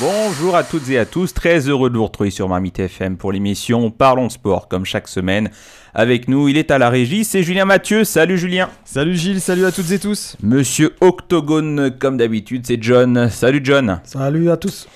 Bonjour 0.00 0.56
à 0.56 0.62
toutes 0.62 0.90
et 0.90 0.98
à 0.98 1.06
tous, 1.06 1.32
très 1.32 1.60
heureux 1.68 1.88
de 1.88 1.96
vous 1.96 2.04
retrouver 2.04 2.30
sur 2.30 2.48
Marmite 2.48 2.78
FM 2.80 3.16
pour 3.16 3.32
l'émission 3.32 3.90
Parlons 3.90 4.28
Sport, 4.28 4.68
comme 4.68 4.84
chaque 4.84 5.08
semaine. 5.08 5.50
Avec 5.94 6.28
nous, 6.28 6.48
il 6.48 6.58
est 6.58 6.70
à 6.70 6.76
la 6.78 6.90
régie, 6.90 7.24
c'est 7.24 7.42
Julien 7.42 7.64
Mathieu. 7.64 8.04
Salut 8.04 8.36
Julien. 8.36 8.68
Salut 8.84 9.16
Gilles, 9.16 9.40
salut 9.40 9.64
à 9.64 9.72
toutes 9.72 9.90
et 9.92 9.98
tous. 9.98 10.36
Monsieur 10.42 10.94
Octogone, 11.00 11.90
comme 11.98 12.18
d'habitude, 12.18 12.64
c'est 12.66 12.82
John. 12.82 13.30
Salut 13.30 13.60
John. 13.64 14.00
Salut 14.04 14.50
à 14.50 14.58
tous. 14.58 14.86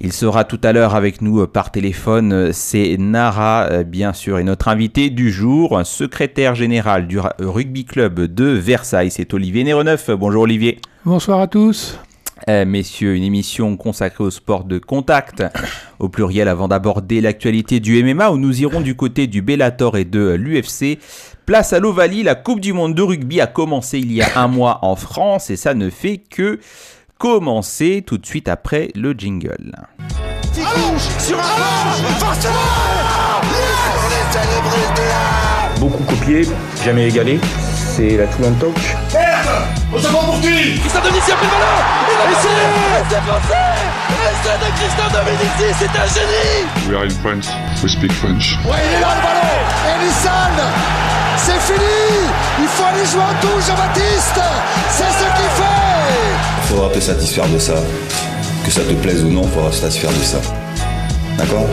Il 0.00 0.12
sera 0.12 0.44
tout 0.44 0.60
à 0.62 0.74
l'heure 0.74 0.94
avec 0.94 1.22
nous 1.22 1.40
euh, 1.40 1.46
par 1.46 1.72
téléphone. 1.72 2.32
euh, 2.34 2.50
C'est 2.52 2.96
Nara, 2.98 3.68
euh, 3.70 3.82
bien 3.84 4.12
sûr, 4.12 4.38
et 4.38 4.44
notre 4.44 4.68
invité 4.68 5.08
du 5.08 5.30
jour, 5.32 5.80
secrétaire 5.84 6.54
général 6.54 7.06
du 7.06 7.18
Ra- 7.18 7.32
Rugby 7.38 7.86
Club 7.86 8.20
de 8.20 8.44
Versailles. 8.44 9.10
C'est 9.10 9.32
Olivier 9.32 9.64
Néreneuf. 9.64 10.10
Bonjour 10.10 10.42
Olivier. 10.42 10.78
Bonsoir 11.06 11.40
à 11.40 11.46
tous. 11.46 11.98
Euh, 12.48 12.64
messieurs, 12.64 13.14
une 13.14 13.22
émission 13.22 13.76
consacrée 13.76 14.24
au 14.24 14.30
sport 14.30 14.64
de 14.64 14.78
contact, 14.78 15.42
au 15.98 16.08
pluriel, 16.08 16.48
avant 16.48 16.68
d'aborder 16.68 17.20
l'actualité 17.20 17.80
du 17.80 18.02
MMA, 18.02 18.30
où 18.30 18.36
nous 18.36 18.60
irons 18.60 18.80
du 18.80 18.94
côté 18.94 19.26
du 19.26 19.42
Bellator 19.42 19.96
et 19.96 20.04
de 20.04 20.34
l'UFC. 20.34 20.98
Place 21.46 21.72
à 21.72 21.78
l'Ovalie, 21.78 22.22
la 22.22 22.34
Coupe 22.34 22.60
du 22.60 22.72
Monde 22.72 22.94
de 22.94 23.02
rugby 23.02 23.40
a 23.40 23.46
commencé 23.46 23.98
il 23.98 24.12
y 24.12 24.20
a 24.20 24.28
un 24.36 24.48
mois 24.48 24.80
en 24.82 24.96
France, 24.96 25.50
et 25.50 25.56
ça 25.56 25.74
ne 25.74 25.90
fait 25.90 26.18
que 26.18 26.60
commencer 27.18 28.02
tout 28.06 28.18
de 28.18 28.26
suite 28.26 28.48
après 28.48 28.90
le 28.94 29.12
jingle. 29.12 29.72
Sur 31.18 31.38
beaucoup 35.78 36.04
copié, 36.04 36.42
jamais 36.84 37.08
égalé. 37.08 37.38
C'est 37.96 38.18
la 38.18 38.26
Toulon 38.26 38.52
Touch. 38.60 38.94
On 39.90 39.98
se 39.98 40.06
prend 40.08 40.24
pour 40.26 40.38
qui 40.42 40.78
Christophe 40.80 41.02
Dominici 41.02 41.32
a 41.32 41.36
pris 41.36 41.46
le 41.46 41.50
ballon. 41.50 41.80
Il 42.12 42.20
a 42.20 42.30
essayé. 42.30 42.64
C'est 43.08 43.22
français. 43.24 43.72
Essai 44.28 44.56
de 44.60 44.68
Christophe 44.76 45.12
Dominici. 45.16 45.66
C'est 45.78 45.94
un 45.96 46.06
génie. 46.12 46.90
We 46.90 46.94
are 46.94 47.04
in 47.04 47.10
France. 47.22 47.48
We 47.82 47.90
speak 47.90 48.12
French. 48.12 48.58
Ouais, 48.66 48.76
il 48.84 48.98
est 48.98 49.00
là 49.00 49.14
le 49.16 49.22
ballon. 49.22 49.56
Elisson. 49.96 50.56
C'est 51.38 51.60
fini. 51.72 52.28
Il 52.58 52.68
faut 52.68 52.84
aller 52.84 53.06
jouer 53.06 53.22
en 53.22 53.40
touche, 53.40 53.66
Jean-Baptiste. 53.66 54.40
C'est 54.90 55.04
ce 55.04 55.24
qu'il 55.36 55.50
fait. 55.56 56.68
faudra 56.68 56.90
te 56.90 57.00
satisfaire 57.00 57.48
de 57.48 57.58
ça. 57.58 57.76
Que 58.62 58.70
ça 58.72 58.82
te 58.82 58.92
plaise 58.92 59.24
ou 59.24 59.30
non, 59.30 59.44
faudra 59.44 59.72
se 59.72 59.80
satisfaire 59.80 60.12
de 60.12 60.22
ça. 60.22 60.38
D'accord? 61.38 61.64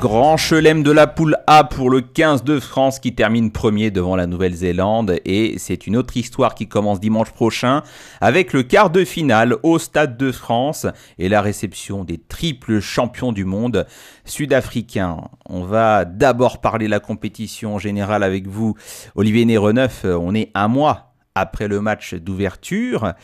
Grand 0.00 0.38
chelem 0.38 0.82
de 0.82 0.92
la 0.92 1.06
poule 1.06 1.36
A 1.46 1.62
pour 1.62 1.90
le 1.90 2.00
15 2.00 2.42
de 2.42 2.58
France 2.58 3.00
qui 3.00 3.14
termine 3.14 3.50
premier 3.50 3.90
devant 3.90 4.16
la 4.16 4.26
Nouvelle-Zélande 4.26 5.20
et 5.26 5.56
c'est 5.58 5.86
une 5.86 5.94
autre 5.94 6.16
histoire 6.16 6.54
qui 6.54 6.68
commence 6.68 7.00
dimanche 7.00 7.32
prochain 7.32 7.82
avec 8.22 8.54
le 8.54 8.62
quart 8.62 8.88
de 8.88 9.04
finale 9.04 9.56
au 9.62 9.78
Stade 9.78 10.16
de 10.16 10.32
France 10.32 10.86
et 11.18 11.28
la 11.28 11.42
réception 11.42 12.02
des 12.02 12.16
triples 12.16 12.80
champions 12.80 13.32
du 13.32 13.44
monde 13.44 13.86
sud-africains. 14.24 15.18
On 15.46 15.64
va 15.64 16.06
d'abord 16.06 16.62
parler 16.62 16.88
la 16.88 16.98
compétition 16.98 17.78
générale 17.78 18.22
avec 18.22 18.46
vous 18.46 18.76
Olivier 19.16 19.44
Néreneuf, 19.44 20.06
on 20.06 20.34
est 20.34 20.50
un 20.54 20.68
mois 20.68 21.09
après 21.34 21.68
le 21.68 21.80
match 21.80 22.14
d'ouverture. 22.14 23.14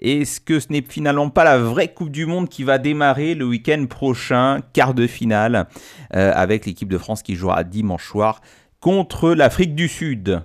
Est-ce 0.00 0.40
que 0.40 0.60
ce 0.60 0.68
n'est 0.70 0.84
finalement 0.86 1.30
pas 1.30 1.44
la 1.44 1.58
vraie 1.58 1.92
Coupe 1.92 2.10
du 2.10 2.26
Monde 2.26 2.48
qui 2.48 2.64
va 2.64 2.78
démarrer 2.78 3.34
le 3.34 3.46
week-end 3.46 3.86
prochain, 3.88 4.60
quart 4.72 4.94
de 4.94 5.06
finale, 5.06 5.66
euh, 6.14 6.32
avec 6.34 6.66
l'équipe 6.66 6.88
de 6.88 6.98
France 6.98 7.22
qui 7.22 7.34
jouera 7.34 7.64
dimanche 7.64 8.06
soir 8.06 8.40
contre 8.80 9.30
l'Afrique 9.30 9.74
du 9.74 9.88
Sud? 9.88 10.42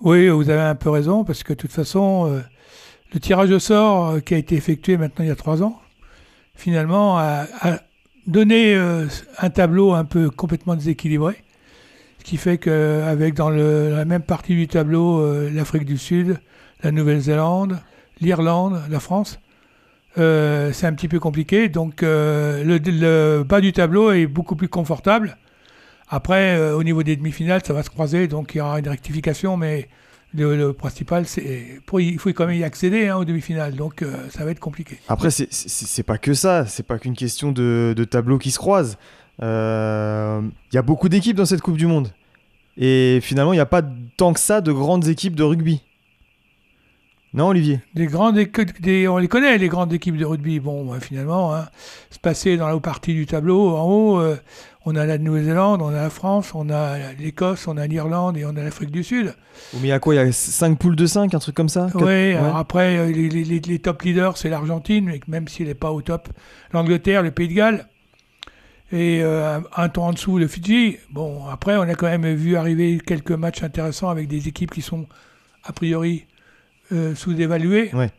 Oui, 0.00 0.28
vous 0.28 0.48
avez 0.50 0.60
un 0.60 0.74
peu 0.74 0.90
raison, 0.90 1.24
parce 1.24 1.42
que 1.42 1.52
de 1.52 1.58
toute 1.58 1.72
façon, 1.72 2.28
euh, 2.28 2.40
le 3.12 3.20
tirage 3.20 3.50
au 3.50 3.58
sort 3.58 4.08
euh, 4.08 4.20
qui 4.20 4.34
a 4.34 4.38
été 4.38 4.54
effectué 4.54 4.96
maintenant 4.96 5.24
il 5.24 5.28
y 5.28 5.32
a 5.32 5.36
trois 5.36 5.62
ans, 5.62 5.80
finalement, 6.54 7.18
a, 7.18 7.46
donné 8.26 8.74
un 8.74 9.50
tableau 9.50 9.94
un 9.94 10.04
peu 10.04 10.28
complètement 10.28 10.74
déséquilibré. 10.74 11.36
Ce 12.18 12.24
qui 12.24 12.36
fait 12.36 12.58
qu'avec 12.58 13.34
dans 13.34 13.48
la 13.50 14.04
même 14.04 14.22
partie 14.22 14.54
du 14.54 14.66
tableau 14.68 15.20
euh, 15.20 15.50
l'Afrique 15.50 15.84
du 15.84 15.96
Sud, 15.96 16.38
la 16.82 16.90
Nouvelle-Zélande, 16.90 17.78
l'Irlande, 18.20 18.82
la 18.90 19.00
France, 19.00 19.38
euh, 20.18 20.72
c'est 20.72 20.86
un 20.86 20.92
petit 20.92 21.08
peu 21.08 21.20
compliqué. 21.20 21.68
Donc 21.68 22.02
euh, 22.02 22.64
le, 22.64 23.42
bas 23.44 23.60
du 23.60 23.72
tableau 23.72 24.10
est 24.10 24.26
beaucoup 24.26 24.56
plus 24.56 24.68
confortable. 24.68 25.36
Après, 26.10 26.72
au 26.72 26.82
niveau 26.82 27.02
des 27.02 27.16
demi-finales, 27.16 27.60
ça 27.66 27.74
va 27.74 27.82
se 27.82 27.90
croiser, 27.90 28.28
donc 28.28 28.54
il 28.54 28.58
y 28.58 28.60
aura 28.62 28.78
une 28.78 28.88
rectification, 28.88 29.58
mais 29.58 29.88
le, 30.34 30.72
principal, 30.72 31.26
c'est 31.26 31.82
il 31.98 32.18
faut 32.18 32.30
quand 32.30 32.46
même 32.46 32.56
y 32.56 32.64
accéder 32.64 33.08
hein, 33.08 33.18
aux 33.18 33.26
demi-finales, 33.26 33.74
donc 33.74 34.02
ça 34.30 34.42
va 34.46 34.50
être 34.50 34.58
compliqué. 34.58 34.98
Après, 35.08 35.30
c'est 35.30 36.02
pas 36.04 36.16
que 36.16 36.32
ça, 36.32 36.64
c'est 36.64 36.82
pas 36.82 36.98
qu'une 36.98 37.14
question 37.14 37.52
de, 37.52 37.92
de 37.94 38.04
tableaux 38.04 38.38
qui 38.38 38.50
se 38.50 38.58
croisent. 38.58 38.96
Euh, 39.42 40.40
Il 40.72 40.74
y 40.74 40.78
a 40.78 40.82
beaucoup 40.82 41.08
d'équipes 41.08 41.36
dans 41.36 41.46
cette 41.46 41.60
Coupe 41.62 41.76
du 41.76 41.86
Monde. 41.86 42.10
Et 42.76 43.18
finalement, 43.22 43.52
il 43.52 43.56
n'y 43.56 43.60
a 43.60 43.66
pas 43.66 43.82
tant 44.16 44.32
que 44.32 44.40
ça 44.40 44.60
de 44.60 44.72
grandes 44.72 45.08
équipes 45.08 45.34
de 45.34 45.42
rugby. 45.42 45.82
Non, 47.34 47.48
Olivier? 47.48 47.80
Des 47.94 48.06
grandes 48.06 48.38
des, 48.80 49.06
on 49.06 49.18
les 49.18 49.28
connaît, 49.28 49.58
les 49.58 49.68
grandes 49.68 49.92
équipes 49.92 50.16
de 50.16 50.24
rugby. 50.24 50.60
Bon, 50.60 50.84
bah, 50.86 50.98
finalement, 51.00 51.54
hein, 51.54 51.66
se 52.10 52.18
passer 52.18 52.56
dans 52.56 52.66
la 52.66 52.74
haute 52.76 52.82
partie 52.82 53.12
du 53.14 53.26
tableau, 53.26 53.76
en 53.76 53.84
haut, 53.84 54.20
euh, 54.20 54.36
on 54.86 54.96
a 54.96 55.04
la 55.04 55.18
Nouvelle-Zélande, 55.18 55.82
on 55.82 55.88
a 55.88 55.92
la 55.92 56.08
France, 56.08 56.52
on 56.54 56.70
a 56.70 57.12
l'Écosse, 57.18 57.68
on 57.68 57.76
a 57.76 57.86
l'Irlande 57.86 58.38
et 58.38 58.46
on 58.46 58.56
a 58.56 58.62
l'Afrique 58.62 58.90
du 58.90 59.04
Sud. 59.04 59.34
Mais 59.74 59.80
il 59.80 59.86
y 59.88 59.92
a 59.92 59.98
quoi 59.98 60.14
Il 60.14 60.18
y 60.18 60.20
a 60.20 60.32
5 60.32 60.78
poules 60.78 60.96
de 60.96 61.04
5, 61.04 61.34
un 61.34 61.38
truc 61.38 61.54
comme 61.54 61.68
ça? 61.68 61.88
Oui, 61.96 62.32
alors 62.32 62.56
après, 62.56 62.96
euh, 62.96 63.12
les, 63.12 63.28
les- 63.28 63.78
top 63.78 64.02
leaders, 64.02 64.38
c'est 64.38 64.48
l'Argentine, 64.48 65.12
même 65.26 65.48
s'il 65.48 65.66
n'est 65.66 65.74
pas 65.74 65.90
au 65.92 66.00
top. 66.00 66.28
L'Angleterre, 66.72 67.22
le 67.22 67.30
Pays 67.30 67.48
de 67.48 67.54
Galles. 67.54 67.86
Et 68.90 69.20
euh, 69.22 69.60
un, 69.76 69.88
ton 69.90 70.04
en 70.04 70.12
dessous, 70.12 70.38
le 70.38 70.48
Fidji. 70.48 70.96
Bon, 71.10 71.46
après, 71.46 71.76
on 71.76 71.82
a 71.82 71.94
quand 71.94 72.06
même 72.06 72.26
vu 72.34 72.56
arriver 72.56 72.98
quelques 73.04 73.32
matchs 73.32 73.62
intéressants 73.62 74.08
avec 74.08 74.28
des 74.28 74.48
équipes 74.48 74.70
qui 74.70 74.80
sont, 74.82 75.06
a 75.64 75.72
priori, 75.72 76.24
euh, 76.92 77.14
sous-évaluées. 77.14 77.90
Ouais. 77.94 78.10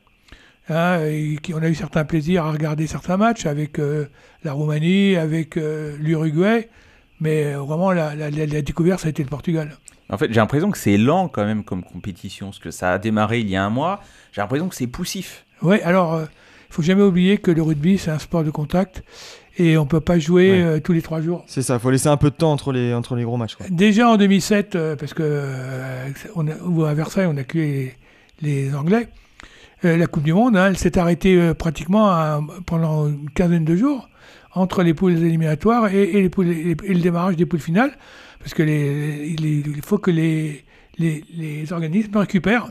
Hein, 0.69 0.99
et 1.05 1.37
qui, 1.41 1.55
on 1.55 1.63
a 1.63 1.67
eu 1.69 1.73
certains 1.73 2.05
plaisirs 2.05 2.45
à 2.45 2.51
regarder 2.51 2.85
certains 2.85 3.17
matchs 3.17 3.47
avec 3.47 3.79
euh, 3.79 4.05
la 4.43 4.53
Roumanie, 4.53 5.15
avec 5.15 5.57
euh, 5.57 5.95
l'Uruguay. 5.99 6.69
Mais 7.19 7.53
vraiment, 7.53 7.91
la, 7.91 8.13
la- 8.15 8.29
la- 8.29 8.45
la 8.45 8.61
découverte, 8.61 8.99
ça 9.01 9.07
a 9.07 9.09
été 9.09 9.23
le 9.23 9.29
Portugal. 9.29 9.75
En 10.11 10.17
fait, 10.17 10.27
j'ai 10.27 10.35
l'impression 10.39 10.69
que 10.69 10.77
c'est 10.77 10.97
lent 10.97 11.27
quand 11.27 11.45
même 11.45 11.63
comme 11.63 11.83
compétition, 11.83 12.47
parce 12.47 12.59
que 12.59 12.71
ça 12.71 12.93
a 12.93 12.97
démarré 12.99 13.39
il 13.39 13.49
y 13.49 13.55
a 13.55 13.63
un 13.65 13.69
mois. 13.71 14.01
J'ai 14.31 14.41
l'impression 14.41 14.69
que 14.69 14.75
c'est 14.75 14.87
poussif. 14.87 15.45
Oui, 15.63 15.81
alors, 15.81 16.19
il 16.19 16.21
ne 16.23 16.73
faut 16.73 16.81
jamais 16.83 17.01
oublier 17.03 17.39
que 17.39 17.49
le 17.51 17.61
rugby, 17.63 17.97
c'est 17.97 18.11
un 18.11 18.19
sport 18.19 18.43
de 18.43 18.51
contact 18.51 19.03
et 19.59 19.77
on 19.77 19.83
ne 19.83 19.87
peut 19.89 19.99
pas 19.99 20.17
jouer 20.17 20.51
Ouais. 20.51 20.61
euh, 20.63 20.79
tous 20.79 20.93
les 20.93 21.01
trois 21.01 21.21
jours. 21.21 21.43
C'est 21.47 21.61
ça, 21.61 21.77
faut 21.77 21.91
laisser 21.91 22.07
un 22.07 22.17
peu 22.17 22.29
de 22.31 22.35
temps 22.35 22.51
entre 22.51 22.71
les, 22.71 22.93
entre 22.93 23.15
les 23.15 23.23
gros 23.23 23.37
matchs. 23.37 23.55
quoi. 23.55 23.65
Déjà 23.69 24.09
en 24.09 24.17
2007, 24.17 24.75
euh, 24.75 24.95
parce 24.95 25.13
que 25.13 25.21
euh, 25.23 26.07
on 26.35 26.47
a, 26.47 26.53
ou 26.65 26.85
à 26.85 26.93
Versailles, 26.93 27.27
on 27.29 27.37
a 27.37 27.41
accueilli 27.41 27.91
les, 28.41 28.63
les 28.65 28.75
Anglais, 28.75 29.09
la 29.83 30.07
Coupe 30.07 30.23
du 30.23 30.33
Monde, 30.33 30.57
hein, 30.57 30.67
elle 30.69 30.77
s'est 30.77 30.97
arrêtée 30.97 31.53
pratiquement 31.53 32.07
à- 32.09 32.41
pendant 32.65 33.07
une 33.07 33.29
quinzaine 33.29 33.63
de 33.65 33.75
jours 33.75 34.09
entre 34.53 34.81
les 34.83 34.93
poules 34.93 35.13
éliminatoires 35.13 35.93
et, 35.93 36.03
et 36.03 36.21
les 36.21 36.29
poules- 36.29 36.49
et- 36.51 36.75
et 36.83 36.93
le 36.93 36.99
démarrage 36.99 37.35
des 37.37 37.45
poules 37.45 37.59
finales, 37.61 37.91
parce 38.39 38.53
que 38.53 38.63
les, 38.63 39.35
les- 39.37 39.63
il 39.65 39.81
faut 39.83 39.97
que 39.97 40.11
les, 40.11 40.65
les 40.97 41.71
organismes 41.71 42.17
récupèrent. 42.17 42.67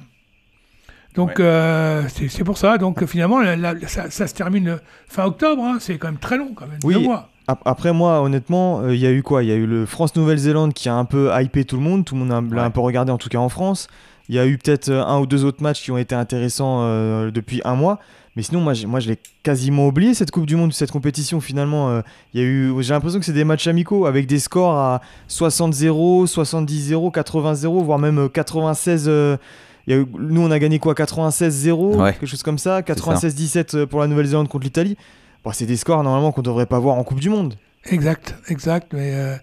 Donc 1.15 1.31
Ouais. 1.31 1.45
euh, 1.45 2.03
c'est 2.09 2.45
pour 2.45 2.59
ça. 2.59 2.79
Donc 2.79 3.05
finalement, 3.07 3.41
la- 3.41 3.57
la- 3.57 3.75
ça, 3.89 4.11
ça 4.11 4.27
se 4.27 4.35
termine 4.35 4.79
fin 5.09 5.25
octobre. 5.25 5.63
hein. 5.65 5.79
c'est 5.81 5.99
quand 5.99 6.09
même 6.09 6.19
très 6.19 6.37
long, 6.39 6.53
quand 6.55 6.67
même. 6.67 6.79
Oui. 6.85 6.95
deux 6.95 7.01
mois. 7.01 7.29
Ap- 7.49 7.63
Après 7.65 7.93
moi, 7.93 8.21
honnêtement, 8.21 8.81
euh, 8.83 8.95
il 8.95 9.01
y 9.01 9.07
a 9.07 9.11
eu 9.11 9.23
quoi? 9.23 9.43
Il 9.43 9.49
y 9.49 9.53
a 9.53 9.57
eu 9.57 9.67
le 9.67 9.87
France-Nouvelle-Zélande 9.87 10.75
qui 10.75 10.89
a 10.89 10.95
un 10.95 11.07
peu 11.07 11.31
hypé 11.41 11.65
tout 11.65 11.77
le 11.77 11.83
monde, 11.83 12.05
tout 12.05 12.15
le 12.15 12.21
monde 12.25 12.53
l'a 12.53 12.61
Ouais. 12.61 12.67
un 12.67 12.71
peu 12.71 12.81
regardé, 12.81 13.11
en 13.11 13.19
tout 13.19 13.31
cas 13.31 13.39
en 13.39 13.49
France. 13.49 13.89
Il 14.29 14.35
y 14.35 14.39
a 14.39 14.47
eu 14.47 14.59
peut-être 14.59 14.91
euh, 14.91 15.03
un 15.05 15.19
ou 15.21 15.27
deux 15.27 15.45
autres 15.47 15.63
matchs 15.63 15.83
qui 15.83 15.91
ont 15.91 15.97
été 15.99 16.15
intéressants 16.15 16.81
euh, 16.83 17.31
depuis 17.31 17.63
un 17.65 17.75
mois. 17.75 17.99
Mais 18.37 18.43
sinon, 18.43 18.61
moi, 18.61 18.75
moi 18.87 19.01
je 19.01 19.09
l'ai 19.09 19.19
quasiment 19.43 19.87
oublié 19.89 20.13
cette 20.15 20.31
Coupe 20.31 20.45
du 20.47 20.55
Monde, 20.55 20.73
cette 20.75 20.93
compétition. 20.93 21.41
Finalement, 21.41 21.89
euh, 21.89 22.03
il 22.35 22.41
y 22.41 22.45
a 22.45 22.47
eu, 22.47 22.73
j'ai 22.81 22.93
l'impression 22.93 23.19
que 23.19 23.25
c'est 23.25 23.33
des 23.33 23.45
matchs 23.45 23.67
amicaux 23.67 24.05
avec 24.07 24.27
des 24.27 24.39
scores 24.39 24.77
à 24.77 25.01
60-0, 25.29 26.27
70-0, 26.27 27.11
80-0, 27.11 27.83
voire 27.83 27.99
même 27.99 28.19
euh, 28.19 28.29
96. 28.29 29.07
euh, 29.09 29.37
il 29.39 29.68
y 29.91 29.95
a 29.95 29.99
eu- 29.99 30.07
nous, 30.19 30.41
on 30.43 30.51
a 30.51 30.59
gagné 30.59 30.79
quoi 30.79 30.95
96-0, 30.95 31.97
Ouais. 31.97 32.13
quelque 32.13 32.27
chose 32.27 32.43
comme 32.43 32.59
ça. 32.59 32.83
96-17 32.83 33.75
euh, 33.75 33.87
pour 33.87 34.01
la 34.01 34.07
Nouvelle-Zélande 34.07 34.49
contre 34.49 34.65
l'Italie. 34.65 34.97
Bon, 35.45 35.53
c'est 35.53 35.67
des 35.67 35.77
scores 35.77 36.03
normalement 36.03 36.33
qu'on 36.33 36.43
devrait 36.43 36.67
pas 36.67 36.79
voir 36.79 36.97
en 36.97 37.05
Coupe 37.05 37.21
du 37.21 37.31
Monde. 37.31 37.55
Exact, 37.85 38.35
exact. 38.49 38.93
Mais 38.93 39.13
euh, 39.15 39.37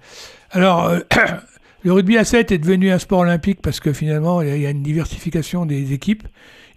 alors, 0.51 0.85
euh, 0.87 0.99
Le 1.83 1.93
rugby 1.93 2.17
à 2.17 2.23
7 2.25 2.51
est 2.51 2.57
devenu 2.57 2.89
un 2.91 2.97
sport 2.97 3.19
olympique 3.19 3.61
parce 3.61 3.79
que 3.79 3.93
finalement, 3.93 4.41
il 4.41 4.57
y 4.59 4.65
a 4.65 4.71
une 4.71 4.81
diversification 4.81 5.67
des 5.67 5.93
équipes 5.93 6.23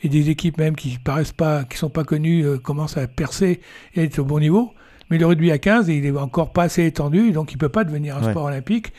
et 0.02 0.10
des 0.10 0.28
équipes 0.28 0.58
même 0.58 0.76
qui 0.76 0.98
paraissent 1.02 1.32
pas, 1.32 1.64
qui 1.64 1.78
sont 1.78 1.88
pas 1.88 2.04
connues, 2.04 2.44
euh, 2.44 2.58
commencent 2.58 2.98
à 2.98 3.06
percer 3.06 3.60
et 3.94 4.04
être 4.04 4.18
au 4.18 4.24
bon 4.24 4.38
niveau. 4.38 4.70
Mais 5.10 5.16
le 5.18 5.24
rugby 5.26 5.50
à 5.50 5.58
15, 5.58 5.88
il 5.88 6.04
est 6.04 6.10
encore 6.16 6.52
pas 6.52 6.64
assez 6.64 6.84
étendu, 6.84 7.32
donc 7.32 7.52
il 7.52 7.56
peut 7.58 7.68
pas 7.70 7.84
devenir 7.84 8.16
un 8.18 8.22
Ouais. 8.22 8.30
sport 8.30 8.44
olympique. 8.44 8.92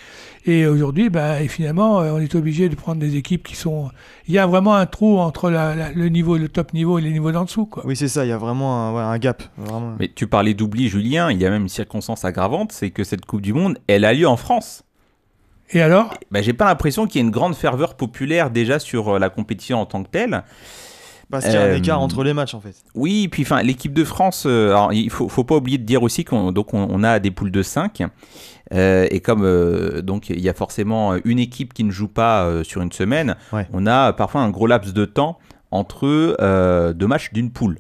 Et 0.46 0.66
aujourd'hui, 0.66 1.10
ben, 1.10 1.36
et 1.42 1.48
finalement, 1.48 2.00
euh, 2.02 2.14
on 2.14 2.20
est 2.20 2.34
obligé 2.34 2.70
de 2.70 2.76
prendre 2.76 3.00
des 3.00 3.16
équipes 3.18 3.44
qui 3.44 3.56
sont. 3.56 3.92
Il 4.28 4.34
y 4.34 4.40
a 4.40 4.48
vraiment 4.48 4.74
un 4.76 4.86
trou 4.88 5.20
entre 5.20 5.50
la- 5.52 5.76
la- 5.76 5.92
le 5.92 6.10
niveau, 6.10 6.38
le 6.38 6.48
top 6.50 6.74
niveau 6.74 6.98
et 6.98 7.02
les 7.02 7.12
niveaux 7.12 7.32
d'en 7.32 7.44
dessous, 7.44 7.66
quoi. 7.68 7.84
Oui, 7.86 7.96
c'est 7.96 8.08
ça, 8.08 8.26
il 8.26 8.30
y 8.30 8.32
a 8.32 8.38
vraiment 8.38 8.88
un, 8.90 8.94
ouais, 8.96 9.02
un 9.02 9.18
gap. 9.20 9.44
Vraiment. 9.58 9.96
Mais 10.00 10.08
tu 10.14 10.26
parlais 10.28 10.54
d'oubli, 10.56 10.88
Julien. 10.90 11.30
Il 11.30 11.40
y 11.40 11.46
a 11.46 11.50
même 11.52 11.64
une 11.64 11.70
circonstance 11.70 12.26
aggravante, 12.26 12.72
c'est 12.72 12.90
que 12.90 13.04
cette 13.04 13.26
Coupe 13.26 13.42
du 13.42 13.54
Monde, 13.54 13.78
elle 13.88 14.06
a 14.06 14.14
lieu 14.14 14.28
en 14.28 14.38
France. 14.38 14.84
Et 15.72 15.82
alors? 15.82 16.16
Bah, 16.32 16.42
j'ai 16.42 16.54
pas 16.54 16.66
l'impression 16.66 17.06
qu'il 17.06 17.20
y 17.22 17.24
ait 17.24 17.28
une 17.28 17.32
grande 17.32 17.54
ferveur 17.56 17.96
populaire 17.96 18.50
déjà 18.50 18.80
sur 18.80 19.10
euh, 19.16 19.20
la 19.20 19.30
compétition 19.30 19.80
en 19.80 19.86
tant 19.86 20.02
que 20.04 20.10
telle. 20.10 20.44
Parce 21.32 21.46
qu'il 21.46 21.54
y 21.54 21.58
a 21.58 21.62
un 21.62 21.66
Euh, 21.66 21.76
écart 21.78 22.02
entre 22.02 22.24
les 22.24 22.34
matchs 22.34 22.56
en 22.56 22.60
fait. 22.60 22.76
Oui, 22.96 23.28
puis 23.28 23.44
enfin 23.44 23.62
l'équipe 23.62 23.94
de 23.94 24.04
France, 24.04 24.46
euh, 24.48 24.70
alors, 24.70 24.94
il 24.94 25.10
faut, 25.12 25.30
faut 25.30 25.44
pas 25.44 25.56
oublier 25.56 25.78
de 25.78 25.84
dire 25.84 26.02
aussi 26.04 26.26
qu'on 26.26 26.52
donc 26.52 26.74
on, 26.74 26.88
on 26.90 27.04
a 27.04 27.20
des 27.20 27.30
poules 27.32 27.52
de 27.52 27.62
5 27.62 28.02
et 28.72 29.20
comme 29.22 29.44
euh, 29.44 30.02
donc 30.02 30.30
il 30.30 30.40
y 30.42 30.50
a 30.50 30.54
forcément 30.54 31.16
une 31.26 31.40
équipe 31.40 31.74
qui 31.74 31.84
ne 31.84 31.92
joue 31.92 32.08
pas 32.08 32.44
euh, 32.46 32.64
sur 32.64 32.82
une 32.82 32.92
semaine, 32.92 33.36
Ouais. 33.52 33.68
on 33.74 33.86
a 33.88 34.14
parfois 34.14 34.42
un 34.42 34.50
gros 34.50 34.68
laps 34.68 34.94
de 34.94 35.06
temps 35.06 35.40
entre 35.72 36.36
euh, 36.40 36.94
deux 36.94 37.08
matchs 37.08 37.32
d'une 37.34 37.52
poule. 37.52 37.78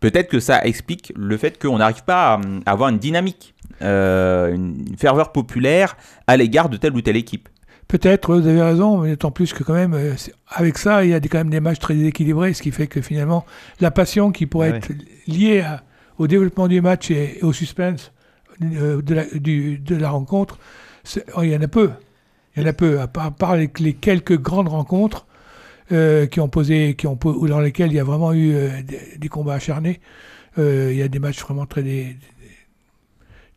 Peut-être 0.00 0.28
que 0.28 0.40
ça 0.40 0.64
explique 0.64 1.12
le 1.16 1.36
fait 1.36 1.60
qu'on 1.60 1.78
n'arrive 1.78 2.04
pas 2.04 2.34
à, 2.34 2.40
à 2.66 2.72
avoir 2.72 2.88
une 2.88 2.98
dynamique, 2.98 3.54
euh, 3.82 4.54
une 4.54 4.96
ferveur 4.98 5.30
populaire 5.32 5.96
à 6.26 6.36
l'égard 6.36 6.68
de 6.70 6.76
telle 6.76 6.94
ou 6.94 7.00
telle 7.02 7.16
équipe. 7.16 7.48
Peut-être, 7.90 8.32
vous 8.36 8.46
avez 8.46 8.62
raison, 8.62 8.98
mais 8.98 9.10
d'autant 9.10 9.32
plus 9.32 9.52
que 9.52 9.64
quand 9.64 9.72
même, 9.74 9.94
euh, 9.94 10.14
avec 10.48 10.78
ça, 10.78 11.04
il 11.04 11.10
y 11.10 11.14
a 11.14 11.18
des- 11.18 11.28
quand 11.28 11.38
même 11.38 11.50
des 11.50 11.58
matchs 11.58 11.80
très 11.80 11.98
équilibrés, 11.98 12.54
ce 12.54 12.62
qui 12.62 12.70
fait 12.70 12.86
que 12.86 13.00
finalement, 13.00 13.44
la 13.80 13.90
passion 13.90 14.30
qui 14.30 14.46
pourrait 14.46 14.70
Ouais. 14.70 14.76
être 14.76 14.92
liée 15.26 15.60
à- 15.60 15.82
au 16.18 16.28
développement 16.28 16.68
du 16.68 16.80
match 16.80 17.10
et, 17.10 17.38
et 17.38 17.42
au 17.42 17.52
suspense 17.52 18.12
euh, 18.62 19.02
de, 19.02 19.14
la, 19.14 19.24
du- 19.24 19.78
de 19.78 19.96
la 19.96 20.10
rencontre, 20.10 20.58
oh, 21.34 21.42
il 21.42 21.48
y 21.50 21.56
en 21.56 21.62
a 21.62 21.66
peu. 21.68 21.90
Il 22.54 22.62
y 22.62 22.64
en 22.64 22.68
a 22.68 22.72
peu, 22.72 23.00
à 23.00 23.08
part, 23.08 23.24
à 23.26 23.30
part 23.32 23.56
les, 23.56 23.70
les 23.80 23.94
quelques 23.94 24.38
grandes 24.38 24.68
rencontres 24.68 25.26
euh, 25.92 26.26
qui 26.26 26.38
ont 26.40 26.48
posé, 26.48 26.94
qui 26.94 27.06
ont, 27.08 27.18
ou 27.24 27.48
dans 27.48 27.58
lesquelles 27.60 27.90
il 27.90 27.96
y 27.96 28.00
a 28.00 28.04
vraiment 28.04 28.32
eu 28.32 28.52
des, 28.84 29.16
des 29.18 29.28
combats 29.28 29.54
acharnés. 29.54 30.00
Il 30.58 30.92
y 30.94 31.02
a 31.02 31.08
des 31.08 31.18
matchs 31.18 31.40
vraiment 31.40 31.64
très, 31.66 31.82
des- 31.82 32.16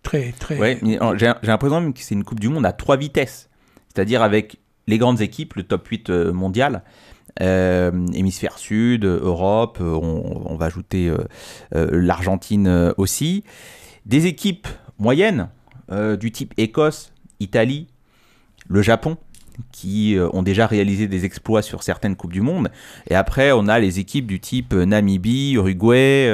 très, 0.04 0.32
très. 0.32 0.58
Ouais, 0.58 0.80
j'ai 0.82 0.98
j'ai 1.18 1.48
l'impression 1.48 1.82
même 1.82 1.94
que 1.94 2.00
c'est 2.00 2.16
une 2.16 2.24
Coupe 2.24 2.40
du 2.40 2.50
Monde 2.50 2.66
à 2.66 2.72
trois 2.72 2.98
vitesses. 2.98 3.50
C'est-à-dire 3.94 4.24
avec 4.24 4.58
les 4.88 4.98
grandes 4.98 5.22
équipes, 5.22 5.54
le 5.56 5.64
top 5.64 5.88
8 5.88 6.10
euh, 6.10 6.34
mondial, 6.34 6.84
euh, 7.42 8.06
hémisphère 8.14 8.58
sud, 8.58 9.06
Europe, 9.06 9.80
euh, 9.82 9.94
on, 9.96 10.56
va 10.56 10.66
ajouter 10.66 11.12
l'Argentine 11.72 12.94
aussi. 12.98 13.44
Des 14.06 14.28
équipes 14.28 14.68
moyennes, 15.00 15.50
du 16.20 16.32
type 16.32 16.54
Écosse, 16.58 17.12
Italie, 17.40 17.88
le 18.68 18.82
Japon, 18.82 19.18
qui 19.72 20.16
ont 20.32 20.44
déjà 20.44 20.68
réalisé 20.68 21.08
des 21.08 21.26
exploits 21.26 21.62
sur 21.62 21.84
certaines 21.84 22.16
Coupes 22.16 22.32
du 22.32 22.42
Monde. 22.42 22.70
Et 23.10 23.16
après, 23.16 23.52
on 23.52 23.68
a 23.68 23.80
les 23.80 24.00
équipes 24.00 24.28
du 24.28 24.40
type 24.40 24.74
Namibie, 24.74 25.54
Uruguay, 25.54 26.32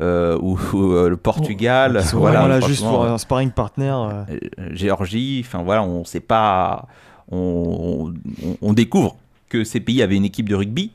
euh, 0.00 0.38
ou, 0.40 0.58
ou, 0.72 0.92
euh, 0.92 1.08
le 1.08 1.16
Portugal. 1.16 1.98
Ils 2.02 2.06
sont 2.06 2.18
Voilà, 2.20 2.46
là 2.46 2.60
juste 2.60 2.82
pour 2.84 3.04
un 3.04 3.18
sparring 3.18 3.50
partner. 3.50 3.92
euh. 3.94 4.24
Géorgie, 4.72 5.42
enfin 5.46 5.62
voilà, 5.62 5.82
on 5.82 6.04
sait 6.04 6.20
pas, 6.20 6.86
on, 7.30 8.12
on- 8.44 8.56
on 8.62 8.72
découvre 8.72 9.16
que 9.48 9.64
ces 9.64 9.80
pays 9.80 10.02
avaient 10.02 10.16
une 10.16 10.24
équipe 10.24 10.48
de 10.48 10.54
rugby 10.54 10.92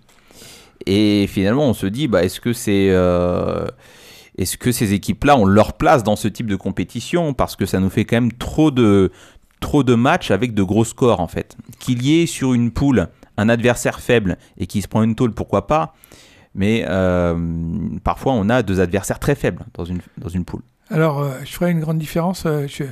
et 0.86 1.28
finalement 1.28 1.68
on 1.68 1.74
se 1.74 1.86
dit, 1.88 2.08
bah, 2.08 2.24
est-ce 2.24 2.40
que 2.40 2.54
c'est, 2.54 2.88
euh, 2.92 3.66
est-ce 4.38 4.58
que 4.58 4.72
ces 4.72 4.94
équipes-là 4.94 5.38
ont 5.38 5.46
leur 5.46 5.74
place 5.74 6.04
dans 6.04 6.16
ce 6.16 6.28
type 6.28 6.48
de 6.48 6.56
compétition? 6.56 7.34
Parce 7.34 7.56
que 7.56 7.66
ça 7.66 7.80
nous 7.80 7.90
fait 7.90 8.06
quand 8.06 8.18
même 8.18 8.34
trop 8.34 8.72
de, 8.72 9.12
trop 9.60 9.84
de 9.84 9.96
matchs 9.96 10.32
avec 10.32 10.54
de 10.54 10.64
gros 10.64 10.84
scores 10.86 11.20
en 11.20 11.28
fait. 11.28 11.56
Qu'il 11.80 12.04
y 12.04 12.22
ait 12.22 12.26
sur 12.26 12.54
une 12.54 12.72
poule 12.72 13.08
un 13.38 13.50
adversaire 13.50 14.00
faible 14.00 14.38
et 14.60 14.68
qui 14.68 14.82
se 14.84 14.88
prend 14.88 15.02
une 15.04 15.16
tôle, 15.16 15.34
pourquoi 15.34 15.66
pas. 15.68 15.96
Mais 16.56 16.86
euh, 16.88 17.36
parfois 18.04 18.34
on 18.34 18.50
a 18.50 18.62
deux 18.64 18.80
adversaires 18.80 19.20
très 19.20 19.36
faibles 19.36 19.64
dans 19.74 19.86
une, 19.86 20.00
dans 20.18 20.30
une 20.30 20.46
poule. 20.46 20.62
Alors, 20.90 21.22
euh, 21.22 21.32
je 21.46 21.52
ferai 21.52 21.72
une 21.72 21.80
grande 21.80 21.98
différence. 21.98 22.44
euh, 22.46 22.68
je- 22.68 22.84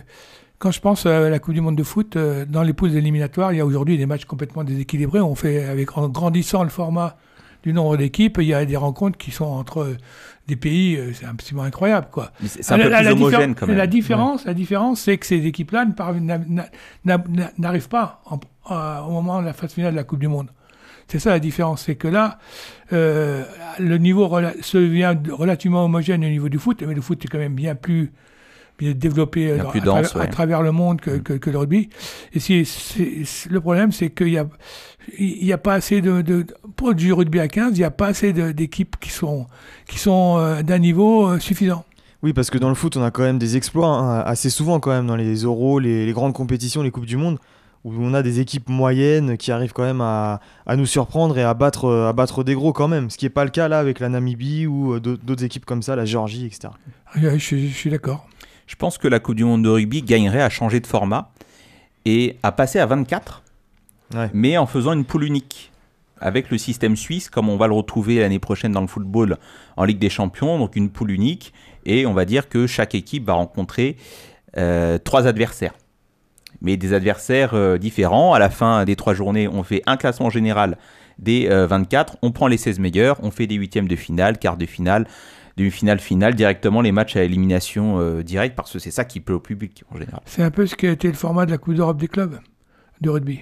Quand 0.57 0.71
je 0.71 0.79
pense 0.79 1.05
à 1.05 1.29
la 1.29 1.39
Coupe 1.39 1.53
du 1.55 1.61
Monde 1.61 1.75
de 1.75 1.83
foot, 1.83 2.17
dans 2.49 2.61
les 2.63 2.73
poules 2.73 2.95
éliminatoires, 2.95 3.51
il 3.51 3.57
y 3.57 3.59
a 3.61 3.65
aujourd'hui 3.65 3.97
des 3.97 4.05
matchs 4.05 4.25
complètement 4.25 4.63
déséquilibrés. 4.63 5.19
On 5.19 5.33
fait, 5.35 5.63
avec, 5.65 5.97
en 5.97 6.07
grandissant 6.07 6.63
le 6.63 6.69
format 6.69 7.17
du 7.63 7.73
nombre 7.73 7.97
d'équipes, 7.97 8.37
il 8.39 8.45
y 8.47 8.53
a 8.53 8.63
des 8.65 8.77
rencontres 8.77 9.17
qui 9.17 9.31
sont 9.31 9.45
entre 9.45 9.95
des 10.47 10.55
pays, 10.55 10.99
c'est 11.13 11.25
absolument 11.25 11.63
incroyable. 11.63 12.07
Quoi. 12.11 12.31
C'est 12.45 12.71
un 12.71 12.77
La- 12.77 12.83
peu 12.85 12.89
plus 12.91 13.03
la 13.03 13.11
homogène 13.13 13.55
quand 13.55 13.65
même. 13.67 13.75
La 13.77 13.87
différence, 13.87 14.45
la 14.45 14.53
différence, 14.53 15.01
c'est 15.01 15.17
que 15.17 15.25
ces 15.25 15.45
équipes-là 15.45 15.85
n'arrivent 17.57 17.89
pas 17.89 18.21
en- 18.25 18.39
au 19.07 19.11
moment 19.11 19.41
de 19.41 19.45
la 19.45 19.53
phase 19.53 19.73
finale 19.73 19.91
de 19.91 19.97
la 19.97 20.03
Coupe 20.03 20.19
du 20.19 20.27
Monde. 20.27 20.49
C'est 21.11 21.19
ça 21.19 21.31
la 21.31 21.39
différence, 21.39 21.83
c'est 21.83 21.95
que 21.95 22.07
là, 22.07 22.39
euh, 22.93 23.43
le 23.79 23.97
niveau 23.97 24.27
rela- 24.27 24.53
se 24.61 24.77
devient 24.77 25.13
relativement 25.29 25.83
homogène 25.83 26.23
au 26.23 26.29
niveau 26.29 26.47
du 26.47 26.57
foot, 26.57 26.81
mais 26.87 26.93
le 26.93 27.01
foot 27.01 27.23
est 27.25 27.27
quand 27.27 27.37
même 27.37 27.53
bien 27.55 27.75
plus 27.75 28.11
bien 28.79 28.93
développé 28.93 29.51
euh, 29.51 29.57
dans- 29.57 29.69
plus 29.69 29.81
à, 29.81 29.83
dense, 29.83 30.09
travers, 30.09 30.15
à 30.15 30.19
ouais. 30.21 30.27
Mm. 30.27 30.31
travers 30.31 30.61
le 30.63 30.71
monde 30.71 31.01
que, 31.01 31.11
que- 31.17 31.33
que 31.33 31.49
le 31.49 31.57
rugby. 31.57 31.89
Et 32.33 32.39
si, 32.39 32.65
le 33.49 33.59
problème, 33.61 33.91
c'est 33.91 34.09
qu'il 34.09 34.29
y 34.29 34.37
a, 34.37 34.47
il 35.19 35.45
y 35.45 35.51
a 35.53 35.57
pas 35.57 35.73
assez 35.73 35.99
de, 36.01 36.21
de- 36.21 36.45
pour 36.77 36.95
du 36.95 37.11
rugby 37.13 37.39
à 37.41 37.47
15, 37.49 37.73
il 37.77 37.79
n'y 37.81 37.83
a 37.83 37.91
pas 37.91 38.07
assez 38.07 38.31
d'équipes 38.33 38.95
qui 39.01 39.09
sont, 39.11 39.45
qui 39.87 39.99
sont 39.99 40.37
euh, 40.39 40.63
d'un 40.63 40.79
niveau 40.79 41.27
euh, 41.27 41.39
suffisant. 41.39 41.83
Oui, 42.23 42.33
parce 42.33 42.49
que 42.49 42.57
dans 42.57 42.69
le 42.69 42.75
foot, 42.75 42.95
on 42.97 43.03
a 43.03 43.11
quand 43.11 43.23
même 43.23 43.37
des 43.37 43.57
exploits 43.57 43.87
hein, 43.89 44.19
assez 44.21 44.49
souvent 44.49 44.79
quand 44.79 44.91
même 44.91 45.07
dans 45.07 45.15
les 45.15 45.35
euros, 45.43 45.77
les, 45.79 46.05
les 46.05 46.13
grandes 46.13 46.33
compétitions, 46.33 46.81
les 46.81 46.91
coupes 46.91 47.05
du 47.05 47.17
monde, 47.17 47.37
où 47.83 47.93
on 47.99 48.13
a 48.13 48.21
des 48.21 48.39
équipes 48.39 48.69
moyennes 48.69 49.37
qui 49.37 49.51
arrivent 49.51 49.73
quand 49.73 49.83
même 49.83 50.01
à, 50.01 50.39
à 50.67 50.75
nous 50.75 50.85
surprendre 50.85 51.37
et 51.37 51.43
à 51.43 51.53
battre, 51.53 51.85
euh, 51.85 52.09
à 52.09 52.13
battre 52.13 52.43
des 52.43 52.53
gros 52.53 52.73
quand 52.73 52.87
même. 52.87 53.09
Ce 53.09 53.17
qui 53.17 53.25
n'est 53.25 53.29
pas 53.29 53.43
le 53.43 53.49
cas 53.49 53.67
là 53.67 53.79
avec 53.79 53.99
la 53.99 54.09
Namibie 54.09 54.67
ou 54.67 54.93
euh, 54.93 54.99
d'autres 54.99 55.23
d'autres 55.23 55.43
équipes 55.43 55.65
comme 55.65 55.81
ça, 55.81 55.95
la 55.95 56.05
Géorgie, 56.05 56.45
etc. 56.45 56.73
Je, 57.15 57.29
je- 57.37 57.55
je 57.57 57.73
suis 57.73 57.89
d'accord. 57.89 58.27
Je 58.67 58.75
pense 58.75 58.97
que 58.97 59.07
la 59.07 59.19
Coupe 59.19 59.35
du 59.35 59.43
Monde 59.43 59.63
de 59.63 59.69
rugby 59.69 60.01
gagnerait 60.03 60.41
à 60.41 60.49
changer 60.49 60.79
de 60.79 60.87
format 60.87 61.31
et 62.05 62.37
à 62.43 62.51
passer 62.51 62.79
à 62.79 62.85
24, 62.85 63.43
Ouais. 64.13 64.29
mais 64.33 64.57
en 64.57 64.65
faisant 64.65 64.93
une 64.93 65.05
poule 65.05 65.23
unique. 65.23 65.71
Avec 66.19 66.51
le 66.51 66.57
système 66.59 66.95
suisse, 66.95 67.29
comme 67.31 67.49
on 67.49 67.57
va 67.57 67.65
le 67.67 67.73
retrouver 67.73 68.19
l'année 68.19 68.37
prochaine 68.39 68.71
dans 68.73 68.81
le 68.81 68.87
football 68.87 69.37
en 69.75 69.85
Ligue 69.85 69.97
des 69.99 70.09
Champions, 70.09 70.59
donc 70.59 70.75
une 70.75 70.89
poule 70.91 71.09
unique, 71.11 71.51
et 71.85 72.05
on 72.05 72.13
va 72.13 72.25
dire 72.25 72.47
que 72.47 72.67
chaque 72.67 72.93
équipe 72.93 73.25
va 73.25 73.33
rencontrer 73.33 73.95
euh, 74.57 74.97
trois 74.99 75.25
adversaires. 75.25 75.73
Mais 76.61 76.77
des 76.77 76.93
adversaires 76.93 77.53
euh, 77.53 77.77
différents. 77.77 78.33
À 78.33 78.39
la 78.39 78.49
fin 78.49 78.85
des 78.85 78.95
trois 78.95 79.13
journées, 79.13 79.47
on 79.47 79.63
fait 79.63 79.81
un 79.87 79.97
classement 79.97 80.29
général 80.29 80.77
des 81.19 81.47
euh, 81.49 81.67
24, 81.67 82.17
on 82.21 82.31
prend 82.31 82.47
les 82.47 82.57
16 82.57 82.79
meilleurs, 82.79 83.17
on 83.23 83.31
fait 83.31 83.47
des 83.47 83.55
huitièmes 83.55 83.87
de 83.87 83.95
finale, 83.95 84.37
quart 84.39 84.57
de 84.57 84.65
finale, 84.65 85.05
demi-finale, 85.57 85.99
finale, 85.99 86.33
directement 86.35 86.81
les 86.81 86.91
matchs 86.91 87.15
à 87.15 87.23
élimination 87.23 87.99
euh, 87.99 88.23
directe, 88.23 88.55
parce 88.55 88.71
que 88.73 88.79
c'est 88.79 88.89
ça 88.91 89.05
qui 89.05 89.19
plaît 89.19 89.35
au 89.35 89.39
public 89.39 89.83
en 89.91 89.97
général. 89.97 90.21
C'est 90.25 90.41
un 90.43 90.49
peu 90.51 90.65
ce 90.65 90.75
qui 90.75 90.87
a 90.87 90.91
été 90.91 91.07
le 91.07 91.13
format 91.13 91.45
de 91.45 91.51
la 91.51 91.57
Coupe 91.57 91.75
d'Europe 91.75 91.97
des 91.97 92.07
clubs 92.07 92.39
de 93.01 93.09
rugby. 93.09 93.41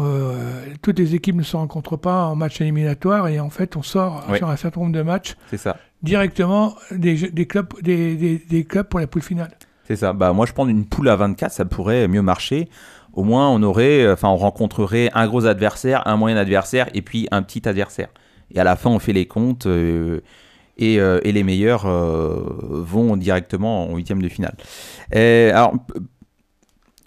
Euh, 0.00 0.64
toutes 0.82 0.98
les 0.98 1.14
équipes 1.14 1.36
ne 1.36 1.42
se 1.42 1.56
rencontrent 1.56 1.96
pas 1.96 2.24
en 2.26 2.34
match 2.34 2.60
éliminatoire 2.60 3.28
et 3.28 3.38
en 3.40 3.50
fait 3.50 3.76
on 3.76 3.82
sort 3.82 4.24
Oui. 4.28 4.38
sur 4.38 4.48
un 4.48 4.56
certain 4.56 4.80
nombre 4.80 4.92
de 4.92 5.02
matchs 5.02 5.36
ça. 5.56 5.76
directement 6.02 6.74
des, 6.90 7.16
jeux- 7.16 7.30
des 7.30 7.46
clubs, 7.46 7.68
des, 7.82 8.16
des- 8.16 8.38
des 8.38 8.64
clubs 8.64 8.86
pour 8.88 8.98
la 9.00 9.06
poule 9.06 9.22
finale. 9.22 9.50
C'est 9.86 9.96
ça. 9.96 10.12
Bah, 10.12 10.32
moi, 10.32 10.46
je 10.46 10.52
pense 10.52 10.68
une 10.68 10.86
poule 10.86 11.08
à 11.08 11.16
24, 11.16 11.52
ça 11.52 11.64
pourrait 11.64 12.08
mieux 12.08 12.22
marcher. 12.22 12.68
Au 13.12 13.22
moins, 13.22 13.48
on 13.50 13.62
aurait, 13.62 14.10
enfin, 14.10 14.28
on 14.28 14.36
rencontrerait 14.36 15.10
un 15.14 15.26
gros 15.26 15.46
adversaire, 15.46 16.06
un 16.06 16.16
moyen 16.16 16.36
adversaire 16.36 16.88
et 16.94 17.02
puis 17.02 17.28
un 17.30 17.42
petit 17.42 17.68
adversaire. 17.68 18.08
Et 18.52 18.58
à 18.58 18.64
la 18.64 18.76
fin, 18.76 18.90
on 18.90 18.98
fait 18.98 19.12
les 19.12 19.26
comptes 19.26 19.66
euh, 19.66 20.20
et, 20.78 20.98
euh, 21.00 21.20
et 21.22 21.32
les 21.32 21.42
meilleurs 21.42 21.86
euh, 21.86 22.42
vont 22.70 23.16
directement 23.16 23.90
en 23.90 23.96
huitième 23.96 24.22
de 24.22 24.28
finale. 24.28 24.54
Euh, 25.14 25.50
alors, 25.50 25.74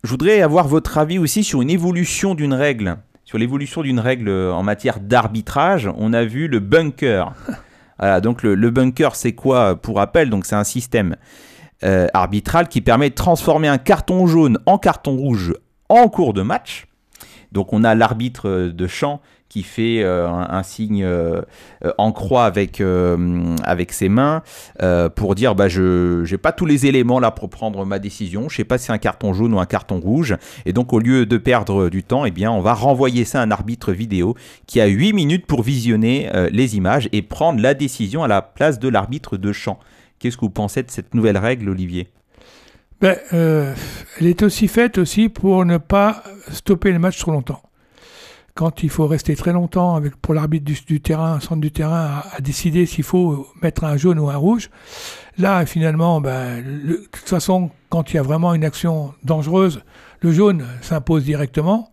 je 0.04 0.10
voudrais 0.10 0.42
avoir 0.42 0.68
votre 0.68 0.98
avis 0.98 1.20
aussi 1.20 1.44
sur 1.44 1.62
une 1.62 1.70
évolution 1.70 2.36
d'une 2.36 2.54
règle. 2.54 2.98
Sur 3.26 3.38
l'évolution 3.38 3.82
d'une 3.82 4.00
règle 4.00 4.30
en 4.30 4.64
matière 4.64 5.02
d'arbitrage, 5.02 5.90
on 5.98 6.14
a 6.14 6.24
vu 6.24 6.48
le 6.48 6.60
bunker. 6.60 7.34
Voilà, 8.00 8.22
donc 8.22 8.44
le, 8.44 8.54
le 8.54 8.70
bunker, 8.70 9.16
c'est 9.16 9.32
quoi 9.32 9.76
pour 9.76 9.96
rappel? 9.96 10.30
Donc 10.30 10.46
c'est 10.46 10.54
un 10.54 10.64
système 10.64 11.16
euh, 11.84 12.08
arbitral 12.14 12.68
qui 12.68 12.82
permet 12.82 13.10
de 13.10 13.16
transformer 13.16 13.68
un 13.68 13.78
carton 13.78 14.28
jaune 14.28 14.60
en 14.66 14.78
carton 14.78 15.16
rouge 15.16 15.54
en 15.90 16.08
cours 16.10 16.34
de 16.34 16.42
match. 16.42 16.88
Donc 17.52 17.74
on 17.74 17.84
a 17.84 17.96
l'arbitre 17.96 18.72
de 18.74 18.88
champ 18.88 19.22
qui 19.50 19.64
fait 19.64 20.04
euh, 20.04 20.28
un, 20.28 20.64
signe 20.64 21.04
euh, 21.04 21.42
euh, 21.86 21.92
en 21.98 22.12
croix 22.12 22.46
avec, 22.46 22.82
euh, 22.82 23.56
avec 23.64 23.94
ses 23.94 24.10
mains 24.10 24.42
euh, 24.82 25.10
pour 25.10 25.36
dire 25.36 25.56
bah, 25.56 25.70
je 25.70 26.30
n'ai 26.30 26.38
pas 26.38 26.52
tous 26.52 26.66
les 26.66 26.86
éléments 26.86 27.20
là 27.20 27.32
pour 27.32 27.50
prendre 27.50 27.86
ma 27.86 28.00
décision. 28.00 28.50
Je 28.50 28.58
sais 28.58 28.64
pas 28.66 28.78
si 28.78 28.88
c'est 28.88 28.94
un 28.94 28.98
carton 28.98 29.34
jaune 29.34 29.54
ou 29.54 29.60
un 29.60 29.66
carton 29.66 30.00
rouge. 30.00 30.36
Et 30.66 30.74
donc, 30.74 30.94
au 30.94 31.00
lieu 31.00 31.26
de 31.26 31.38
perdre 31.38 31.90
du 31.90 32.04
temps, 32.04 32.26
eh 32.26 32.32
bien, 32.32 32.52
on 32.52 32.62
va 32.62 32.74
renvoyer 32.74 33.26
ça 33.26 33.40
à 33.40 33.44
un 33.44 33.52
arbitre 33.52 33.94
vidéo 33.94 34.36
qui 34.66 34.82
a 34.82 34.86
8 34.86 35.14
minutes 35.14 35.46
pour 35.46 35.62
visionner 35.62 36.30
euh, 36.34 36.50
les 36.52 36.76
images 36.76 37.08
et 37.12 37.22
prendre 37.22 37.62
la 37.62 37.74
décision 37.74 38.24
à 38.24 38.28
la 38.28 38.42
place 38.42 38.80
de 38.80 38.90
l'arbitre 38.90 39.38
de 39.38 39.54
champ. 39.54 39.80
Qu'est-ce 40.20 40.38
que 40.38 40.42
vous 40.42 40.50
pensez 40.50 40.84
de 40.84 40.92
cette 40.92 41.14
nouvelle 41.14 41.38
règle, 41.38 41.70
Olivier? 41.70 42.10
Ben, 43.02 43.16
euh, 43.34 43.74
elle 44.20 44.26
est 44.28 44.42
aussi 44.42 44.68
faite 44.68 44.98
aussi 44.98 45.30
pour 45.30 45.64
ne 45.66 45.78
pas 45.78 46.24
stopper 46.52 46.92
le 46.92 47.00
match 47.00 47.20
trop 47.20 47.32
longtemps. 47.32 47.62
Quand 48.56 48.82
il 48.82 48.90
faut 48.90 49.06
rester 49.06 49.36
très 49.36 49.54
longtemps 49.54 49.94
avec, 49.96 50.16
pour 50.16 50.34
l'arbitre 50.34 50.66
du, 50.66 50.74
du 50.88 51.00
terrain, 51.00 51.40
centre 51.40 51.62
du 51.62 51.72
terrain, 51.72 52.24
à, 52.36 52.42
décider 52.42 52.88
s'il 52.88 53.04
faut 53.04 53.48
mettre 53.62 53.84
un 53.84 53.98
jaune 53.98 54.18
ou 54.18 54.30
un 54.32 54.36
rouge, 54.36 54.72
là, 55.38 55.64
finalement, 55.68 56.22
ben, 56.22 56.64
de 56.64 56.96
toute 57.12 57.30
façon, 57.30 57.70
quand 57.90 58.12
il 58.12 58.16
y 58.16 58.20
a 58.20 58.24
vraiment 58.24 58.56
une 58.56 58.66
action 58.66 59.14
dangereuse, 59.24 59.84
le 60.22 60.32
jaune 60.32 60.66
s'impose 60.82 61.24
directement. 61.24 61.92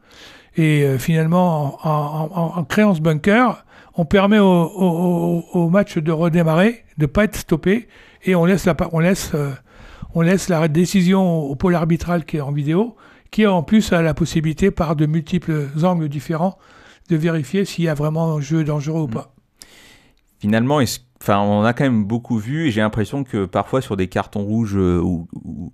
Et 0.56 0.84
euh, 0.84 0.98
finalement, 0.98 1.78
en, 1.86 2.58
en- 2.58 2.64
créant 2.64 2.94
ce 2.94 3.00
bunker, 3.02 3.66
on 3.96 4.06
permet 4.06 4.38
au- 4.38 5.44
au 5.52 5.68
match 5.68 5.98
de 5.98 6.12
redémarrer, 6.12 6.84
de 6.96 7.02
ne 7.02 7.06
pas 7.06 7.24
être 7.24 7.36
stoppé, 7.36 7.88
et 8.24 8.34
on 8.34 8.44
laisse 8.44 8.64
la, 8.66 8.74
on 8.92 8.98
laisse, 9.00 9.32
euh, 9.34 9.50
on 10.14 10.20
laisse 10.22 10.48
la 10.48 10.68
décision 10.68 11.38
au 11.42 11.54
pôle 11.56 11.74
arbitral 11.74 12.24
qui 12.24 12.36
est 12.38 12.40
en 12.40 12.52
vidéo, 12.52 12.96
qui 13.30 13.46
en 13.46 13.62
plus 13.62 13.92
a 13.92 14.02
la 14.02 14.14
possibilité, 14.14 14.70
par 14.70 14.96
de 14.96 15.06
multiples 15.06 15.68
angles 15.82 16.08
différents, 16.08 16.58
de 17.10 17.16
vérifier 17.16 17.64
s'il 17.64 17.84
y 17.84 17.88
a 17.88 17.94
vraiment 17.94 18.34
un 18.36 18.40
jeu 18.40 18.64
dangereux 18.64 19.02
ou 19.02 19.08
pas. 19.08 19.34
Finalement, 20.38 20.80
est-ce- 20.80 21.00
enfin, 21.22 21.40
on 21.40 21.62
a 21.64 21.72
quand 21.72 21.84
même 21.84 22.04
beaucoup 22.04 22.38
vu 22.38 22.66
et 22.66 22.70
j'ai 22.70 22.80
l'impression 22.80 23.24
que 23.24 23.44
parfois 23.46 23.80
sur 23.80 23.96
des 23.96 24.08
cartons 24.08 24.42
rouges 24.42 24.76
euh, 24.76 25.00
ou, 25.02 25.26
ou- 25.44 25.72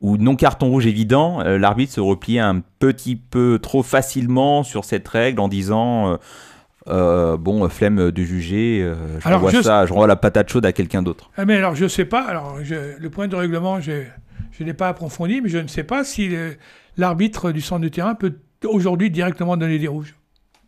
ou 0.00 0.16
non 0.16 0.36
cartons 0.36 0.68
rouges 0.70 0.86
évidents, 0.86 1.40
euh, 1.40 1.58
l'arbitre 1.58 1.92
se 1.92 2.00
repliait 2.00 2.40
un 2.40 2.62
petit 2.78 3.16
peu 3.16 3.58
trop 3.62 3.82
facilement 3.82 4.62
sur 4.62 4.84
cette 4.84 5.06
règle 5.08 5.40
en 5.40 5.48
disant 5.48 6.18
euh, 6.88 7.36
bon, 7.36 7.64
euh, 7.64 7.68
flemme 7.68 8.10
de 8.10 8.22
juger, 8.22 8.80
euh, 8.82 8.94
je 9.20 9.26
Alors, 9.28 9.48
juste- 9.50 9.64
ça, 9.64 9.86
je 9.86 9.92
renvoie 9.92 10.06
la 10.06 10.16
patate 10.16 10.50
chaude 10.50 10.64
à 10.66 10.72
quelqu'un 10.72 11.02
d'autre. 11.02 11.30
Ah, 11.36 11.44
mais 11.44 11.56
alors, 11.56 11.74
je 11.74 11.86
sais 11.88 12.04
pas. 12.04 12.22
Alors, 12.22 12.58
je- 12.62 12.96
le 12.98 13.10
point 13.10 13.28
de 13.28 13.36
règlement, 13.36 13.80
je 13.80 14.02
je 14.52 14.64
n'ai 14.64 14.74
pas 14.74 14.88
approfondi, 14.88 15.40
mais 15.40 15.48
je 15.48 15.58
ne 15.58 15.68
sais 15.68 15.84
pas 15.84 16.04
si 16.04 16.30
l'arbitre 16.98 17.50
du 17.52 17.60
centre 17.62 17.80
de 17.82 17.88
terrain 17.88 18.14
peut 18.14 18.34
aujourd'hui 18.64 19.10
directement 19.10 19.56
donner 19.56 19.78
des 19.78 19.88
rouges. 19.88 20.14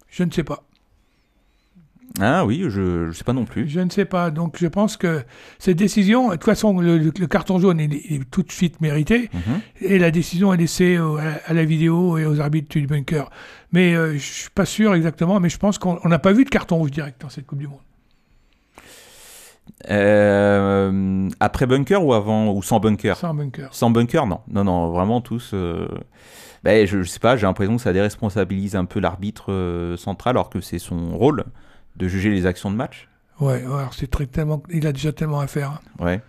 Je 0.09 0.23
ne 0.25 0.31
sais 0.31 0.45
pas. 0.45 0.63
Ah 2.21 2.45
oui, 2.45 2.65
je 2.69 3.07
ne 3.07 3.13
sais 3.13 3.25
pas 3.25 3.33
non 3.33 3.45
plus. 3.47 3.69
Je 3.69 3.81
ne 3.81 3.89
sais 3.89 4.05
pas. 4.05 4.31
Donc, 4.31 4.57
je 4.61 4.67
pense 4.67 4.97
que 4.99 5.23
cette 5.59 5.79
décision, 5.79 6.29
de 6.29 6.33
toute 6.35 6.45
façon, 6.45 6.79
le, 6.79 6.99
le- 6.99 7.11
carton 7.27 7.59
jaune 7.59 7.81
est, 7.81 8.31
tout 8.31 8.43
de 8.43 8.53
suite 8.53 8.81
mérité, 8.83 9.31
Mhm. 9.33 9.61
et 9.81 9.99
la 9.99 10.11
décision 10.11 10.53
est 10.53 10.59
laissée 10.59 10.99
au- 10.99 11.17
à, 11.17 11.53
la 11.55 11.65
vidéo 11.65 12.19
et 12.19 12.27
aux 12.27 12.39
arbitres 12.41 12.79
du 12.79 12.87
bunker. 12.87 13.31
Mais 13.73 13.95
euh, 13.95 14.13
je 14.15 14.19
suis 14.19 14.51
pas 14.51 14.67
sûr 14.67 14.95
exactement, 14.95 15.41
mais 15.41 15.49
je 15.49 15.57
pense 15.59 15.79
qu'on 15.79 15.99
on 16.05 16.09
n'a 16.09 16.19
pas 16.19 16.33
vu 16.33 16.45
de 16.45 16.51
carton 16.51 16.77
rouge 16.77 16.91
direct 16.91 17.21
dans 17.23 17.31
cette 17.31 17.47
Coupe 17.47 17.59
du 17.61 17.67
Monde. 17.69 17.79
Euh, 19.91 21.29
après 21.41 21.67
bunker 21.67 22.05
ou 22.05 22.13
avant 22.15 22.53
ou 22.53 22.63
sans 22.63 22.81
bunker? 22.81 23.17
Sans 23.17 23.35
bunker. 23.35 23.69
Sans 23.73 23.91
bunker, 23.91 24.27
non. 24.27 24.41
Non, 24.49 24.65
non, 24.65 24.91
vraiment 24.91 25.21
tous. 25.21 25.53
euh, 25.55 25.89
ben, 26.65 26.87
je, 26.87 27.03
je 27.03 27.09
sais 27.09 27.19
pas, 27.19 27.37
j'ai 27.37 27.47
l'impression 27.47 27.77
que 27.77 27.83
ça 27.83 27.93
déresponsabilise 27.93 28.77
un 28.77 28.85
peu 28.85 29.01
l'arbitre 29.01 29.51
euh, 29.53 29.97
central 29.97 30.37
alors 30.37 30.51
que 30.51 30.61
c'est 30.61 30.79
son 30.79 31.17
rôle 31.17 31.45
de 31.97 32.09
juger 32.09 32.31
les 32.31 32.47
actions 32.47 32.71
de 32.71 32.77
match. 32.77 33.09
Ouais, 33.41 33.65
ouais, 33.67 33.79
alors 33.79 33.95
c'est 33.95 34.11
très 34.11 34.27
tellement, 34.27 34.63
il 34.71 34.87
a 34.87 34.93
déjà 34.93 35.13
tellement 35.13 35.41
à 35.41 35.47
faire. 35.47 35.71
hein. 35.99 36.05
Ouais. 36.05 36.21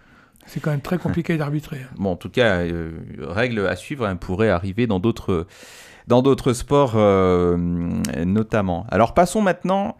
C'est 0.46 0.60
quand 0.60 0.72
même 0.72 0.82
très 0.82 0.98
compliqué 0.98 1.38
d'arbitrer. 1.38 1.78
hein. 1.84 1.94
Bon, 1.98 2.12
en 2.12 2.16
tout 2.16 2.30
cas, 2.30 2.58
euh, 2.62 2.92
règle 3.22 3.66
à 3.68 3.76
suivre 3.76 4.06
hein, 4.06 4.16
pourrait 4.16 4.50
arriver 4.50 4.88
dans 4.88 5.00
d'autres 5.00 5.48
dans 6.08 6.22
d'autres 6.22 6.52
sports 6.54 6.94
euh, 6.96 7.56
notamment. 8.26 8.86
Alors 8.90 9.14
passons 9.14 9.42
maintenant 9.42 9.96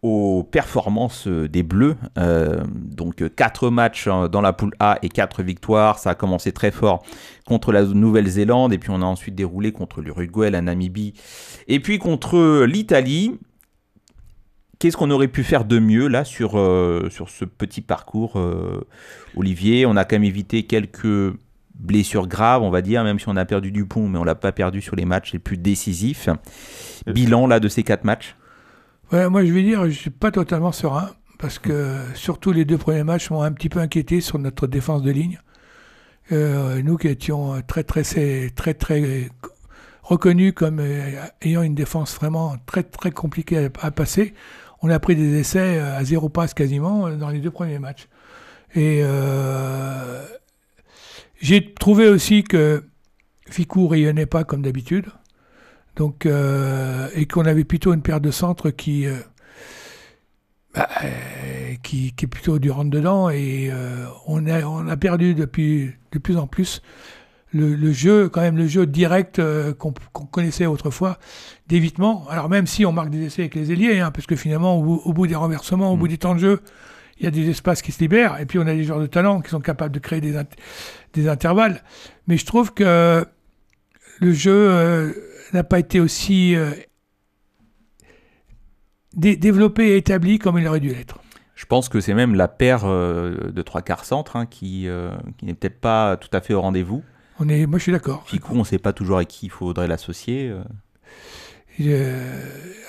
aux 0.00 0.42
performances 0.44 1.26
des 1.26 1.62
Bleus. 1.62 1.96
Euh, 2.18 2.62
donc 2.72 3.34
4 3.34 3.68
matchs 3.68 4.06
hein, 4.06 4.28
dans 4.28 4.40
la 4.40 4.52
poule 4.52 4.72
A 4.78 4.98
et 5.02 5.08
4 5.08 5.42
victoires. 5.42 5.98
Ça 5.98 6.10
a 6.10 6.14
commencé 6.14 6.52
très 6.52 6.70
fort 6.70 7.02
contre 7.46 7.72
la 7.72 7.82
Nouvelle-Zélande 7.82 8.72
et 8.72 8.78
puis 8.78 8.90
on 8.90 9.02
a 9.02 9.04
ensuite 9.04 9.34
déroulé 9.34 9.72
contre 9.72 10.00
l'Uruguay, 10.00 10.50
la 10.50 10.62
Namibie 10.62 11.14
et 11.66 11.80
puis 11.80 11.98
contre 11.98 12.64
l'Italie. 12.64 13.38
Qu'est-ce 14.78 14.96
qu'on 14.96 15.10
aurait 15.10 15.28
pu 15.28 15.42
faire 15.42 15.64
de 15.64 15.78
mieux 15.80 16.06
là 16.06 16.24
sur, 16.24 16.56
euh, 16.56 17.08
sur 17.10 17.30
ce 17.30 17.44
petit 17.44 17.80
parcours, 17.80 18.36
euh, 18.36 18.86
Olivier? 19.36 19.86
On 19.86 19.96
a 19.96 20.04
quand 20.04 20.16
même 20.16 20.24
évité 20.24 20.62
quelques 20.64 21.34
blessures 21.74 22.28
graves, 22.28 22.62
on 22.62 22.70
va 22.70 22.80
dire, 22.80 23.02
même 23.02 23.18
si 23.18 23.28
on 23.28 23.36
a 23.36 23.44
perdu 23.44 23.72
Dupont, 23.72 24.08
mais 24.08 24.18
on 24.18 24.24
l'a 24.24 24.34
pas 24.34 24.52
perdu 24.52 24.80
sur 24.80 24.94
les 24.94 25.04
matchs 25.04 25.32
les 25.32 25.38
plus 25.38 25.56
décisifs. 25.56 26.28
Bilan 27.06 27.46
là 27.46 27.60
de 27.60 27.68
ces 27.68 27.82
quatre 27.82 28.04
matchs? 28.04 28.36
Ouais, 29.12 29.28
moi 29.28 29.44
je 29.44 29.52
vais 29.52 29.62
dire, 29.62 29.84
je 29.86 29.90
suis 29.90 30.10
pas 30.10 30.30
totalement 30.30 30.72
serein 30.72 31.10
parce 31.38 31.58
que 31.58 31.96
surtout 32.14 32.52
les 32.52 32.64
deux 32.64 32.78
premiers 32.78 33.04
matchs 33.04 33.30
m'ont 33.30 33.42
un 33.42 33.52
petit 33.52 33.68
peu 33.68 33.80
inquiété 33.80 34.20
sur 34.20 34.38
notre 34.38 34.66
défense 34.66 35.02
de 35.02 35.10
ligne. 35.10 35.40
Euh, 36.30 36.82
nous 36.82 36.96
qui 36.96 37.08
étions 37.08 37.62
très 37.66 37.84
très 37.84 38.02
très 38.02 38.50
très, 38.50 38.74
très 38.74 39.30
reconnus 40.02 40.52
comme 40.54 40.80
ayant 41.42 41.62
une 41.62 41.74
défense 41.74 42.14
vraiment 42.16 42.56
très 42.66 42.82
très 42.82 43.10
compliquée 43.10 43.66
à, 43.66 43.86
à 43.86 43.90
passer, 43.90 44.34
on 44.82 44.90
a 44.90 44.98
pris 44.98 45.16
des 45.16 45.38
essais 45.38 45.78
euh, 45.78 45.96
à 45.96 46.04
zéro 46.04 46.28
passe 46.28 46.54
quasiment 46.54 47.06
euh, 47.06 47.16
dans 47.16 47.30
les 47.30 47.40
deux 47.40 47.50
premiers 47.50 47.78
matchs. 47.78 48.08
Et 48.74 49.00
euh, 49.02 50.24
j'ai 51.40 51.72
trouvé 51.74 52.08
aussi 52.08 52.44
que 52.44 52.84
Ficou 53.48 53.88
rayonnait 53.88 54.26
pas 54.26 54.44
comme 54.44 54.62
d'habitude. 54.62 55.06
Donc, 55.96 56.26
et 56.26 57.26
qu'on 57.26 57.44
avait 57.44 57.64
plutôt 57.64 57.92
une 57.92 58.02
paire 58.02 58.20
de 58.20 58.30
centres 58.30 58.70
qui, 58.70 59.06
bah, 60.72 60.88
qui, 61.82 62.12
qui 62.12 62.24
est 62.24 62.28
plutôt 62.28 62.60
du 62.60 62.70
rentre-dedans. 62.70 63.30
Et 63.30 63.72
on, 64.28 64.46
a, 64.46 64.62
on 64.62 64.86
a 64.86 64.96
perdu 64.96 65.34
depuis 65.34 65.92
de 66.12 66.18
plus 66.20 66.36
en 66.36 66.46
plus 66.46 66.82
le, 67.52 67.74
le 67.74 67.92
jeu, 67.92 68.28
quand 68.28 68.40
même 68.42 68.56
le 68.56 68.66
jeu 68.66 68.86
direct 68.86 69.38
euh, 69.38 69.72
qu'on 69.74 69.92
connaissait 70.26 70.66
autrefois, 70.66 71.18
d'évitement. 71.66 72.26
Alors 72.28 72.48
même 72.48 72.66
si 72.66 72.84
on 72.84 72.92
marque 72.92 73.10
des 73.10 73.22
essais 73.24 73.42
avec 73.42 73.54
les 73.54 73.72
ailiers, 73.72 74.00
hein, 74.00 74.10
parce 74.10 74.26
que 74.26 74.36
finalement, 74.36 74.76
au, 74.78 74.82
bout- 74.82 75.02
au 75.04 75.12
bout 75.12 75.26
des 75.26 75.34
renversements, 75.34 75.92
au 75.92 75.96
bout 75.96 76.08
du 76.08 76.18
temps 76.18 76.34
de 76.34 76.40
jeu, 76.40 76.60
il 77.18 77.24
y 77.24 77.26
a 77.26 77.30
des 77.30 77.48
espaces 77.50 77.82
qui 77.82 77.90
se 77.90 78.00
libèrent. 78.00 78.38
Et 78.40 78.46
puis 78.46 78.58
on 78.58 78.66
a 78.66 78.74
des 78.74 78.84
joueurs 78.84 79.00
de 79.00 79.06
talent 79.06 79.40
qui 79.40 79.50
sont 79.50 79.60
capables 79.60 79.94
de 79.94 79.98
créer 79.98 80.20
des, 80.20 80.34
int- 80.36 80.46
des 81.14 81.28
intervalles. 81.28 81.82
Mais 82.26 82.36
je 82.36 82.46
trouve 82.46 82.74
que 82.74 83.24
le 84.20 84.32
jeu 84.32 84.52
euh, 84.52 85.12
n'a 85.52 85.64
pas 85.64 85.78
été 85.78 86.00
aussi 86.00 86.54
euh, 86.54 86.70
dé- 89.14 89.36
développé 89.36 89.88
et 89.88 89.96
établi 89.96 90.38
comme 90.38 90.58
il 90.58 90.66
aurait 90.68 90.80
dû 90.80 90.88
l'être. 90.90 91.18
Je 91.54 91.66
pense 91.66 91.88
que 91.88 91.98
c'est 92.00 92.14
même 92.14 92.34
la 92.36 92.46
paire 92.46 92.82
euh, 92.84 93.50
de 93.50 93.62
trois 93.62 93.82
quarts 93.82 94.04
centre 94.04 94.36
hein, 94.36 94.46
qui, 94.46 94.86
qui 95.38 95.44
n'est 95.44 95.54
peut-être 95.54 95.80
pas 95.80 96.16
tout 96.16 96.28
à 96.32 96.40
fait 96.40 96.54
au 96.54 96.60
rendez-vous. 96.60 97.02
On 97.40 97.48
est, 97.48 97.66
moi, 97.66 97.78
je 97.78 97.84
suis 97.84 97.92
d'accord. 97.92 98.24
Ficou, 98.26 98.54
on 98.54 98.58
ne 98.60 98.64
sait 98.64 98.78
pas 98.78 98.92
toujours 98.92 99.18
à 99.18 99.24
qui 99.24 99.46
il 99.46 99.50
faudrait 99.50 99.86
l'associer. 99.86 100.48
euh. 100.50 100.62
Euh, 101.80 102.40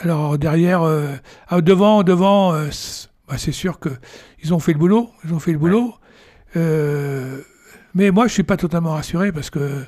alors 0.01 0.37
derrière, 0.37 0.81
euh, 0.81 1.13
ah, 1.47 1.61
devant, 1.61 2.03
devant, 2.03 2.53
euh, 2.53 2.69
c'est 2.71 3.07
bah, 3.27 3.37
c'est 3.37 3.51
sûr 3.51 3.77
que 3.79 3.89
ils 4.41 4.53
ont 4.55 4.59
fait 4.59 4.73
le 4.73 4.79
boulot, 4.79 5.11
ils 5.23 5.33
ont 5.33 5.39
fait 5.39 5.51
le 5.51 5.59
boulot. 5.59 5.93
Mais 6.55 8.09
moi, 8.11 8.27
je 8.27 8.33
suis 8.33 8.43
pas 8.43 8.57
totalement 8.57 8.93
rassuré 8.93 9.31
parce 9.31 9.51
que 9.51 9.83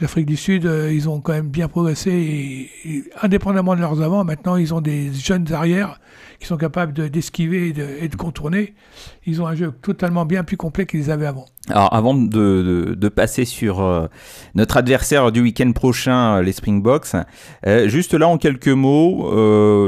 l'Afrique 0.00 0.26
du 0.26 0.36
Sud, 0.36 0.64
ils 0.90 1.08
ont 1.08 1.20
quand 1.20 1.32
même 1.34 1.48
bien 1.48 1.68
progressé 1.68 2.10
et, 2.10 2.88
et 2.96 3.04
indépendamment 3.22 3.76
de 3.76 3.80
leurs 3.80 4.02
avants, 4.02 4.24
maintenant 4.24 4.56
ils 4.56 4.74
ont 4.74 4.80
des 4.80 5.12
jeunes 5.12 5.52
arrières 5.52 6.00
qui 6.44 6.48
sont 6.48 6.58
capables 6.58 6.92
de- 6.92 7.08
d'esquiver 7.08 7.68
et 8.02 8.08
de, 8.08 8.16
contourner. 8.16 8.74
Ils 9.24 9.40
ont 9.40 9.46
un 9.46 9.54
jeu 9.54 9.72
totalement 9.80 10.26
bien 10.26 10.44
plus 10.44 10.58
complet 10.58 10.84
qu'ils 10.84 11.10
avaient 11.10 11.24
avant. 11.24 11.46
Alors, 11.70 11.92
avant 11.94 12.14
de, 12.14 13.08
passer 13.08 13.46
sur 13.46 13.80
euh, 13.80 14.08
notre 14.54 14.76
adversaire 14.76 15.32
du 15.32 15.40
week-end 15.40 15.72
prochain, 15.72 16.36
euh, 16.36 16.42
les 16.42 16.52
Springboks, 16.52 17.16
euh, 17.66 17.88
juste 17.88 18.12
là 18.12 18.28
en 18.28 18.36
quelques 18.36 18.68
mots 18.68 19.30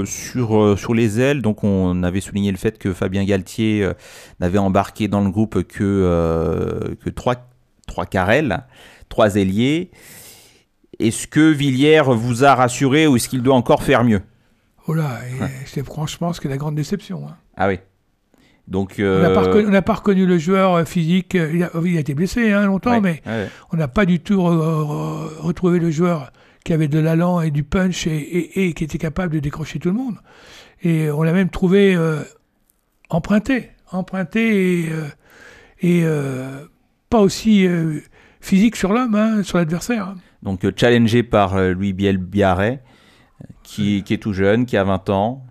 sur, 0.07 0.95
les 0.95 1.21
ailes. 1.21 1.43
Donc, 1.43 1.63
on 1.63 2.03
avait 2.03 2.23
souligné 2.23 2.51
le 2.53 2.57
fait 2.57 2.79
que 2.79 2.95
Fabien 2.95 3.25
Galtier 3.25 3.91
n'avait 4.41 4.57
embarqué 4.57 5.09
dans 5.09 5.21
le 5.21 5.29
groupe 5.29 5.63
que, 5.63 6.97
que 7.05 7.11
trois, 7.11 7.35
trois 7.87 8.07
carrels, 8.07 8.65
trois 9.11 9.37
ailiers. 9.37 9.91
Est-ce 10.99 11.27
que 11.27 11.51
Villiers 11.51 12.05
vous 12.07 12.45
a 12.45 12.55
rassuré 12.55 13.07
ou 13.07 13.17
est-ce 13.17 13.29
qu'il 13.29 13.43
doit 13.43 13.57
encore 13.57 13.83
faire 13.83 14.05
mieux? 14.05 14.23
Oh 14.89 14.95
là, 14.95 15.19
c'est 15.67 15.85
franchement 15.85 16.33
ce 16.33 16.41
qui 16.41 16.47
est 16.47 16.51
la 16.51 16.57
grande 16.57 16.75
déception. 16.77 17.27
hein. 17.29 17.37
Ah 17.57 17.69
oui. 17.69 17.79
Donc, 18.69 18.95
On 18.99 19.03
n'a 19.03 19.07
euh, 19.31 19.35
pas, 19.35 19.43
reconnu- 19.43 19.67
on 19.67 19.71
n'a 19.71 19.83
pas 19.83 19.95
reconnu 19.95 20.27
le 20.27 20.39
joueur 20.39 20.75
euh, 20.75 20.85
physique. 20.85 21.35
euh, 21.37 21.51
Il 21.55 21.63
a, 21.63 21.71
il 21.85 21.97
a 21.97 22.01
été 22.01 22.15
blessé 22.15 22.53
hein, 22.53 22.67
longtemps, 22.67 22.91
ouais, 22.93 23.01
mais 23.01 23.23
ouais. 23.27 23.49
on 23.73 23.77
n'a 23.77 23.87
pas 23.89 24.07
du 24.07 24.19
tout 24.21 24.39
re- 24.39 24.57
re- 24.57 25.39
retrouvé 25.41 25.79
le 25.79 25.91
joueur 25.91 26.33
qui 26.65 26.73
avait 26.73 26.89
de 26.89 26.99
l'allant 26.99 27.41
et 27.41 27.51
du 27.53 27.63
punch 27.63 28.07
et, 28.09 28.17
et- 28.17 28.67
et 28.69 28.73
qui 28.73 28.83
était 28.85 28.99
capable 28.99 29.35
de 29.35 29.39
décrocher 29.39 29.79
tout 29.79 29.89
le 29.91 29.95
monde. 29.95 30.17
Et 30.83 31.11
on 31.11 31.23
l'a 31.23 31.33
même 31.33 31.49
trouvé 31.49 31.95
euh, 31.95 32.23
emprunté, 33.09 33.71
emprunté 33.93 34.81
et, 34.81 34.89
euh, 34.91 36.65
et, 36.65 36.67
pas 37.09 37.21
aussi 37.21 37.67
physique 38.41 38.75
sur 38.77 38.93
l'homme, 38.93 39.15
hein, 39.15 39.43
sur 39.45 39.59
l'adversaire. 39.59 40.15
Donc 40.43 40.67
challengé 40.77 41.23
par 41.23 41.57
Louis 41.73 41.93
Biel-Biarret, 41.93 42.83
qui, 43.63 44.03
qui 44.05 44.15
est 44.15 44.19
tout 44.19 44.33
jeune, 44.33 44.67
qui 44.67 44.77
a 44.77 44.85
20 44.85 45.11
ans. 45.11 45.45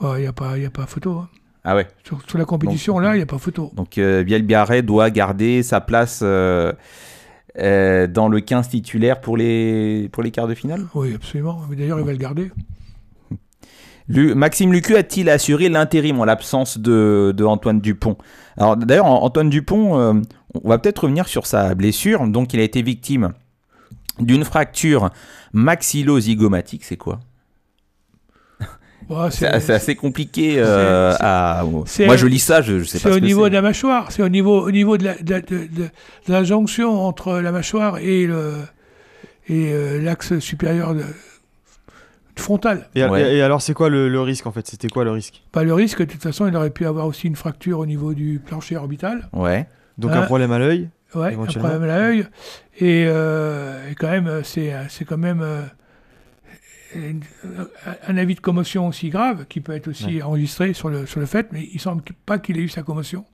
Il 0.00 0.20
n'y 0.20 0.26
a, 0.26 0.32
pas- 0.32 0.58
y 0.58 0.64
a 0.66 0.70
pas 0.70 0.86
photo. 0.86 1.12
hein. 1.18 1.28
Ah 1.64 1.76
ouais. 1.76 1.86
Sur, 2.02 2.20
sur 2.28 2.38
la 2.38 2.44
compétition, 2.44 2.98
là, 2.98 3.14
il 3.14 3.18
n'y 3.18 3.22
a 3.22 3.26
pas 3.26 3.38
photo. 3.38 3.70
Donc 3.74 3.96
euh, 3.98 4.24
Biel-Biarret 4.24 4.82
doit 4.82 5.10
garder 5.10 5.62
sa 5.62 5.80
place 5.80 6.20
euh, 6.24 6.72
euh, 7.58 8.08
dans 8.08 8.28
le 8.28 8.40
15 8.40 8.68
titulaire 8.68 9.20
pour 9.20 9.36
les, 9.36 10.08
pour 10.10 10.24
les 10.24 10.32
quarts 10.32 10.48
de 10.48 10.54
finale? 10.54 10.86
Oui, 10.94 11.14
absolument. 11.14 11.60
Mais 11.70 11.76
d'ailleurs, 11.76 12.00
il 12.00 12.04
va 12.04 12.10
le 12.12 12.18
garder. 12.18 12.50
Maxime 14.08 14.72
Lucu 14.72 14.96
a-t-il 14.96 15.30
assuré 15.30 15.68
l'intérim 15.68 16.20
en 16.20 16.24
l'absence 16.24 16.76
de, 16.78 17.32
de 17.36 17.44
Antoine 17.44 17.80
Dupont? 17.80 18.16
Alors 18.56 18.76
d'ailleurs, 18.76 19.06
An- 19.06 19.22
Antoine 19.22 19.48
Dupont, 19.48 20.22
on 20.54 20.68
va 20.68 20.78
peut-être 20.78 21.04
revenir 21.04 21.28
sur 21.28 21.46
sa 21.46 21.74
blessure. 21.74 22.26
Donc 22.26 22.52
il 22.52 22.60
a 22.60 22.64
été 22.64 22.82
victime 22.82 23.32
d'une 24.18 24.44
fracture 24.44 25.10
maxillo-zygomatique. 25.52 26.84
C'est 26.84 26.96
quoi? 26.96 27.20
Ouais, 29.08 29.30
C'est 29.30 29.58
c'est 29.60 29.74
assez 29.74 29.96
compliqué 29.96 30.58
euh, 30.58 31.12
c'est- 31.12 31.18
à... 31.22 31.64
c'est- 31.86 32.06
Moi 32.06 32.16
je 32.16 32.26
lis 32.26 32.38
ça, 32.38 32.62
je, 32.62 32.78
je 32.78 32.84
sais 32.84 32.98
C'est 32.98 33.08
pas 33.08 33.14
ce 33.14 33.18
au 33.18 33.20
niveau 33.20 33.44
c'est. 33.44 33.50
de 33.50 33.54
la 33.54 33.62
mâchoire. 33.62 34.12
C'est 34.12 34.22
au 34.22 34.28
niveau, 34.28 34.64
au 34.64 34.70
niveau 34.70 34.96
de, 34.96 35.04
la, 35.04 35.14
de, 35.16 35.22
de- 35.40 35.40
de- 35.40 35.66
de 36.26 36.32
la 36.32 36.44
jonction 36.44 37.00
entre 37.04 37.40
la 37.40 37.50
mâchoire 37.52 37.98
et 37.98 38.26
le 38.26 38.54
et 39.48 39.72
euh, 39.72 40.00
l'axe 40.00 40.38
supérieur 40.38 40.94
de, 40.94 41.02
frontal. 42.36 42.88
Et, 42.94 43.04
Ouais. 43.04 43.34
et- 43.34 43.36
et 43.38 43.42
alors, 43.42 43.60
c'est 43.60 43.74
quoi 43.74 43.88
le, 43.88 44.08
le 44.08 44.20
risque 44.20 44.46
en 44.46 44.52
fait? 44.52 44.66
C'était 44.68 44.88
quoi 44.88 45.02
le 45.04 45.10
risque? 45.10 45.42
Pas 45.50 45.64
le 45.64 45.74
risque, 45.74 45.98
de 45.98 46.04
toute 46.04 46.22
façon, 46.22 46.46
il 46.46 46.54
aurait 46.56 46.70
pu 46.70 46.86
avoir 46.86 47.06
aussi 47.06 47.26
une 47.26 47.36
fracture 47.36 47.80
au 47.80 47.86
niveau 47.86 48.14
du 48.14 48.40
plancher 48.44 48.76
orbital. 48.76 49.28
Ouais. 49.32 49.66
Donc, 49.98 50.12
Hein 50.12 50.20
un 50.22 50.26
problème 50.26 50.52
à 50.52 50.58
l'œil 50.60 50.88
Ouais, 51.14 51.32
un 51.42 51.46
problème 51.60 51.82
à 51.82 51.86
l'œil. 51.98 52.26
Et, 52.78 53.04
euh, 53.06 53.90
et 53.90 53.94
quand 53.94 54.10
même, 54.10 54.26
euh, 54.26 54.42
c'est 54.42 54.72
c'est 54.88 55.04
quand 55.04 55.18
même 55.18 55.40
euh, 55.42 55.62
un 58.06 58.16
avis 58.16 58.34
de 58.34 58.40
commotion 58.40 58.86
aussi 58.88 59.08
grave 59.10 59.46
qui 59.48 59.60
peut 59.60 59.72
être 59.72 59.88
aussi 59.88 60.22
enregistré 60.22 60.72
sur 60.74 60.88
le, 60.88 61.06
sur 61.06 61.20
le 61.20 61.26
fait, 61.26 61.48
mais 61.52 61.68
il 61.72 61.80
semble 61.80 62.02
pas 62.26 62.38
qu'il 62.38 62.58
ait 62.58 62.62
eu 62.62 62.68
sa 62.68 62.82
commotion. 62.82 63.24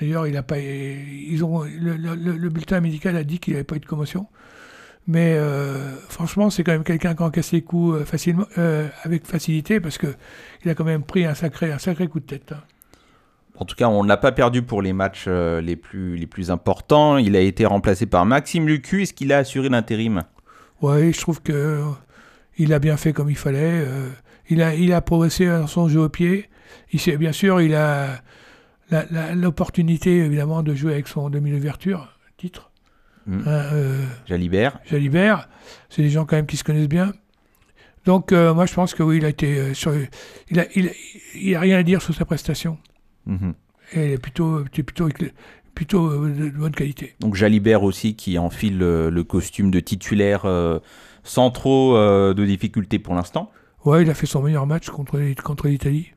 D'ailleurs, 0.00 0.26
il 0.26 0.36
a 0.36 0.42
pas, 0.42 0.58
ils 0.58 1.42
ont, 1.44 1.62
le, 1.62 1.96
le- 1.96 2.14
le 2.14 2.48
bulletin 2.50 2.80
médical 2.80 3.16
a 3.16 3.24
dit 3.24 3.38
qu'il 3.38 3.54
n'avait 3.54 3.64
pas 3.64 3.76
eu 3.76 3.80
de 3.80 3.86
commotion. 3.86 4.26
Mais 5.08 5.34
euh, 5.38 5.94
franchement, 6.08 6.50
c'est 6.50 6.64
quand 6.64 6.72
même 6.72 6.82
quelqu'un 6.82 7.14
qui 7.14 7.22
encaisse 7.22 7.52
les 7.52 7.62
coups 7.62 8.00
euh, 8.00 8.04
facilement, 8.04 8.46
euh, 8.58 8.88
avec 9.04 9.24
facilité 9.24 9.78
parce 9.78 9.98
que 9.98 10.08
il 10.64 10.70
a 10.70 10.74
quand 10.74 10.82
même 10.84 11.04
pris 11.04 11.24
un 11.24 11.34
sacré, 11.34 11.70
un 11.72 11.78
sacré 11.78 12.08
coup 12.08 12.18
de 12.18 12.24
tête. 12.26 12.50
hein. 12.52 12.62
En 13.58 13.64
tout 13.64 13.74
cas, 13.74 13.88
on 13.88 14.02
ne 14.02 14.08
l'a 14.08 14.16
pas 14.16 14.32
perdu 14.32 14.62
pour 14.62 14.82
les 14.82 14.92
matchs 14.92 15.24
euh, 15.28 15.60
les, 15.60 15.76
plus, 15.76 16.16
les 16.16 16.26
plus 16.26 16.50
importants. 16.50 17.16
Il 17.16 17.34
a 17.36 17.40
été 17.40 17.64
remplacé 17.64 18.06
par 18.06 18.26
Maxime 18.26 18.66
Lucu. 18.66 19.02
Est-ce 19.02 19.14
qu'il 19.14 19.32
a 19.32 19.38
assuré 19.38 19.68
l'intérim? 19.68 20.22
Oui, 20.82 21.12
je 21.12 21.20
trouve 21.20 21.40
que 21.40 21.52
euh, 21.52 21.84
il 22.58 22.72
a 22.74 22.78
bien 22.78 22.96
fait 22.96 23.12
comme 23.12 23.30
il 23.30 23.36
fallait. 23.36 23.58
euh, 23.62 24.08
il, 24.50 24.60
a, 24.62 24.74
il 24.74 24.92
a 24.92 25.00
progressé 25.00 25.46
dans 25.46 25.66
son 25.66 25.88
jeu 25.88 26.00
au 26.00 26.08
pied. 26.08 26.48
Il 26.92 27.00
sait, 27.00 27.16
bien 27.16 27.32
sûr, 27.32 27.60
il 27.60 27.74
a 27.74 28.20
l'opportunité, 29.34 30.18
évidemment, 30.18 30.62
de 30.62 30.74
jouer 30.74 30.92
avec 30.92 31.08
son 31.08 31.30
demi-ouverture, 31.30 32.08
titre. 32.36 32.70
Mm. 33.26 33.40
Hein, 33.40 33.46
euh, 33.46 34.04
Jalibert 34.26 34.78
Jalibert, 34.84 35.48
c'est 35.88 36.02
des 36.02 36.10
gens 36.10 36.24
quand 36.26 36.36
même 36.36 36.46
qui 36.46 36.56
se 36.56 36.62
connaissent 36.62 36.88
bien. 36.88 37.12
Donc, 38.04 38.30
euh, 38.30 38.54
moi, 38.54 38.66
je 38.66 38.74
pense 38.74 38.94
que 38.94 39.02
oui, 39.02 39.16
il 39.16 39.24
a 39.24 39.28
été 39.28 39.74
sur, 39.74 39.92
il 40.50 40.60
a, 40.60 40.66
il, 40.76 40.88
a, 40.88 40.92
il 41.34 41.54
a 41.56 41.60
rien 41.60 41.78
à 41.78 41.82
dire 41.82 42.02
sur 42.02 42.14
sa 42.14 42.24
prestation. 42.24 42.78
Et 43.28 44.00
elle 44.00 44.10
est 44.12 44.18
plutôt, 44.18 44.64
plutôt, 44.64 45.08
plutôt 45.74 46.06
euh, 46.08 46.28
de, 46.36 46.50
bonne 46.50 46.72
qualité. 46.74 47.14
Donc 47.20 47.34
Jalibert 47.34 47.82
aussi 47.82 48.14
qui 48.16 48.38
enfile 48.38 48.78
le, 48.78 49.10
le 49.10 49.24
costume 49.24 49.70
de 49.70 49.80
titulaire 49.80 50.42
euh, 50.44 50.78
sans 51.22 51.50
trop 51.50 51.96
euh, 51.96 52.34
de 52.34 52.44
difficultés 52.44 52.98
pour 52.98 53.14
l'instant. 53.14 53.50
Ouais, 53.84 54.02
il 54.02 54.10
a 54.10 54.14
fait 54.14 54.26
son 54.26 54.42
meilleur 54.42 54.66
match 54.66 54.88
contre, 54.90 55.20
contre 55.42 55.68
l'Italie. 55.68 56.08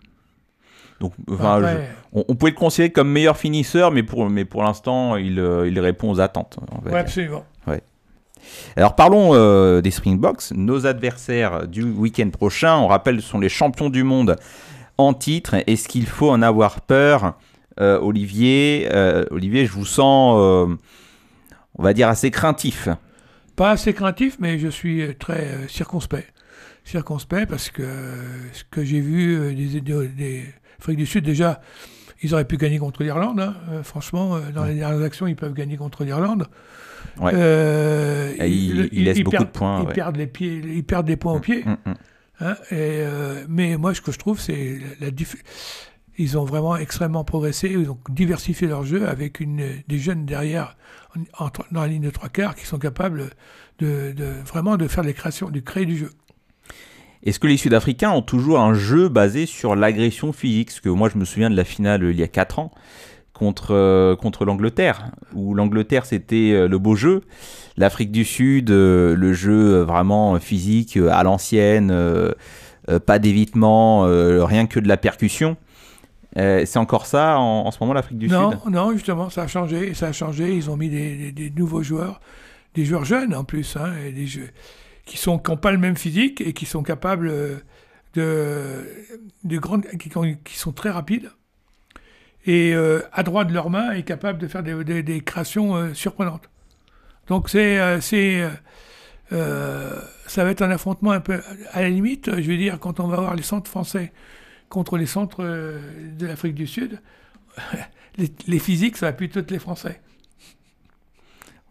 Donc, 0.99 1.13
enfin, 1.31 1.57
Après, 1.57 1.89
je- 2.13 2.19
on, 2.19 2.25
on 2.27 2.35
pouvait 2.35 2.51
le 2.51 2.57
considérer 2.57 2.91
comme 2.91 3.09
meilleur 3.11 3.37
finisseur, 3.37 3.91
mais 3.91 4.03
pour, 4.03 4.29
mais 4.29 4.43
pour 4.45 4.63
l'instant, 4.63 5.15
il, 5.15 5.37
il 5.67 5.79
répond 5.79 6.11
aux 6.11 6.19
attentes. 6.19 6.57
va 6.83 6.91
ouais, 6.91 6.99
absolument. 6.99 7.45
Alors 8.77 8.95
parlons 8.95 9.31
euh, 9.33 9.81
des 9.81 9.91
Springboks. 9.91 10.51
Nos 10.55 10.85
adversaires 10.85 11.67
du 11.67 11.83
week-end 11.83 12.29
prochain, 12.29 12.77
on 12.77 12.87
rappelle, 12.87 13.21
sont 13.21 13.39
les 13.39 13.49
champions 13.49 13.89
du 13.89 14.03
monde 14.03 14.37
en 14.99 15.13
titre. 15.13 15.55
Est-ce 15.67 15.87
qu'il 15.87 16.05
faut 16.07 16.29
en 16.29 16.41
avoir 16.41 16.81
peur 16.81 17.33
Euh, 17.79 17.97
Olivier, 18.01 18.89
euh, 18.91 19.23
Olivier, 19.31 19.65
je 19.65 19.71
vous 19.71 19.85
sens, 19.85 20.35
euh, 20.37 20.75
on 21.75 21.83
va 21.83 21.93
dire, 21.93 22.09
assez 22.09 22.29
craintif. 22.29 22.89
Pas 23.55 23.71
assez 23.71 23.93
craintif, 23.93 24.35
mais 24.39 24.59
je 24.59 24.67
suis 24.67 25.15
très 25.17 25.67
circonspect. 25.69 26.33
Circonspect 26.83 27.49
parce 27.49 27.69
que 27.69 27.83
ce 28.51 28.63
que 28.69 28.83
j'ai 28.83 28.99
vu 28.99 29.55
des, 29.55 29.79
des, 29.79 30.07
des 30.09 30.43
Afrique 30.79 30.97
du 30.97 31.05
Sud, 31.05 31.23
déjà, 31.23 31.61
ils 32.21 32.33
auraient 32.33 32.43
pu 32.43 32.57
gagner 32.57 32.79
contre 32.79 33.01
l'Irlande. 33.03 33.39
hein. 33.39 33.53
Euh, 33.71 33.81
franchement, 33.83 34.35
euh, 34.35 34.39
dans 34.53 34.65
les 34.65 34.75
dernières 34.75 35.01
actions, 35.01 35.27
ils 35.27 35.37
peuvent 35.37 35.53
gagner 35.53 35.77
contre 35.77 36.03
l'Irlande. 36.03 36.47
Ouais. 37.21 37.31
Euh, 37.33 38.33
Et 38.39 38.49
il- 38.49 38.89
il 38.91 39.03
laisse 39.05 39.19
beaucoup 39.19 39.31
perdent- 39.31 39.45
de 39.45 39.51
points, 39.51 39.79
Ils, 39.83 39.87
ouais. 39.87 39.93
perdent 39.93 40.17
les 40.17 40.27
pieds, 40.27 40.61
ils 40.65 40.83
perdent 40.83 41.07
des 41.07 41.15
points 41.17 41.33
au 41.33 41.39
pied. 41.39 41.63
Mm, 41.65 41.77
mm. 41.91 41.93
Hein, 42.41 42.55
euh, 42.71 43.43
mais 43.49 43.77
moi, 43.77 43.93
ce 43.93 44.01
que 44.01 44.11
je 44.11 44.19
trouve, 44.19 44.39
c'est 44.39 44.79
la, 44.99 45.07
Ils 46.17 46.37
ont 46.37 46.45
vraiment 46.45 46.77
extrêmement 46.77 47.23
progressé. 47.23 47.69
Ils 47.69 47.89
ont 47.89 47.99
diversifié 48.09 48.67
leur 48.67 48.83
jeu 48.83 49.07
avec 49.07 49.41
des 49.41 49.99
jeunes 49.99 50.25
derrière, 50.25 50.77
dans 51.71 51.81
la 51.81 51.87
ligne 51.87 52.03
de 52.03 52.09
trois 52.09 52.29
quarts, 52.29 52.55
qui 52.55 52.65
sont 52.65 52.79
capables 52.79 53.31
de, 53.79 54.13
vraiment 54.45 54.77
de 54.77 54.87
faire 54.87 55.03
les 55.03 55.13
créations, 55.13 55.49
de 55.49 55.59
créer 55.59 55.85
du 55.85 55.97
jeu. 55.97 56.11
Est-ce 57.23 57.39
que 57.39 57.47
les 57.47 57.57
Sud-Africains 57.57 58.11
ont 58.11 58.21
toujours 58.21 58.61
un 58.61 58.73
jeu 58.73 59.09
basé 59.09 59.45
sur 59.45 59.75
l'agression 59.75 60.31
physique? 60.31 60.69
Parce 60.69 60.79
que 60.79 60.87
moi, 60.87 61.09
je 61.09 61.17
me 61.17 61.25
souviens 61.25 61.49
de 61.49 61.55
la 61.55 61.65
finale 61.65 62.03
euh, 62.03 62.11
il 62.11 62.19
y 62.19 62.23
a 62.23 62.29
4 62.29 62.59
ans 62.59 62.71
contre, 63.33 63.71
euh, 63.71 64.15
contre 64.15 64.45
l'Angleterre, 64.45 65.11
où 65.33 65.53
l'Angleterre, 65.53 66.05
c'était 66.05 66.67
le 66.67 66.77
beau 66.77 66.95
jeu. 66.95 67.23
L'Afrique 67.79 68.11
du 68.11 68.25
Sud, 68.25 68.69
euh, 68.69 69.15
le 69.15 69.33
jeu 69.33 69.77
euh, 69.77 69.83
vraiment 69.85 70.37
physique, 70.39 70.97
euh, 70.97 71.09
à 71.11 71.23
l'ancienne, 71.23 71.91
pas 73.05 73.19
d'évitement, 73.19 74.01
rien 74.45 74.67
que 74.67 74.79
de 74.79 74.87
la 74.87 74.97
percussion. 74.97 75.57
Euh, 76.37 76.63
c'est 76.65 76.77
encore 76.77 77.07
ça 77.07 77.39
en, 77.39 77.65
en 77.65 77.71
ce 77.71 77.77
moment, 77.81 77.93
l'Afrique 77.93 78.19
du 78.19 78.27
non, 78.27 78.51
Sud? 78.51 78.59
non, 78.71 78.91
justement, 78.93 79.29
ça 79.31 79.43
a 79.43 79.47
changé. 79.47 79.93
Ça 79.95 80.07
a 80.07 80.11
changé. 80.11 80.55
Ils 80.55 80.69
ont 80.69 80.77
mis 80.77 80.89
des, 80.89 81.15
des- 81.15 81.31
des 81.31 81.49
nouveaux 81.49 81.81
joueurs, 81.81 82.19
des 82.75 82.85
joueurs 82.85 83.03
jeunes 83.05 83.33
en 83.33 83.43
plus, 83.43 83.75
hein, 83.77 83.93
et 84.05 84.11
des 84.11 84.27
jeux 84.27 84.49
qui 85.05 85.17
sont 85.17 85.39
qui 85.39 85.49
n'ont 85.49 85.57
pas 85.57 85.71
le 85.71 85.79
même 85.79 85.97
physique 85.97 86.39
et 86.41 86.53
qui 86.53 86.65
sont 86.67 86.83
capables 86.83 87.31
de, 88.13 88.85
de 89.43 89.57
grandes, 89.57 89.85
qui, 89.99 90.09
qui 90.43 90.57
sont 90.57 90.71
très 90.71 90.91
rapides 90.91 91.31
et 92.45 92.73
euh, 92.75 93.01
à 93.11 93.23
droit 93.23 93.43
de 93.43 93.53
leurs 93.53 93.69
mains 93.69 93.91
et 93.93 94.03
capables 94.03 94.37
de 94.39 94.47
faire 94.47 94.61
des, 94.63 94.83
des- 94.83 95.03
des 95.03 95.21
créations 95.21 95.75
euh, 95.75 95.93
surprenantes. 95.93 96.49
Donc 97.29 97.49
c'est 97.49 97.79
euh, 97.79 98.01
c'est 98.01 98.41
euh, 98.41 98.49
euh, 99.33 100.01
ça 100.27 100.43
va 100.43 100.51
être 100.51 100.61
un 100.61 100.71
affrontement 100.71 101.11
un 101.11 101.21
peu 101.21 101.41
à 101.71 101.81
la 101.81 101.89
limite. 101.89 102.31
Je 102.41 102.51
veux 102.51 102.57
dire 102.57 102.79
quand 102.79 102.99
on 102.99 103.07
va 103.07 103.17
voir 103.17 103.35
les 103.35 103.43
centres 103.43 103.69
français 103.69 104.11
contre 104.69 104.97
les 104.97 105.07
centres 105.07 105.43
de 105.43 106.25
l'Afrique 106.27 106.55
du 106.55 106.67
Sud, 106.67 107.01
les, 108.17 108.31
les 108.47 108.59
physiques 108.59 108.97
ça 108.97 109.07
va 109.07 109.13
plutôt 109.13 109.39
être 109.41 109.51
les 109.51 109.59
Français. 109.59 110.01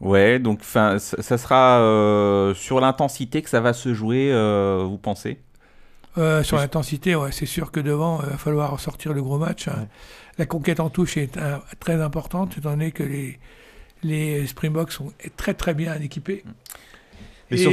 Ouais, 0.01 0.39
donc 0.39 0.63
ça, 0.63 0.99
ça 1.01 1.39
sera 1.39 1.81
euh, 1.81 2.55
sur 2.55 2.81
l'intensité 2.81 3.43
que 3.43 3.51
ça 3.51 3.61
va 3.61 3.73
se 3.73 3.95
jouer, 3.95 4.31
euh, 4.33 4.85
vous 4.89 4.99
pensez? 4.99 5.41
Euh, 6.17 6.43
sur 6.43 6.57
l'intensité, 6.57 7.15
ouais, 7.15 7.31
c'est 7.33 7.47
sûr 7.47 7.71
que 7.71 7.81
devant, 7.81 8.21
il 8.23 8.31
va 8.31 8.37
falloir 8.39 8.81
sortir 8.81 9.13
le 9.13 9.23
gros 9.23 9.39
match. 9.39 9.69
hein. 9.69 9.87
La 10.39 10.47
conquête 10.47 10.81
en 10.81 10.91
touche 10.91 11.17
est 11.17 11.39
très 11.81 12.01
importante, 12.03 12.59
étant 12.59 12.71
donné 12.71 12.93
que 12.93 13.03
les, 13.03 13.39
les 14.03 14.47
Springboks 14.47 14.93
sont 14.93 15.13
très 15.37 15.55
très 15.55 15.75
bien 15.75 15.95
équipés. 16.01 16.45
Mais 17.51 17.57
Et 17.57 17.61
sur- 17.61 17.73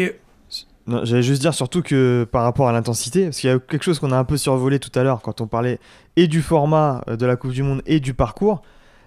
Non, 0.88 1.04
J'allais 1.04 1.24
juste 1.24 1.42
dire 1.42 1.54
surtout 1.54 1.82
que 1.82 2.28
par 2.32 2.44
rapport 2.44 2.68
à 2.70 2.72
l'intensité, 2.72 3.26
parce 3.26 3.40
qu'il 3.40 3.50
y 3.50 3.54
a 3.54 3.60
quelque 3.60 3.84
chose 3.84 4.00
qu'on 4.00 4.12
a 4.12 4.18
un 4.18 4.24
peu 4.24 4.38
survolé 4.38 4.80
tout 4.80 4.92
à 4.98 5.04
l'heure 5.04 5.22
quand 5.22 5.42
on 5.42 5.48
parlait 5.48 5.80
et 6.16 6.28
du 6.28 6.42
format 6.42 7.04
euh, 7.08 7.16
de 7.18 7.26
la 7.26 7.36
Coupe 7.36 7.52
du 7.52 7.64
Monde 7.64 7.82
et 7.86 8.00
du 8.00 8.14
parcours, 8.14 8.62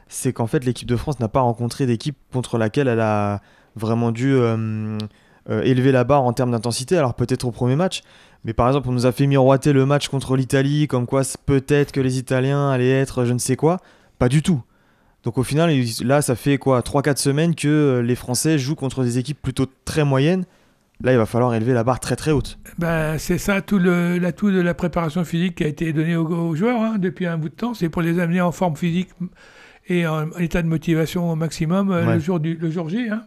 c'est 0.09 0.33
qu'en 0.33 0.47
fait 0.47 0.65
l'équipe 0.65 0.89
de 0.89 0.97
France 0.97 1.21
n'a 1.21 1.29
pas 1.29 1.41
rencontré 1.41 1.87
d'équipe 1.87 2.17
contre 2.33 2.59
laquelle 2.59 2.89
elle 2.89 3.01
a 3.01 3.41
vraiment 3.77 4.11
dû 4.11 4.33
euh, 4.35 4.99
euh, 5.51 5.63
élever 5.63 5.93
la 5.93 6.03
barre 6.05 6.25
en 6.25 6.33
termes 6.33 6.51
d'intensité. 6.51 6.97
Alors 6.99 7.15
peut-être 7.15 7.45
au 7.45 7.53
premier 7.53 7.77
match, 7.77 8.03
mais 8.45 8.53
par 8.53 8.67
exemple 8.67 8.89
on 8.89 8.93
nous 8.93 9.07
a 9.07 9.13
fait 9.13 9.27
miroiter 9.29 9.73
le 9.73 9.87
match 9.87 10.09
contre 10.09 10.37
l'Italie, 10.37 10.89
comme 10.89 11.07
quoi 11.07 11.23
c'est 11.25 11.41
peut-être 11.41 11.93
que 11.93 12.01
les 12.01 12.19
Italiens 12.19 12.71
allaient 12.71 12.91
être 12.91 13.25
je 13.25 13.33
ne 13.33 13.39
sais 13.39 13.57
quoi. 13.57 13.79
Pas 14.19 14.29
du 14.29 14.43
tout. 14.43 14.63
Donc 15.25 15.37
au 15.39 15.43
final, 15.43 15.71
là 16.05 16.23
ça 16.23 16.37
fait 16.37 16.59
quoi 16.59 16.81
3-4 16.81 17.17
semaines 17.19 17.55
que 17.55 17.69
euh, 17.69 18.03
les 18.03 18.15
Français 18.15 18.59
jouent 18.59 18.77
contre 18.77 19.03
des 19.05 19.19
équipes 19.19 19.41
plutôt 19.43 19.67
très 19.85 20.05
moyennes 20.05 20.45
Là, 21.01 21.13
il 21.13 21.17
va 21.19 21.27
falloir 21.27 21.55
élever 21.55 21.75
la 21.75 21.85
barre 21.85 22.01
très 22.01 22.17
très 22.17 22.33
haute. 22.33 22.59
Ben, 22.77 23.19
c'est 23.19 23.39
ça 23.39 23.61
tout 23.63 23.79
l'atout 23.79 24.51
de 24.51 24.61
la 24.61 24.75
préparation 24.75 25.25
physique 25.25 25.55
qui 25.55 25.63
a 25.63 25.69
été 25.69 25.93
donné 25.93 26.17
aux, 26.17 26.27
aux 26.27 26.57
joueurs 26.57 26.81
hein, 26.83 26.97
depuis 26.99 27.25
un 27.27 27.39
bout 27.39 27.51
de 27.51 27.55
temps. 27.55 27.73
C'est 27.73 27.89
pour 27.89 28.03
les 28.03 28.19
amener 28.19 28.41
en 28.41 28.51
forme 28.51 28.75
physique 28.75 29.11
et 29.89 30.09
en 30.09 30.29
état 30.41 30.61
de 30.61 30.67
motivation 30.67 31.31
au 31.31 31.37
maximum 31.37 31.93
euh, 31.93 32.05
Ouais. 32.05 32.15
le, 32.15 32.19
jour 32.21 32.41
du, 32.41 32.55
le 32.57 32.69
jour 32.73 32.89
J. 32.89 33.11
hein. 33.13 33.23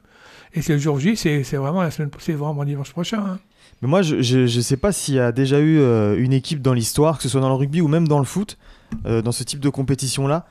Et 0.53 0.61
c'est 0.61 0.73
le 0.73 0.79
jour 0.79 0.99
J, 0.99 1.15
c'est 1.15 1.41
vraiment 1.55 1.81
la 1.81 1.91
semaine, 1.91 2.11
c'est 2.19 2.33
vraiment 2.33 2.65
dimanche 2.65 2.91
prochain. 2.91 3.23
hein. 3.25 3.39
Mais 3.81 3.87
moi, 3.87 4.01
je, 4.01 4.21
je, 4.21 4.47
je 4.47 4.59
sais 4.59 4.75
pas 4.75 4.91
s'il 4.91 5.15
y 5.15 5.19
a 5.19 5.31
déjà 5.31 5.59
eu 5.61 5.79
euh, 5.79 6.17
une 6.21 6.33
équipe 6.33 6.61
dans 6.61 6.73
l'histoire, 6.73 7.15
que 7.15 7.23
ce 7.23 7.29
soit 7.29 7.39
dans 7.39 7.47
le 7.47 7.55
rugby 7.55 7.79
ou 7.79 7.87
même 7.87 8.05
dans 8.05 8.19
le 8.19 8.25
foot, 8.25 8.57
euh, 9.05 9.21
dans 9.21 9.31
ce 9.31 9.45
type 9.45 9.61
de 9.61 9.69
compétition-là, 9.69 10.45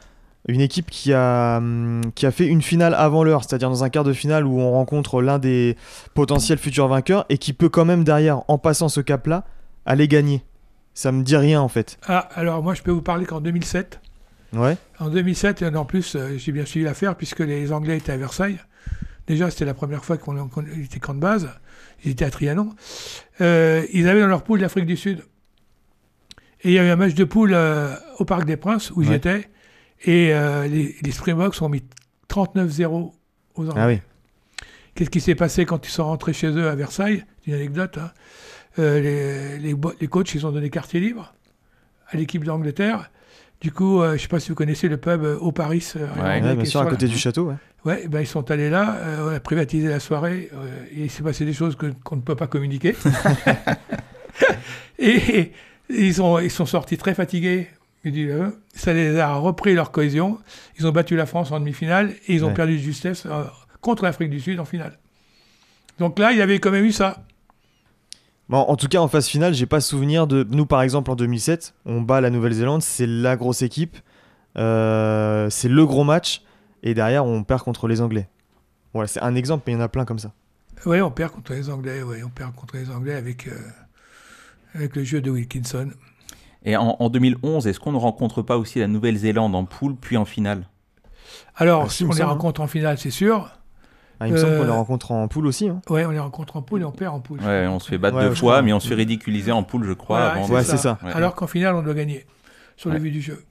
une 0.48 0.61
équipe 0.61 0.90
qui 0.90 1.12
a, 1.12 1.59
hum, 1.59 2.00
qui 2.14 2.26
a 2.26 2.31
fait 2.31 2.46
une 2.46 2.62
finale 2.62 2.94
avant 2.94 3.24
l'heure, 3.24 3.44
c'est-à-dire 3.44 3.68
dans 3.70 3.85
un 3.85 3.90
quart 3.90 4.05
de 4.05 4.12
finale 4.12 4.46
où 4.46 4.59
on 4.61 4.70
rencontre 4.72 5.20
l'un 5.22 5.38
des 5.38 5.76
potentiels 6.14 6.59
futurs 6.59 6.88
vainqueurs 6.88 7.26
et 7.29 7.38
qui 7.38 7.53
peut 7.53 7.68
quand 7.68 7.85
même 7.85 8.05
derrière, 8.05 8.42
en 8.48 8.59
passant 8.59 8.88
ce 8.88 9.00
cap-là, 9.00 9.44
aller 9.87 10.09
gagner. 10.09 10.42
Ça 10.94 11.12
me 11.12 11.22
dit 11.22 11.37
rien 11.37 11.61
en 11.61 11.68
fait. 11.68 11.98
Ah, 12.09 12.29
alors 12.35 12.62
moi 12.62 12.74
je 12.74 12.83
peux 12.83 12.90
vous 12.90 13.03
parler 13.03 13.26
qu'en 13.26 13.40
2007, 13.40 14.00
Ouais. 14.53 14.76
En 14.98 15.11
2007, 15.11 15.62
et 15.62 15.66
en 15.76 15.85
plus, 15.85 16.16
euh, 16.16 16.37
j'ai 16.37 16.50
bien 16.50 16.64
suivi 16.64 16.85
l'affaire 16.85 17.14
puisque 17.14 17.38
les 17.38 17.70
Anglais 17.72 17.98
étaient 17.98 18.11
à 18.11 18.16
Versailles. 18.16 18.59
Déjà, 19.29 19.48
c'était 19.48 19.64
la 19.64 19.74
première 19.74 20.05
fois 20.05 20.16
qu'on 20.16 20.37
était 20.83 20.98
camp 20.98 21.14
de 21.14 21.20
base. 21.20 21.48
Ils 22.05 22.11
étaient 22.11 22.24
à 22.24 22.31
Trianon. 22.31 22.70
Euh, 23.40 23.87
ils 23.92 24.09
avaient 24.09 24.20
dans 24.20 24.26
leur 24.26 24.42
poule 24.42 24.59
l'Afrique 24.59 24.87
du 24.87 24.96
Sud. 24.96 25.22
Et 26.62 26.70
il 26.70 26.72
y 26.72 26.79
a 26.81 26.85
eu 26.85 26.88
un 26.90 26.96
match 26.96 27.14
de 27.14 27.22
poule 27.22 27.53
euh, 27.55 27.94
au 28.18 28.24
Parc 28.24 28.44
des 28.44 28.57
Princes 28.57 28.90
où 28.90 29.00
Ouais. 29.03 29.07
j'étais. 29.07 29.48
Et 30.04 30.32
euh, 30.32 30.66
les, 30.66 30.96
les 31.02 31.10
Springboks 31.10 31.60
ont 31.62 31.68
mis 31.68 31.82
39-0 32.28 33.12
aux 33.54 33.68
Anglais. 33.68 33.72
Ah 33.76 33.86
oui. 33.86 34.00
Qu'est-ce 34.94 35.10
qui 35.10 35.20
s'est 35.20 35.34
passé 35.34 35.64
quand 35.66 35.86
ils 35.86 35.90
sont 35.90 36.04
rentrés 36.04 36.32
chez 36.32 36.48
eux 36.48 36.68
à 36.68 36.74
Versailles? 36.74 37.24
C'est 37.44 37.50
une 37.52 37.56
anecdote. 37.56 37.98
hein. 37.98 38.10
Euh, 38.78 39.00
les, 39.00 39.58
les, 39.58 39.76
les 40.00 40.06
coachs, 40.08 40.34
ils 40.34 40.46
ont 40.46 40.52
donné 40.52 40.70
quartier 40.70 41.00
libre 41.00 41.34
à 42.08 42.16
l'équipe 42.16 42.44
d'Angleterre. 42.44 43.10
Du 43.60 43.72
coup, 43.72 44.00
euh, 44.00 44.10
je 44.10 44.12
ne 44.14 44.18
sais 44.18 44.28
pas 44.28 44.40
si 44.40 44.48
vous 44.48 44.54
connaissez 44.54 44.88
le 44.88 44.96
pub 44.96 45.22
euh, 45.22 45.36
au 45.38 45.52
Paris. 45.52 45.86
euh, 45.96 46.06
Ouais. 46.16 46.40
Ouais, 46.42 46.54
bien 46.56 46.64
sûr, 46.64 46.80
à 46.80 46.86
côté 46.86 47.06
du 47.06 47.18
château. 47.18 47.48
Ouais. 47.50 47.54
Ouais, 47.84 48.08
ben 48.08 48.20
ils 48.20 48.26
sont 48.26 48.50
allés 48.50 48.68
là, 48.70 48.96
euh, 48.98 49.30
on 49.30 49.34
a 49.34 49.40
privatisé 49.40 49.88
la 49.88 50.00
soirée, 50.00 50.50
euh, 50.54 50.84
et 50.92 51.04
il 51.04 51.10
s'est 51.10 51.22
passé 51.22 51.44
des 51.46 51.52
choses 51.54 51.76
que- 51.76 51.92
qu'on 52.04 52.16
ne 52.16 52.20
peut 52.20 52.34
pas 52.36 52.46
communiquer. 52.46 52.94
et, 54.98 55.14
et 55.14 55.52
ils, 55.88 56.14
sont, 56.14 56.38
ils 56.38 56.50
sont 56.50 56.66
sortis 56.66 56.96
très 56.96 57.14
fatigués. 57.14 57.68
Euh, 58.06 58.50
ça 58.74 58.92
les 58.94 59.18
a 59.18 59.34
repris 59.34 59.74
leur 59.74 59.90
cohésion. 59.90 60.38
Ils 60.78 60.86
ont 60.86 60.90
battu 60.92 61.16
la 61.16 61.26
France 61.26 61.52
en 61.52 61.60
demi-finale 61.60 62.14
et 62.28 62.34
ils 62.34 62.44
ont 62.44 62.48
Ouais. 62.48 62.54
perdu 62.54 62.76
de 62.78 62.82
justesse 62.82 63.26
euh, 63.26 63.44
contre 63.82 64.04
l'Afrique 64.04 64.30
du 64.30 64.40
Sud 64.40 64.58
en 64.58 64.64
finale. 64.64 64.98
Donc 65.98 66.18
là, 66.18 66.32
il 66.32 66.38
y 66.38 66.42
avait 66.42 66.58
quand 66.60 66.70
même 66.70 66.84
eu 66.86 66.92
ça. 66.92 67.22
Bon, 68.48 68.58
en 68.58 68.74
tout 68.76 68.88
cas, 68.88 68.98
en 69.00 69.06
phase 69.08 69.26
finale, 69.28 69.54
j'ai 69.54 69.66
pas 69.66 69.80
souvenir 69.80 70.26
de. 70.26 70.46
Nous, 70.50 70.66
par 70.66 70.82
exemple, 70.82 71.10
en 71.10 71.14
2007, 71.14 71.74
on 71.84 72.00
bat 72.00 72.20
la 72.20 72.30
Nouvelle-Zélande, 72.30 72.82
c'est 72.82 73.06
la 73.06 73.36
grosse 73.36 73.62
équipe, 73.62 73.96
euh, 74.56 75.48
c'est 75.50 75.68
le 75.68 75.86
gros 75.86 76.02
match, 76.02 76.42
et 76.82 76.94
derrière, 76.94 77.24
on 77.26 77.44
perd 77.44 77.62
contre 77.62 77.86
les 77.86 78.00
Anglais. 78.00 78.28
Voilà, 78.92 79.06
c'est 79.06 79.20
un 79.22 79.36
exemple, 79.36 79.64
mais 79.66 79.74
il 79.74 79.76
y 79.76 79.78
en 79.78 79.84
a 79.84 79.88
plein 79.88 80.04
comme 80.04 80.18
ça. 80.18 80.32
Oui, 80.86 81.00
on 81.00 81.10
perd 81.12 81.32
contre 81.32 81.52
les 81.52 81.68
Anglais. 81.70 82.02
Ouais, 82.02 82.22
on 82.24 82.30
perd 82.30 82.54
contre 82.56 82.76
les 82.76 82.90
Anglais 82.90 83.14
avec, 83.14 83.46
euh, 83.46 83.52
avec 84.74 84.96
le 84.96 85.04
jeu 85.04 85.20
de 85.20 85.30
Wilkinson. 85.30 85.90
Et 86.64 86.77
en, 86.77 86.96
en 86.99 87.09
2011, 87.09 87.66
est-ce 87.66 87.81
qu'on 87.81 87.92
ne 87.92 87.96
rencontre 87.99 88.42
pas 88.42 88.59
aussi 88.59 88.79
la 88.81 88.87
Nouvelle-Zélande 88.87 89.55
en 89.55 89.64
poule 89.64 89.96
puis 89.96 90.16
en 90.16 90.25
finale? 90.25 90.64
Alors, 91.57 91.85
Ah, 91.87 91.88
si, 91.90 92.05
on 92.05 92.09
les 92.09 92.16
semble, 92.18 92.31
rencontre 92.31 92.61
en 92.61 92.66
finale, 92.66 92.99
c'est 92.99 93.11
sûr. 93.11 93.51
Ah, 94.23 94.27
il 94.27 94.35
me 94.35 94.38
semble 94.38 94.53
Euh, 94.53 94.59
qu'on 94.59 94.64
les 94.64 94.70
rencontre 94.70 95.12
en 95.12 95.29
poule 95.29 95.46
aussi. 95.46 95.68
hein. 95.68 95.81
Ouais, 95.88 96.05
on 96.05 96.11
les 96.11 96.18
rencontre 96.18 96.57
en 96.57 96.62
poule 96.62 96.83
et 96.83 96.85
on 96.85 96.92
perd 96.92 97.14
en 97.14 97.20
poule. 97.20 97.40
Ouais, 97.40 97.66
on 97.66 97.79
se 97.79 97.88
fait 97.88 97.96
battre 97.99 98.16
Ouais, 98.18 98.25
deux 98.29 98.35
fois, 98.35 98.53
crois. 98.53 98.62
mais 98.62 98.73
on 98.75 98.81
se 98.81 98.88
fait 98.88 98.94
ridiculiser 98.94 99.53
en 99.53 99.62
poule, 99.62 99.85
je 99.85 99.92
crois. 99.94 100.35
Voilà, 100.35 100.46
Ouais, 100.46 100.64
c'est 100.64 100.77
ça. 100.77 100.99
Alors 101.03 101.35
qu'en 101.35 101.46
finale, 101.46 101.75
on 101.75 101.83
doit 101.83 101.94
gagner 101.94 102.27
sur 102.77 102.90
le 102.90 102.96
Ouais. 102.96 103.01
vu 103.03 103.11
du 103.11 103.23
jeu. 103.23 103.42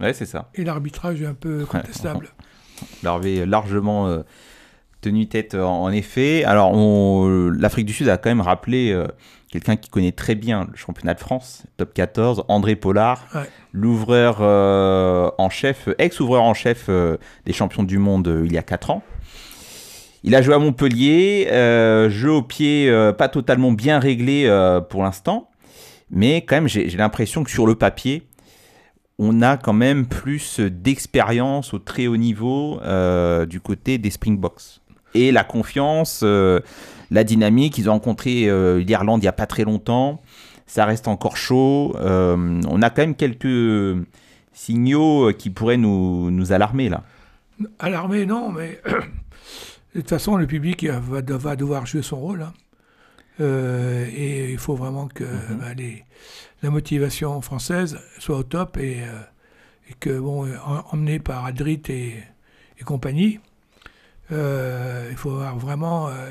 Ouais, 0.00 0.12
c'est 0.12 0.26
ça. 0.26 0.48
Et 0.54 0.64
l'arbitrage 0.64 1.20
est 1.22 1.26
un 1.26 1.34
peu 1.34 1.64
contestable. 1.66 2.30
avait 3.04 3.44
largement 3.46 4.08
euh, 4.08 4.22
tenu 5.02 5.28
tête 5.28 5.54
euh, 5.54 5.62
en 5.64 5.90
effet. 5.92 6.42
Alors, 6.44 6.72
on- 6.72 7.28
euh, 7.28 7.50
l'Afrique 7.50 7.86
du 7.86 7.92
Sud 7.92 8.08
a 8.08 8.16
quand 8.16 8.30
même 8.30 8.40
rappelé 8.40 8.90
euh, 8.92 9.06
quelqu'un 9.50 9.76
qui 9.76 9.90
connaît 9.90 10.12
très 10.12 10.34
bien 10.34 10.66
le 10.70 10.76
championnat 10.76 11.14
de 11.14 11.20
France, 11.20 11.64
top 11.76 11.92
14, 11.92 12.44
André 12.48 12.76
Pollard, 12.76 13.26
Ouais. 13.34 13.42
l'ouvreur 13.72 14.38
euh, 14.40 15.30
en 15.38 15.50
chef, 15.50 15.88
ex-ouvreur 15.98 16.42
en 16.42 16.54
chef 16.54 16.86
euh, 16.88 17.16
des 17.46 17.52
champions 17.52 17.82
du 17.82 17.98
monde 17.98 18.28
euh, 18.28 18.42
il 18.46 18.52
y 18.52 18.58
a 18.58 18.62
4 18.62 18.90
ans. 18.90 19.02
Il 20.22 20.34
a 20.34 20.42
joué 20.42 20.54
à 20.54 20.58
Montpellier, 20.58 21.48
euh, 21.50 22.10
jeu 22.10 22.30
au 22.30 22.42
pied 22.42 22.88
euh, 22.90 23.12
pas 23.12 23.28
totalement 23.28 23.72
bien 23.72 23.98
réglé 23.98 24.44
euh, 24.46 24.80
pour 24.80 25.02
l'instant, 25.02 25.48
mais 26.10 26.42
quand 26.42 26.56
même 26.56 26.68
j'ai 26.68 26.86
l'impression 26.90 27.42
que 27.42 27.50
sur 27.50 27.66
le 27.66 27.74
papier, 27.74 28.26
on 29.18 29.42
a 29.42 29.56
quand 29.56 29.72
même 29.72 30.06
plus 30.06 30.60
d'expérience 30.60 31.74
au 31.74 31.78
très 31.78 32.06
haut 32.06 32.16
niveau 32.16 32.80
euh, 32.82 33.46
du 33.46 33.60
côté 33.60 33.98
des 33.98 34.10
Springboks. 34.10 34.80
Et 35.14 35.32
la 35.32 35.44
confiance, 35.44 36.20
euh, 36.22 36.60
la 37.10 37.24
dynamique, 37.24 37.78
ils 37.78 37.88
ont 37.88 37.94
rencontré 37.94 38.48
euh, 38.48 38.78
l'Irlande 38.78 39.20
il 39.20 39.24
n'y 39.24 39.28
a 39.28 39.32
pas 39.32 39.46
très 39.46 39.64
longtemps, 39.64 40.20
ça 40.66 40.84
reste 40.84 41.08
encore 41.08 41.36
chaud, 41.36 41.96
euh, 41.98 42.60
on 42.68 42.82
a 42.82 42.90
quand 42.90 43.02
même 43.02 43.16
quelques 43.16 43.96
signaux 44.52 45.32
qui 45.32 45.50
pourraient 45.50 45.76
nous, 45.76 46.30
nous 46.30 46.52
alarmer 46.52 46.88
là. 46.88 47.02
À 47.78 47.90
l'armée, 47.90 48.24
non, 48.26 48.50
mais 48.52 48.80
de 49.94 50.00
toute 50.00 50.08
façon, 50.08 50.36
le 50.36 50.46
public 50.46 50.84
va, 50.86 51.22
de- 51.22 51.34
va 51.34 51.56
devoir 51.56 51.86
jouer 51.86 52.02
son 52.02 52.18
rôle. 52.20 52.42
hein. 52.42 52.52
Et 53.42 54.50
il 54.52 54.58
faut 54.58 54.74
vraiment 54.74 55.08
que 55.08 55.24
Mhm. 55.24 55.58
bah, 55.58 55.74
les- 55.74 56.04
la 56.62 56.68
motivation 56.70 57.40
française 57.40 57.98
soit 58.18 58.36
au 58.36 58.42
top 58.42 58.76
et, 58.76 58.98
et 59.88 59.94
que, 59.98 60.18
bon, 60.18 60.46
en- 60.66 60.84
emmené 60.92 61.18
par 61.18 61.46
Adrit 61.46 61.80
et, 61.88 62.14
et 62.78 62.84
compagnie, 62.84 63.40
euh, 64.32 65.08
il 65.10 65.16
faut 65.16 65.30
avoir 65.32 65.58
vraiment. 65.58 66.08
euh, 66.08 66.30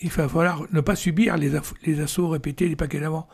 il 0.00 0.10
va 0.10 0.28
falloir 0.28 0.62
ne 0.72 0.80
pas 0.80 0.96
subir 0.96 1.36
les, 1.36 1.50
les 1.84 2.00
assauts 2.00 2.28
répétés 2.28 2.68
des 2.68 2.76
paquets 2.76 3.00
d'avant 3.00 3.28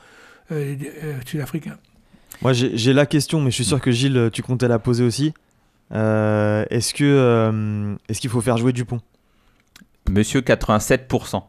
euh, 0.53 0.77
euh, 1.03 1.14
sud-africains. 1.27 1.79
Moi, 2.42 2.53
j'ai 2.53 2.92
la 2.92 3.07
question, 3.07 3.40
mais 3.40 3.51
je 3.51 3.57
suis 3.57 3.64
sûr 3.64 3.81
que 3.81 3.90
Gilles, 3.90 4.31
tu 4.33 4.42
comptais 4.42 4.68
la 4.68 4.79
poser 4.79 5.03
aussi. 5.05 5.35
Euh, 5.92 6.64
Est-ce 6.71 6.92
que 6.94 7.05
euh, 7.05 7.94
est-ce 8.09 8.21
qu'il 8.21 8.31
faut 8.31 8.40
faire 8.42 8.59
jouer 8.59 8.73
Dupont? 8.73 9.01
Monsieur 10.09 10.40
87%. 10.40 11.42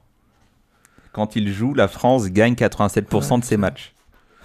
Quand 1.11 1.35
il 1.35 1.51
joue, 1.51 1.73
la 1.73 1.87
France 1.87 2.29
gagne 2.29 2.53
87% 2.53 3.39
de 3.39 3.45
ses 3.45 3.57
matchs. 3.57 3.93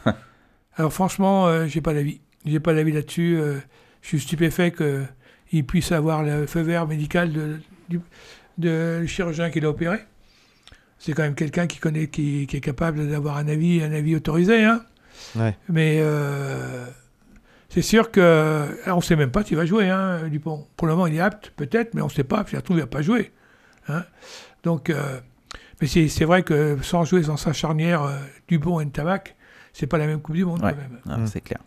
Alors 0.77 0.93
franchement, 0.93 1.47
euh, 1.47 1.67
j'ai 1.67 1.81
pas 1.81 1.95
d'avis. 1.95 2.21
J'ai 2.45 2.61
pas 2.61 2.75
d'avis 2.75 2.93
là-dessus. 2.93 3.37
euh, 3.39 3.59
je 4.03 4.09
suis 4.09 4.21
stupéfait 4.21 4.73
qu'il 4.73 5.65
puisse 5.67 5.93
avoir 5.93 6.23
le 6.23 6.47
feu 6.47 6.61
vert 6.61 6.87
médical 6.87 7.33
de, 7.33 7.59
du 7.89 8.01
de 8.59 8.99
le 9.01 9.07
chirurgien 9.07 9.51
qui 9.51 9.61
l'a 9.61 9.69
opéré. 9.71 9.99
C'est 10.99 11.13
quand 11.13 11.23
même 11.25 11.35
quelqu'un 11.35 11.67
qui 11.67 11.79
connaît, 11.79 12.07
qui, 12.07 12.47
qui 12.47 12.57
est 12.57 12.61
capable 12.61 13.09
d'avoir 13.11 13.37
un 13.37 13.49
avis, 13.49 13.83
un 13.83 13.93
avis 13.93 14.15
autorisé. 14.17 14.65
Hein. 14.65 14.83
Ouais. 15.37 15.57
Mais 15.69 15.99
euh, 16.01 16.87
c'est 17.69 17.83
sûr 17.83 18.11
que 18.11 18.69
on 18.87 18.97
ne 18.97 19.01
sait 19.03 19.17
même 19.17 19.31
pas 19.33 19.45
s'il 19.45 19.57
va 19.57 19.67
jouer, 19.67 19.91
hein, 19.91 20.29
Dupont. 20.29 20.67
Pour 20.77 20.87
le 20.87 20.95
moment, 20.95 21.07
il 21.09 21.17
est 21.17 21.21
apte, 21.21 21.53
peut-être, 21.57 21.95
mais 21.95 22.01
on 22.01 22.07
ne 22.07 22.11
sait 22.13 22.25
pas. 22.25 22.45
Puis 22.45 22.57
trouve, 22.63 22.77
il 22.77 22.81
va 22.81 22.87
pas 22.87 23.03
jouer. 23.03 23.33
Hein. 23.89 24.05
Donc, 24.63 24.89
euh, 24.89 25.21
mais 25.81 25.89
c'est 25.89 26.09
c'est 26.09 26.25
vrai 26.25 26.43
que 26.43 26.79
sans 26.83 27.05
jouer 27.05 27.21
dans 27.23 27.37
sa 27.37 27.53
charnière 27.53 28.03
euh, 28.05 28.17
Dupont 28.49 28.81
et 28.81 28.85
Ntamak, 28.87 29.35
c'est 29.73 29.87
pas 29.89 29.99
la 29.99 30.07
même 30.07 30.21
Coupe 30.21 30.37
du 30.37 30.45
Monde 30.45 30.63
Ouais. 30.63 30.71
quand 30.73 30.79
même. 30.79 31.01
Ah, 31.09 31.19
Mm. 31.19 31.27
C'est 31.27 31.41
clair. 31.41 31.59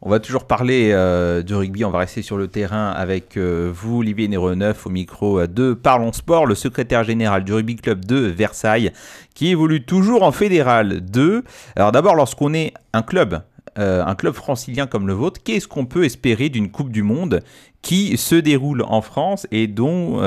On 0.00 0.10
va 0.10 0.20
toujours 0.20 0.44
parler 0.44 0.90
euh, 0.92 1.42
du 1.42 1.56
rugby, 1.56 1.84
on 1.84 1.90
va 1.90 1.98
rester 1.98 2.22
sur 2.22 2.36
le 2.36 2.46
terrain 2.46 2.90
avec 2.90 3.36
euh, 3.36 3.68
vous, 3.74 3.98
Olivier 3.98 4.28
Néreneuf, 4.28 4.86
au 4.86 4.90
micro 4.90 5.40
euh, 5.40 5.48
de 5.48 5.74
Parlons 5.74 6.12
Sport, 6.12 6.46
le 6.46 6.54
secrétaire 6.54 7.02
général 7.02 7.42
du 7.42 7.52
Rugby 7.52 7.74
Club 7.74 8.04
de 8.04 8.14
Versailles, 8.18 8.92
qui 9.34 9.48
évolue 9.48 9.84
toujours 9.84 10.22
en 10.22 10.30
fédéral 10.30 11.00
2. 11.00 11.42
Alors 11.74 11.90
d'abord, 11.90 12.14
lorsqu'on 12.14 12.54
est 12.54 12.74
un 12.92 13.02
club, 13.02 13.42
un 13.76 14.16
club 14.16 14.34
francilien 14.34 14.88
comme 14.88 15.06
le 15.06 15.12
vôtre, 15.12 15.40
qu'est-ce 15.44 15.68
qu'on 15.68 15.86
peut 15.86 16.04
espérer 16.04 16.48
d'une 16.48 16.68
Coupe 16.68 16.90
du 16.90 17.04
Monde 17.04 17.42
qui 17.80 18.16
se 18.16 18.34
déroule 18.34 18.82
en 18.82 19.02
France 19.02 19.46
et 19.52 19.68
dont 19.68 20.20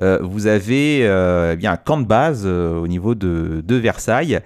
vous 0.00 0.46
avez 0.46 1.00
eh 1.00 1.56
bien 1.56 1.72
un 1.72 1.76
camp 1.76 1.98
de 1.98 2.06
base 2.06 2.46
au 2.46 2.86
niveau 2.88 3.14
de, 3.14 3.62
de 3.62 3.74
Versailles 3.74 4.40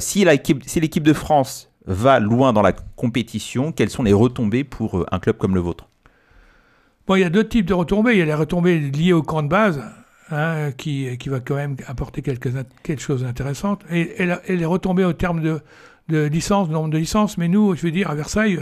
si 0.00 0.24
l'équipe 0.24 1.02
de 1.02 1.12
France 1.12 1.69
va 1.86 2.20
loin 2.20 2.52
dans 2.52 2.62
la 2.62 2.72
compétition, 2.72 3.72
quelles 3.72 3.90
sont 3.90 4.02
les 4.02 4.12
retombées 4.12 4.64
pour 4.64 4.98
euh, 5.00 5.06
un 5.10 5.18
club 5.18 5.36
comme 5.38 5.54
le 5.54 5.60
vôtre? 5.60 5.88
Bon, 7.06 7.16
il 7.16 7.20
y 7.20 7.24
a 7.24 7.30
deux 7.30 7.46
types 7.48 7.66
de 7.66 7.74
retombées. 7.74 8.12
Il 8.12 8.18
y 8.18 8.22
a 8.22 8.26
les 8.26 8.34
retombées 8.34 8.78
liées 8.78 9.12
au 9.12 9.22
camp 9.22 9.42
de 9.42 9.48
base, 9.48 9.82
hein, 10.30 10.70
qui, 10.76 11.16
qui 11.18 11.28
va 11.28 11.40
quand 11.40 11.56
même 11.56 11.76
apporter 11.86 12.22
quelque 12.22 13.00
chose 13.00 13.22
d'intéressant, 13.22 13.78
et, 13.90 14.22
et, 14.22 14.32
et 14.46 14.56
les 14.56 14.64
retombées 14.66 15.04
au 15.04 15.12
terme 15.12 15.40
de, 15.40 15.60
de 16.08 16.28
nombre 16.70 16.90
de 16.90 16.98
licences. 16.98 17.38
Mais 17.38 17.48
nous, 17.48 17.74
je 17.74 17.82
veux 17.82 17.90
dire, 17.90 18.10
à 18.10 18.14
Versailles, 18.14 18.60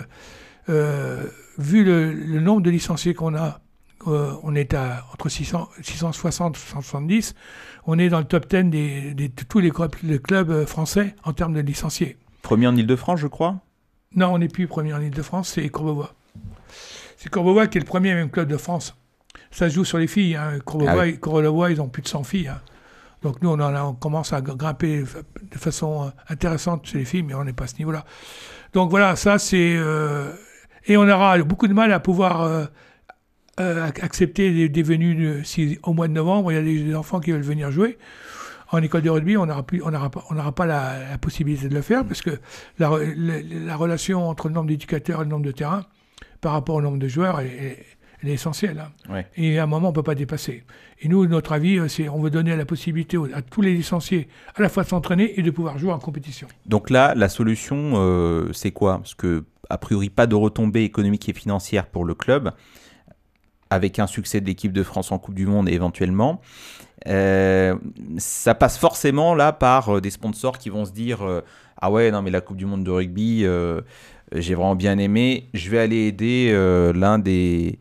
euh, 0.69 1.25
vu 1.59 1.85
le, 1.85 2.41
nombre 2.41 2.63
de 2.63 2.71
licenciés 2.71 3.15
qu'on 3.15 3.35
a 3.35 3.61
euh, 4.07 4.33
on 4.45 4.55
est 4.55 4.75
à 4.75 5.05
entre 5.13 5.29
600, 5.29 5.69
660 5.83 6.57
et 6.57 6.61
670. 6.61 7.35
On 7.87 7.99
est 7.99 8.09
dans 8.09 8.21
le 8.21 8.25
top 8.27 8.49
10 8.49 8.65
des, 8.71 9.13
des- 9.13 9.29
de 9.29 9.43
tous 9.49 9.59
les 9.59 9.71
clubs, 9.71 10.65
français 10.67 11.17
en 11.25 11.33
termes 11.33 11.53
de 11.55 11.61
licenciés. 11.61 12.17
Premier 12.49 12.67
en 12.67 12.77
Ile-de-France, 12.77 13.21
je 13.21 13.27
crois? 13.27 13.57
Non, 14.17 14.29
on 14.33 14.39
n'est 14.39 14.49
plus 14.49 14.67
premier 14.67 14.95
en 14.95 15.01
Ile-de-France, 15.01 15.51
c'est 15.55 15.69
Courbevoie. 15.69 16.15
C'est 17.19 17.29
Courbevoie 17.31 17.67
qui 17.67 17.79
est 17.79 17.81
le 17.81 17.87
premier 17.87 18.15
même 18.15 18.31
club 18.31 18.49
de 18.49 18.57
France. 18.57 18.97
Ça 19.51 19.69
se 19.69 19.75
joue 19.75 19.85
sur 19.85 19.99
les 19.99 20.07
filles. 20.07 20.37
Hein. 20.37 20.59
Courbevoie, 20.65 20.95
Ah 21.03 21.05
oui. 21.05 21.19
Courbevoie, 21.19 21.71
ils 21.71 21.81
ont 21.83 21.89
plus 21.89 22.03
de 22.03 22.09
100 22.09 22.25
filles. 22.25 22.49
hein. 22.49 22.61
Donc 23.23 23.43
nous, 23.43 23.51
on, 23.51 23.55
en 23.55 23.75
a- 23.75 23.83
on 23.83 23.95
commence 23.95 24.33
à 24.33 24.41
grimper 24.41 25.01
de 25.03 25.59
façon 25.59 26.05
euh, 26.07 26.11
intéressante 26.29 26.87
chez 26.87 26.99
les 26.99 27.05
filles, 27.05 27.23
mais 27.25 27.35
on 27.35 27.45
n'est 27.45 27.53
pas 27.53 27.65
à 27.65 27.67
ce 27.67 27.77
niveau-là. 27.79 28.05
Donc 28.73 28.91
voilà, 28.91 29.17
ça 29.17 29.39
c'est... 29.39 29.75
euh, 29.77 30.33
Et 30.87 30.97
on 30.97 31.09
aura 31.09 31.37
beaucoup 31.39 31.67
de 31.69 31.75
mal 31.75 31.93
à 31.93 32.01
pouvoir 32.01 32.43
euh, 32.43 32.65
euh, 33.61 33.89
ac- 33.89 34.03
accepter 34.03 34.53
des, 34.53 34.69
des 34.69 34.83
venues 34.83 35.15
de- 35.17 35.43
si 35.43 35.79
au 35.83 35.93
mois 35.93 36.07
de 36.09 36.13
novembre, 36.13 36.53
il 36.53 36.55
y 36.55 36.59
a 36.59 36.63
des, 36.63 36.83
des 36.83 36.95
enfants 36.95 37.19
qui 37.21 37.33
veulent 37.33 37.43
venir 37.43 37.71
jouer. 37.73 37.99
En 38.71 38.83
école 38.83 39.03
de 39.03 39.11
rugby, 39.11 39.37
on 39.37 39.47
n'aura 39.47 39.65
on 39.83 40.11
pas, 40.11 40.25
on 40.31 40.35
n'aura 40.35 40.53
pas 40.53 40.67
la, 40.67 41.11
la 41.11 41.19
possibilité 41.19 41.69
de 41.69 41.75
le 41.75 41.81
faire 41.83 42.05
parce 42.05 42.21
que 42.23 42.39
la, 42.79 42.89
re- 42.91 43.15
la- 43.17 43.41
la 43.67 43.77
relation 43.77 44.29
entre 44.29 44.49
le 44.49 44.55
nombre 44.55 44.69
d'éducateurs 44.69 45.21
et 45.23 45.25
le 45.25 45.31
nombre 45.31 45.47
de 45.47 45.53
terrains 45.53 45.87
par 46.41 46.53
rapport 46.53 46.75
au 46.77 46.83
nombre 46.83 46.99
de 46.99 47.09
joueurs 47.09 47.41
est, 47.41 47.47
est- 47.47 47.87
elle 48.23 48.31
est 48.31 48.33
essentielle. 48.35 48.81
hein. 49.09 49.13
Ouais. 49.13 49.27
Et 49.37 49.61
à 49.61 49.63
un 49.63 49.67
moment, 49.67 49.89
on 49.89 49.91
ne 49.93 49.95
peut 49.95 50.03
pas 50.03 50.17
dépasser. 50.17 50.65
Et 51.01 51.09
nous, 51.09 51.25
notre 51.27 51.53
avis, 51.53 51.79
euh, 51.79 51.87
c'est 51.87 52.09
on 52.09 52.21
veut 52.21 52.31
donner 52.31 52.57
la 52.57 52.65
possibilité 52.65 53.17
à 53.33 53.43
tous 53.43 53.61
les 53.63 53.73
licenciés 53.73 54.27
à 54.57 54.61
la 54.61 54.69
fois 54.69 54.83
de 54.83 54.89
s'entraîner 54.89 55.39
et 55.39 55.43
de 55.43 55.51
pouvoir 55.53 55.79
jouer 55.79 55.93
en 55.93 56.01
compétition. 56.01 56.49
Donc 56.67 56.91
là, 56.91 57.15
la 57.15 57.29
solution, 57.29 57.93
euh, 57.95 58.53
c'est 58.53 58.73
quoi? 58.73 58.99
Parce 58.99 59.15
que, 59.15 59.45
a 59.71 59.79
priori, 59.79 60.11
pas 60.11 60.27
de 60.27 60.35
retombées 60.35 60.83
économiques 60.83 61.29
et 61.29 61.33
financières 61.33 61.87
pour 61.87 62.05
le 62.05 62.15
club, 62.15 62.51
avec 63.71 63.99
un 63.99 64.07
succès 64.07 64.41
de 64.41 64.47
l'équipe 64.47 64.73
de 64.73 64.83
France 64.83 65.13
en 65.13 65.19
Coupe 65.19 65.35
du 65.35 65.47
Monde 65.47 65.69
éventuellement. 65.69 66.41
Euh, 67.09 67.75
ça 68.19 68.55
passe 68.55 68.77
forcément 68.77 69.35
là 69.35 69.53
par 69.53 69.97
euh, 69.97 70.01
des 70.01 70.11
sponsors 70.11 70.59
qui 70.59 70.69
vont 70.69 70.85
se 70.85 70.93
dire 70.93 71.23
euh, 71.23 71.41
Ah 71.81 71.91
ouais, 71.91 72.11
non, 72.11 72.21
mais 72.23 72.31
la 72.31 72.41
Coupe 72.41 72.57
du 72.57 72.67
Monde 72.67 72.85
de 72.85 72.91
rugby, 72.91 73.47
j'ai 74.35 74.55
vraiment 74.55 74.77
bien 74.77 74.99
aimé, 74.99 75.49
je 75.55 75.71
vais 75.71 75.79
aller 75.79 76.07
aider 76.07 76.53
l'un 76.95 77.19
des. 77.19 77.79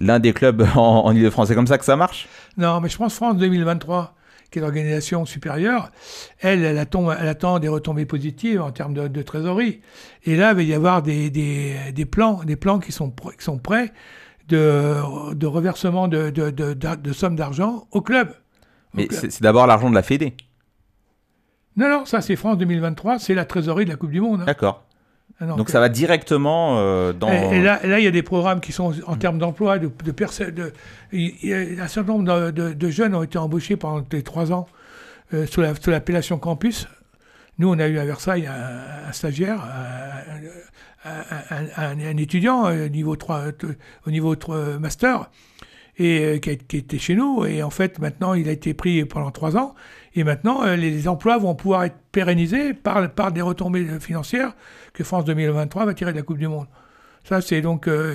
L'un 0.00 0.18
des 0.18 0.32
clubs 0.32 0.66
en, 0.74 1.04
en 1.04 1.14
Ile-de-France. 1.14 1.46
C'est 1.46 1.54
comme 1.54 1.68
ça 1.68 1.78
que 1.78 1.84
ça 1.84 1.94
marche? 1.94 2.26
Non, 2.56 2.80
mais 2.80 2.88
je 2.88 2.96
pense 2.96 3.14
France 3.14 3.36
2023, 3.36 4.16
qui 4.50 4.58
est 4.58 4.60
l'organisation 4.60 5.24
supérieure, 5.24 5.92
elle, 6.40 6.66
attend, 6.78 7.12
elle 7.12 7.28
attend 7.28 7.60
des 7.60 7.68
retombées 7.68 8.04
positives 8.04 8.60
en 8.60 8.72
termes 8.72 8.92
de, 8.92 9.22
trésorerie. 9.22 9.82
Et 10.24 10.34
là, 10.34 10.50
il 10.50 10.56
va 10.56 10.62
y 10.64 10.74
avoir 10.74 11.00
des, 11.00 11.30
des, 11.30 12.06
plans, 12.06 12.42
des 12.42 12.56
plans 12.56 12.80
qui 12.80 12.90
sont, 12.90 13.10
qui 13.10 13.44
sont 13.44 13.58
prêts 13.58 13.92
de, 14.48 15.32
de 15.32 15.46
reversement 15.46 16.08
de, 16.08 16.30
de 16.30 17.12
sommes 17.12 17.36
d'argent 17.36 17.86
au 17.92 18.00
club. 18.00 18.34
Mais 18.94 19.08
c'est 19.10 19.42
d'abord 19.42 19.66
l'argent 19.66 19.90
de 19.90 19.94
la 19.94 20.02
Fédé. 20.02 20.34
Non, 21.76 21.88
non, 21.88 22.04
ça 22.04 22.20
c'est 22.20 22.36
France 22.36 22.58
2023, 22.58 23.18
c'est 23.18 23.34
la 23.34 23.44
trésorerie 23.44 23.84
de 23.84 23.90
la 23.90 23.96
Coupe 23.96 24.10
du 24.12 24.20
Monde. 24.20 24.42
hein. 24.42 24.44
D'accord. 24.46 24.84
Ah 25.40 25.46
Donc 25.46 25.68
ça 25.70 25.80
va 25.80 25.88
directement 25.88 26.78
euh, 26.78 27.12
dans. 27.12 27.28
Et, 27.28 27.56
et 27.56 27.60
là, 27.60 27.80
il 27.98 28.04
y 28.04 28.06
a 28.06 28.12
des 28.12 28.22
programmes 28.22 28.60
qui 28.60 28.70
sont 28.70 28.94
en 29.06 29.16
termes 29.16 29.38
d'emploi, 29.38 29.78
de, 29.80 29.90
de, 30.04 30.12
y 31.48 31.52
un 31.80 31.88
certain 31.88 32.12
nombre 32.12 32.50
de, 32.52 32.72
jeunes 32.90 33.14
ont 33.16 33.24
été 33.24 33.36
embauchés 33.38 33.76
pendant 33.76 34.04
les 34.12 34.22
trois 34.22 34.52
ans 34.52 34.66
euh, 35.32 35.46
sous 35.46 35.60
la- 35.60 35.74
sous 35.74 35.90
l'appellation 35.90 36.38
campus. 36.38 36.86
Nous, 37.58 37.68
on 37.68 37.78
a 37.80 37.88
eu 37.88 37.98
à 37.98 38.04
Versailles 38.04 38.46
un, 38.46 39.08
un 39.08 39.12
stagiaire, 39.12 39.60
un, 41.04 42.16
étudiant 42.16 42.66
euh, 42.68 42.88
niveau 42.88 43.16
3, 43.16 43.52
t- 43.52 43.66
au 44.06 44.10
niveau 44.10 44.36
3 44.36 44.78
master, 44.78 45.30
et 45.96 46.24
euh, 46.24 46.38
qui, 46.38 46.50
a- 46.50 46.56
qui 46.56 46.78
était 46.78 46.98
chez 46.98 47.14
nous. 47.14 47.44
Et 47.44 47.62
en 47.62 47.70
fait, 47.70 47.98
maintenant, 47.98 48.34
il 48.34 48.48
a 48.48 48.52
été 48.52 48.74
pris 48.74 49.04
pendant 49.04 49.30
trois 49.30 49.56
ans. 49.56 49.74
Et 50.14 50.24
maintenant, 50.24 50.62
euh, 50.64 50.76
les 50.76 51.08
emplois 51.08 51.38
vont 51.38 51.54
pouvoir 51.54 51.84
être 51.84 51.96
pérennisés 52.12 52.74
par, 52.74 53.10
par 53.10 53.32
des 53.32 53.42
retombées 53.42 53.86
financières 54.00 54.54
que 54.92 55.02
France 55.04 55.24
2023 55.24 55.86
va 55.86 55.94
tirer 55.94 56.12
de 56.12 56.16
la 56.18 56.22
Coupe 56.22 56.38
du 56.38 56.48
Monde. 56.48 56.66
Ça, 57.24 57.40
c'est 57.40 57.60
donc. 57.62 57.88
euh, 57.88 58.14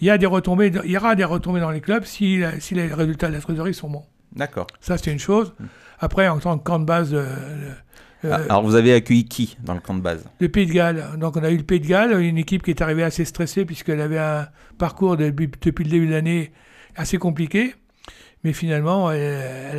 Il 0.00 0.06
y 0.06 0.10
a 0.10 0.18
des 0.18 0.26
retombées, 0.26 0.72
il 0.84 0.90
y 0.90 0.96
aura 0.96 1.14
des 1.14 1.24
retombées 1.24 1.60
dans 1.60 1.70
les 1.70 1.80
clubs 1.80 2.04
si, 2.04 2.40
si 2.58 2.74
les 2.74 2.86
résultats 2.86 3.28
de 3.28 3.34
la 3.34 3.40
trésorerie 3.40 3.74
sont 3.74 3.90
bons. 3.90 4.04
D'accord. 4.34 4.66
Ça, 4.80 4.96
c'est 4.98 5.12
une 5.12 5.18
chose. 5.18 5.54
Après, 5.98 6.26
en 6.28 6.38
tant 6.38 6.58
que 6.58 6.64
camp 6.64 6.78
de 6.78 6.84
base, 6.84 7.14
euh, 7.14 7.26
euh, 8.24 8.30
Ah, 8.32 8.40
alors 8.48 8.62
vous 8.62 8.74
avez 8.74 8.92
accueilli 8.94 9.24
qui 9.26 9.56
dans 9.62 9.74
le 9.74 9.80
camp 9.80 9.94
de 9.94 10.00
base? 10.00 10.24
Le 10.40 10.48
Pays 10.48 10.66
de 10.66 10.72
Galles. 10.72 11.04
Donc, 11.18 11.36
on 11.36 11.44
a 11.44 11.50
eu 11.50 11.56
le 11.58 11.62
Pays 11.62 11.80
de 11.80 11.86
Galles, 11.86 12.20
une 12.20 12.38
équipe 12.38 12.62
qui 12.62 12.70
est 12.70 12.80
arrivée 12.82 13.02
assez 13.04 13.24
stressée 13.24 13.64
puisqu'elle 13.64 14.00
avait 14.00 14.18
un 14.18 14.48
parcours 14.78 15.16
depuis 15.16 15.48
le 15.84 15.90
début 15.90 16.06
de 16.06 16.12
l'année 16.12 16.50
assez 16.96 17.18
compliqué. 17.18 17.74
Mais 18.44 18.52
finalement, 18.52 19.10
elle, 19.10 19.78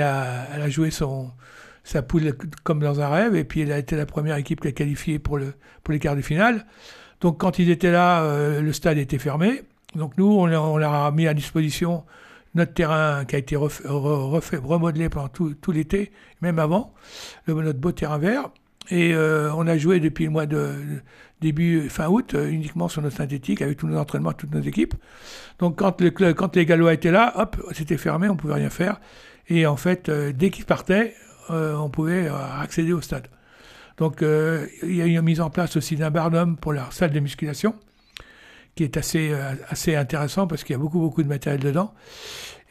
a, 0.00 0.68
joué 0.68 0.90
son, 0.90 1.30
sa 1.82 2.02
poule 2.02 2.34
comme 2.62 2.80
dans 2.80 3.00
un 3.00 3.08
rêve. 3.08 3.34
Et 3.34 3.44
puis, 3.44 3.60
elle 3.62 3.72
a 3.72 3.78
été 3.78 3.96
la 3.96 4.06
première 4.06 4.36
équipe 4.36 4.60
qui 4.60 4.68
a 4.68 4.72
qualifié 4.72 5.18
pour, 5.18 5.38
le, 5.38 5.54
pour 5.82 5.92
les 5.92 5.98
quarts 5.98 6.16
de 6.16 6.22
finale. 6.22 6.66
Donc, 7.20 7.38
quand 7.38 7.58
ils 7.58 7.70
étaient 7.70 7.90
là, 7.90 8.22
euh, 8.22 8.60
le 8.60 8.72
stade 8.72 8.98
était 8.98 9.18
fermé. 9.18 9.62
Donc, 9.94 10.16
nous, 10.18 10.26
on, 10.26 10.46
leur- 10.46 10.94
a 10.94 11.10
mis 11.10 11.26
à 11.26 11.34
disposition 11.34 12.04
notre 12.54 12.72
terrain 12.72 13.24
qui 13.24 13.34
a 13.34 13.38
été 13.38 13.56
refait, 13.56 13.84
re- 13.88 14.30
refait- 14.30 14.58
remodelé 14.58 15.08
pendant 15.08 15.28
tout, 15.28 15.54
l'été, 15.72 16.12
même 16.40 16.58
avant, 16.58 16.94
notre 17.48 17.78
beau 17.80 17.90
terrain 17.92 18.18
vert. 18.18 18.50
Et 18.90 19.14
euh, 19.14 19.52
on 19.54 19.66
a 19.66 19.76
joué 19.78 19.98
depuis 19.98 20.24
le 20.24 20.30
mois 20.30 20.46
de 20.46 20.74
début 21.44 21.88
fin 21.88 22.08
août 22.08 22.34
euh, 22.34 22.48
uniquement 22.48 22.88
sur 22.88 23.02
notre 23.02 23.16
synthétique 23.16 23.62
avec 23.62 23.76
tous 23.76 23.86
nos 23.86 23.98
entraînements, 23.98 24.32
toutes 24.32 24.52
nos 24.52 24.62
équipes. 24.62 24.94
Donc 25.58 25.76
quand, 25.78 26.00
le 26.00 26.10
quand 26.10 26.56
les 26.56 26.66
Gallois 26.66 26.94
étaient 26.94 27.10
là, 27.10 27.32
hop, 27.36 27.56
c'était 27.72 27.98
fermé, 27.98 28.28
on 28.28 28.36
pouvait 28.36 28.54
rien 28.54 28.70
faire. 28.70 29.00
Et 29.48 29.66
en 29.66 29.76
fait, 29.76 30.08
euh, 30.08 30.32
dès 30.34 30.50
qu'ils 30.50 30.64
partaient, 30.64 31.14
euh, 31.50 31.76
on 31.76 31.90
pouvait 31.90 32.28
accéder 32.60 32.92
au 32.92 33.00
stade. 33.00 33.28
Donc 33.98 34.22
il 34.22 34.96
y 34.96 35.02
a 35.02 35.06
eu 35.06 35.16
une 35.16 35.22
mise 35.22 35.40
en 35.40 35.50
place 35.50 35.76
aussi 35.76 35.94
d'un 35.94 36.10
barnum 36.10 36.56
pour 36.56 36.72
la 36.72 36.90
salle 36.90 37.12
de 37.12 37.20
musculation, 37.20 37.76
qui 38.74 38.82
est 38.82 38.96
assez, 38.96 39.32
assez 39.68 39.94
intéressant 39.94 40.48
parce 40.48 40.64
qu'il 40.64 40.72
y 40.72 40.76
a 40.76 40.80
beaucoup, 40.80 40.98
beaucoup 40.98 41.22
de 41.22 41.28
matériel 41.28 41.60
dedans. 41.60 41.94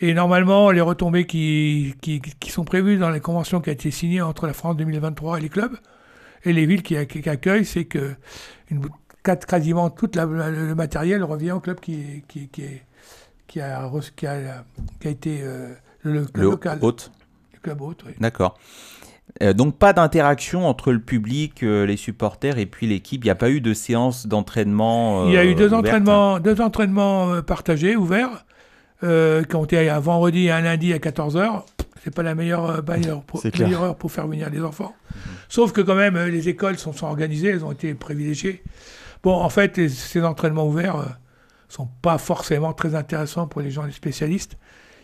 Et 0.02 0.14
normalement, 0.14 0.70
les 0.72 0.82
retombées 0.82 1.26
qui, 1.26 1.96
qui, 2.02 2.20
qui 2.20 2.52
sont 2.52 2.66
prévues 2.66 2.98
dans 2.98 3.10
les 3.10 3.22
conventions 3.22 3.62
qui 3.62 3.70
ont 3.70 3.74
été 3.74 3.90
signées 3.90 4.22
entre 4.22 4.48
la 4.48 4.54
France 4.54 4.76
2023 4.76 5.38
et 5.38 5.42
les 5.42 5.48
clubs, 5.48 5.78
et 6.46 6.54
les 6.54 6.66
villes 6.66 6.84
qui, 6.84 6.98
accueillent, 6.98 7.66
c'est 7.66 7.86
que 7.86 8.16
une, 8.70 8.82
quasiment 9.24 9.90
tout 9.90 10.10
le 10.16 10.74
matériel 10.76 11.24
revient 11.24 11.52
au 11.52 11.60
club 11.60 11.80
qui, 11.80 12.24
qui, 12.28 12.50
qui, 12.50 12.64
est- 12.64 12.84
qui, 13.48 13.62
a, 13.62 13.90
qui, 14.16 14.28
a, 14.28 14.64
qui 15.00 15.08
a 15.08 15.12
été 15.12 15.42
euh, 15.44 15.70
le, 16.02 16.26
club 16.26 16.44
Le 16.44 16.52
local. 16.52 16.80
hôte 16.82 17.12
Le 17.54 17.60
club 17.60 17.82
hôte, 17.82 18.04
oui. 18.08 18.14
D'accord. 18.20 18.58
Euh, 19.42 19.54
donc 19.54 19.78
pas 19.78 19.94
d'interaction 19.94 20.68
entre 20.68 20.92
le 20.92 21.00
public, 21.00 21.64
euh, 21.64 21.86
les 21.86 21.98
supporters 21.98 22.58
et 22.58 22.66
puis 22.66 22.88
l'équipe. 22.88 23.24
Il 23.24 23.28
n'y 23.28 23.32
a 23.32 23.36
pas 23.36 23.50
eu 23.50 23.62
de 23.62 23.74
séance 23.74 24.28
d'entraînement. 24.28 25.28
Il 25.28 25.34
y 25.34 25.38
a 25.38 25.46
eu 25.46 25.56
deux 25.56 25.68
ouverte 25.74 25.86
entraînements, 25.86 26.40
deux 26.40 26.62
entraînements 26.62 27.42
partagés, 27.42 27.96
ouverts, 27.96 28.46
qui 29.02 29.56
ont 29.56 29.66
été 29.66 29.90
un 29.90 30.00
vendredi 30.00 30.46
et 30.46 30.52
un 30.52 30.62
lundi 30.62 30.94
à 30.94 30.98
14h. 30.98 31.64
C'est 32.04 32.14
pas 32.14 32.24
la 32.24 32.36
meilleure, 32.36 32.70
euh, 32.70 32.82
meilleure 32.88 33.22
pour, 33.24 33.40
C'est 33.40 33.52
clair. 33.52 33.68
meilleure 33.68 33.84
heure 33.84 33.96
pour 33.96 34.12
faire 34.12 34.28
venir 34.28 34.50
les 34.50 34.62
enfants. 34.62 34.94
Sauf 35.48 35.72
que 35.72 35.82
quand 35.82 35.96
même, 35.96 36.16
euh, 36.18 36.28
les 36.30 36.50
écoles 36.50 36.78
sont, 36.78 36.92
sont 36.94 37.08
organisées, 37.08 37.50
elles 37.50 37.64
ont 37.64 37.72
été 37.72 37.94
privilégiées. 37.94 38.62
Bon, 39.24 39.34
en 39.36 39.50
fait, 39.50 39.78
les- 39.78 39.88
ces 39.90 40.22
entraînements 40.24 40.68
ouverts 40.68 40.98
euh, 40.98 41.06
sont 41.70 41.88
pas 42.02 42.18
forcément 42.18 42.74
très 42.74 42.94
intéressants 42.96 43.48
pour 43.48 43.62
les 43.62 43.72
gens, 43.72 43.84
les 43.84 43.92
spécialistes. 43.94 44.58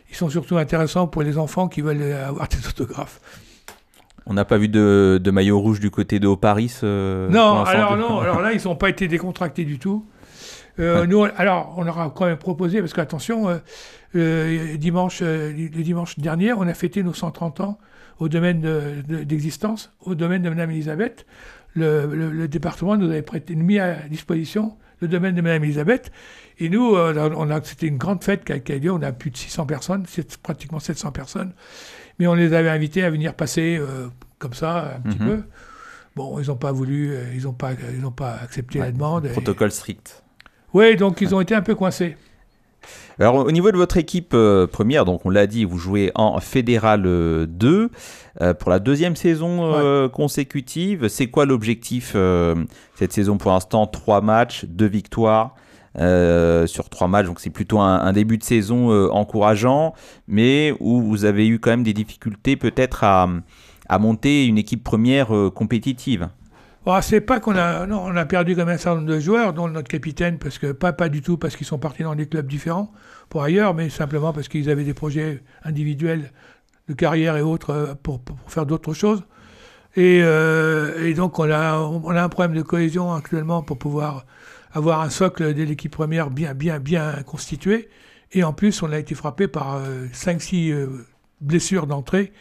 Ils 0.09 0.15
sont 0.15 0.27
surtout 0.29 0.57
intéressants 0.57 1.07
pour 1.07 1.21
les 1.23 1.37
enfants 1.37 1.67
qui 1.69 1.81
veulent 1.81 2.01
euh, 2.01 2.27
avoir 2.27 2.47
des 2.49 2.67
autographes. 2.67 3.21
On 4.25 4.33
n'a 4.33 4.45
pas 4.45 4.57
vu 4.57 4.67
de, 4.67 5.19
de 5.23 5.31
maillot 5.31 5.59
rouge 5.59 5.79
du 5.79 5.89
côté 5.91 6.19
de 6.19 6.27
Haut-Paris 6.27 6.75
euh, 6.83 7.27
pour 7.27 7.35
Non, 7.35 7.63
alors 7.63 7.95
non, 7.97 8.19
alors 8.21 8.41
là, 8.41 8.51
ils 8.53 8.61
n'ont 8.65 8.75
pas 8.75 8.89
été 8.89 9.07
décontractés 9.07 9.63
du 9.65 9.79
tout. 9.79 10.05
Euh, 10.79 11.05
nous, 11.05 11.23
alors, 11.37 11.73
on 11.77 11.83
leur 11.83 11.99
a 11.99 12.09
quand 12.09 12.25
même 12.25 12.37
proposé, 12.37 12.79
parce 12.79 12.93
qu'attention, 12.93 13.49
euh, 13.49 13.57
euh, 14.15 14.77
dimanche, 14.77 15.19
euh, 15.21 15.51
le 15.51 15.83
dimanche 15.83 16.17
dernier, 16.19 16.53
on 16.53 16.61
a 16.61 16.73
fêté 16.73 17.03
nos 17.03 17.13
130 17.13 17.59
ans 17.59 17.77
au 18.19 18.29
domaine 18.29 18.61
de- 18.61 19.01
de- 19.07 19.23
d'existence, 19.23 19.91
au 20.01 20.15
domaine 20.15 20.41
de 20.41 20.49
Madame 20.49 20.71
Elisabeth. 20.71 21.25
Le, 21.75 22.05
le- 22.07 22.31
le 22.31 22.47
département 22.47 22.97
nous 22.97 23.09
avait 23.09 23.21
prêté, 23.21 23.55
mis 23.55 23.77
à 23.79 23.95
disposition 24.09 24.77
le 25.01 25.07
domaine 25.07 25.35
de 25.35 25.41
Madame 25.41 25.63
Elisabeth. 25.63 26.11
Et 26.59 26.67
nous, 26.69 26.95
euh, 26.95 27.29
on 27.37 27.49
a, 27.49 27.61
c'était 27.63 27.87
une 27.87 27.97
grande 27.97 28.23
fête 28.23 28.43
qui 28.43 28.51
a, 28.53 28.59
qui 28.59 28.73
a 28.73 28.77
lieu. 28.77 28.91
On 28.91 29.01
a 29.01 29.11
plus 29.13 29.29
de 29.31 29.37
600 29.37 29.65
personnes, 29.65 30.05
pratiquement 30.43 30.79
700 30.79 31.11
personnes. 31.11 31.53
Mais 32.19 32.27
on 32.27 32.33
les 32.33 32.53
avait 32.53 32.69
invités 32.69 33.03
à 33.03 33.09
venir 33.09 33.33
passer 33.33 33.79
comme 34.39 34.53
ça, 34.53 34.95
un 34.97 34.99
petit 35.09 35.21
Mhm. 35.21 35.27
peu. 35.27 35.43
Bon, 36.17 36.37
ils 36.39 36.47
n'ont 36.47 36.57
pas 36.57 36.73
voulu, 36.73 37.13
ils 37.33 37.43
n'ont 37.43 37.53
pas, 37.53 37.71
ils 37.93 38.01
n'ont 38.01 38.11
pas 38.11 38.33
accepté 38.43 38.79
la 38.79 38.91
demande. 38.91 39.27
et- 39.27 39.29
Protocole 39.29 39.71
strict. 39.71 40.23
Oui, 40.73 40.95
donc 40.95 41.21
ils 41.21 41.33
ont 41.33 41.41
été 41.41 41.55
un 41.55 41.61
peu 41.61 41.75
coincés. 41.75 42.15
Alors 43.19 43.35
au 43.35 43.51
niveau 43.51 43.71
de 43.71 43.77
votre 43.77 43.97
équipe 43.97 44.31
euh, 44.33 44.65
première, 44.65 45.03
donc 45.03 45.25
on 45.25 45.29
l'a 45.29 45.45
dit, 45.45 45.65
vous 45.65 45.77
jouez 45.77 46.11
en 46.15 46.39
Fédéral 46.39 47.03
euh, 47.05 47.45
2 47.47 47.91
euh, 48.41 48.53
pour 48.53 48.71
la 48.71 48.79
deuxième 48.79 49.15
saison 49.15 49.73
euh, 49.73 50.07
consécutive. 50.07 51.09
C'est 51.09 51.27
quoi 51.27 51.45
l'objectif 51.45 52.13
euh, 52.15 52.55
cette 52.95 53.11
saison 53.11 53.37
pour 53.37 53.51
l'instant? 53.51 53.87
Trois 53.87 54.21
matchs, 54.21 54.65
deux 54.65 54.87
victoires, 54.87 55.55
sur 55.97 56.89
trois 56.89 57.09
matchs, 57.09 57.25
donc 57.25 57.41
c'est 57.41 57.49
plutôt 57.49 57.79
un, 57.79 58.13
début 58.13 58.37
de 58.37 58.43
saison 58.43 59.11
encourageant, 59.11 59.93
mais 60.29 60.73
où 60.79 61.01
vous 61.01 61.25
avez 61.25 61.45
eu 61.47 61.59
quand 61.59 61.71
même 61.71 61.83
des 61.83 61.93
difficultés 61.93 62.55
peut-être 62.55 63.03
à, 63.03 63.27
à, 63.89 63.99
monter 63.99 64.45
une 64.45 64.57
équipe 64.57 64.81
première 64.81 65.27
compétitive. 65.53 66.29
Oh, 66.85 66.97
c'est 67.01 67.21
pas 67.21 67.39
qu'on 67.39 67.55
a, 67.55 67.85
non, 67.85 68.03
on 68.05 68.15
a 68.15 68.25
perdu 68.25 68.55
comme 68.55 68.69
un 68.69 68.77
certain 68.77 69.01
nombre 69.01 69.13
de 69.13 69.19
joueurs, 69.19 69.53
dont 69.53 69.67
notre 69.67 69.89
capitaine, 69.89 70.39
parce 70.39 70.57
que 70.57 70.71
pas, 70.71 70.93
pas 70.93 71.09
du 71.09 71.21
tout 71.21 71.37
parce 71.37 71.55
qu'ils 71.57 71.67
sont 71.67 71.77
partis 71.77 72.03
dans 72.03 72.15
des 72.15 72.27
clubs 72.27 72.47
différents 72.47 72.91
pour 73.27 73.43
ailleurs, 73.43 73.73
mais 73.73 73.89
simplement 73.89 74.31
parce 74.31 74.47
qu'ils 74.47 74.69
avaient 74.69 74.85
des 74.85 74.93
projets 74.93 75.43
individuels 75.63 76.31
de 76.87 76.93
carrière 76.93 77.35
et 77.35 77.41
autres 77.41 77.71
euh, 77.71 77.93
pour, 78.01 78.21
pour 78.21 78.37
faire 78.47 78.65
d'autres 78.65 78.93
choses. 78.93 79.23
Et, 79.95 80.21
euh, 80.23 81.05
et, 81.05 81.13
donc 81.13 81.37
on 81.39 81.49
a, 81.51 81.77
on 81.79 82.11
a 82.11 82.23
un 82.23 82.29
problème 82.29 82.55
de 82.55 82.61
cohésion 82.61 83.13
actuellement 83.13 83.61
pour 83.61 83.77
pouvoir 83.77 84.25
avoir 84.71 85.01
un 85.01 85.09
socle 85.09 85.53
de 85.53 85.63
l'équipe 85.63 85.91
première 85.91 86.29
bien, 86.29 86.53
bien, 86.53 86.79
bien 86.79 87.23
constitué. 87.25 87.89
Et 88.31 88.43
en 88.43 88.53
plus, 88.53 88.83
on 88.83 88.91
a 88.91 88.99
été 88.99 89.15
frappé 89.15 89.47
par 89.47 89.81
5-6 90.13 90.71
euh, 90.71 91.07
blessures 91.41 91.87
d'entrée 91.87 92.31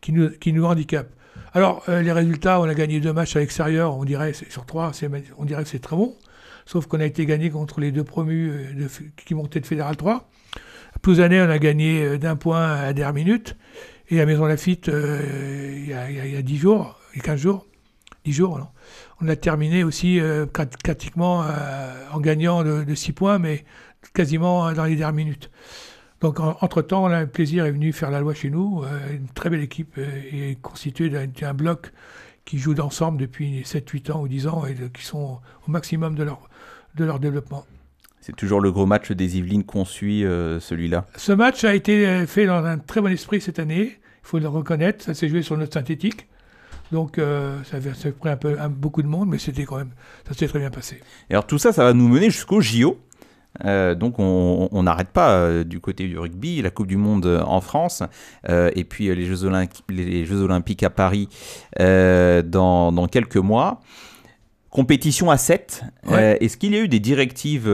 qui 0.00 0.12
nous, 0.12 0.30
qui 0.30 0.52
nous 0.52 0.64
handicapent. 0.64 1.12
Alors, 1.54 1.82
euh, 1.88 2.02
les 2.02 2.12
résultats, 2.12 2.60
on 2.60 2.64
a 2.64 2.74
gagné 2.74 3.00
deux 3.00 3.12
matchs 3.12 3.36
à 3.36 3.40
l'extérieur, 3.40 3.96
on 3.96 4.04
dirait, 4.04 4.32
sur 4.32 4.66
trois, 4.66 4.92
on 5.38 5.44
dirait 5.44 5.62
que 5.62 5.68
c'est 5.68 5.78
très 5.78 5.96
bon. 5.96 6.14
Sauf 6.66 6.86
qu'on 6.86 7.00
a 7.00 7.04
été 7.06 7.24
gagné 7.24 7.50
contre 7.50 7.80
les 7.80 7.92
deux 7.92 8.04
promus 8.04 8.50
euh, 8.50 8.88
qui 9.24 9.34
montaient 9.34 9.60
de 9.60 9.66
Fédéral 9.66 9.96
3. 9.96 10.28
À 10.94 11.20
années, 11.20 11.40
on 11.40 11.48
a 11.48 11.58
gagné 11.58 12.02
euh, 12.04 12.18
d'un 12.18 12.36
point 12.36 12.72
à 12.72 12.92
dernière 12.92 13.14
minute. 13.14 13.56
Et 14.10 14.20
à 14.20 14.26
Maison 14.26 14.46
Lafitte, 14.46 14.88
il 14.88 15.86
y, 15.86 15.92
a, 15.92 16.42
10 16.42 16.56
jours, 16.56 16.98
il 17.12 17.18
y 17.18 17.20
a 17.20 17.24
15 17.24 17.40
jours, 17.40 17.66
10 18.24 18.32
jours, 18.32 18.72
on 19.20 19.28
a 19.28 19.36
terminé 19.36 19.84
aussi 19.84 20.18
pratiquement 20.82 21.44
en 22.10 22.18
gagnant 22.18 22.64
de, 22.64 22.94
6 22.94 23.12
points, 23.12 23.38
mais 23.38 23.66
quasiment 24.14 24.72
dans 24.72 24.84
les 24.84 24.96
dernières 24.96 25.12
minutes. 25.12 25.50
Donc, 26.20 26.40
entre-temps, 26.40 27.06
le 27.08 27.26
plaisir 27.26 27.64
est 27.64 27.70
venu 27.70 27.92
faire 27.92 28.10
la 28.10 28.20
loi 28.20 28.34
chez 28.34 28.50
nous. 28.50 28.82
Euh, 28.82 29.14
une 29.14 29.28
très 29.28 29.50
belle 29.50 29.62
équipe 29.62 29.94
euh, 29.98 30.50
est 30.50 30.60
constituée 30.60 31.10
d'un 31.10 31.54
bloc 31.54 31.92
qui 32.44 32.58
joue 32.58 32.74
ensemble 32.80 33.18
depuis 33.18 33.62
7, 33.64 33.88
8 33.88 34.10
ans 34.10 34.22
ou 34.22 34.28
10 34.28 34.48
ans 34.48 34.64
et 34.66 34.74
qui 34.90 35.04
sont 35.04 35.38
au 35.66 35.70
maximum 35.70 36.16
de 36.16 36.24
leur, 36.24 36.48
de 36.96 37.04
leur 37.04 37.20
développement. 37.20 37.64
C'est 38.20 38.34
toujours 38.34 38.60
le 38.60 38.72
gros 38.72 38.84
match 38.84 39.12
des 39.12 39.38
Yvelines 39.38 39.64
qu'on 39.64 39.84
suit, 39.84 40.24
euh, 40.24 40.58
celui-là 40.58 41.06
Ce 41.16 41.30
match 41.30 41.62
a 41.64 41.74
été 41.74 42.26
fait 42.26 42.46
dans 42.46 42.64
un 42.64 42.78
très 42.78 43.00
bon 43.00 43.12
esprit 43.12 43.40
cette 43.40 43.60
année, 43.60 43.92
il 43.92 43.98
faut 44.22 44.38
le 44.38 44.48
reconnaître. 44.48 45.04
Ça 45.04 45.14
s'est 45.14 45.28
joué 45.28 45.42
sur 45.42 45.56
notre 45.56 45.74
synthétique. 45.74 46.26
Donc 46.90 47.20
ça, 47.64 47.76
a 47.76 48.12
pris 48.12 48.30
un 48.30 48.36
peu 48.36 48.56
beaucoup 48.70 49.02
de 49.02 49.08
monde, 49.08 49.28
mais 49.28 49.38
c'était 49.38 49.64
quand 49.64 49.76
même, 49.76 49.92
ça 50.26 50.34
s'est 50.34 50.48
très 50.48 50.58
bien 50.58 50.70
passé. 50.70 51.00
Et 51.28 51.34
alors 51.34 51.46
tout 51.46 51.58
ça, 51.58 51.70
ça 51.72 51.84
va 51.84 51.92
nous 51.92 52.08
mener 52.08 52.30
jusqu'au 52.30 52.62
JO. 52.62 52.98
Euh, 53.64 53.94
donc 53.94 54.18
on 54.18 54.82
n'arrête 54.82 55.08
pas 55.08 55.30
euh, 55.30 55.64
du 55.64 55.80
côté 55.80 56.06
du 56.06 56.18
rugby, 56.18 56.62
la 56.62 56.70
Coupe 56.70 56.86
du 56.86 56.96
Monde 56.96 57.26
euh, 57.26 57.42
en 57.42 57.60
France, 57.60 58.02
et 58.48 58.84
puis 58.84 59.14
les 59.14 59.24
Jeux, 59.24 59.50
les 59.88 60.24
Jeux, 60.24 60.42
Olympiques 60.42 60.82
à 60.82 60.90
Paris 60.90 61.28
dans, 61.78 62.92
dans, 62.92 63.06
quelques 63.08 63.36
mois. 63.36 63.80
Compétition 64.70 65.30
à 65.30 65.38
7. 65.38 65.82
Est-ce 66.10 66.56
qu'il 66.56 66.74
y 66.74 66.76
a 66.76 66.80
eu 66.80 66.88
des 66.88 67.00
directives 67.00 67.70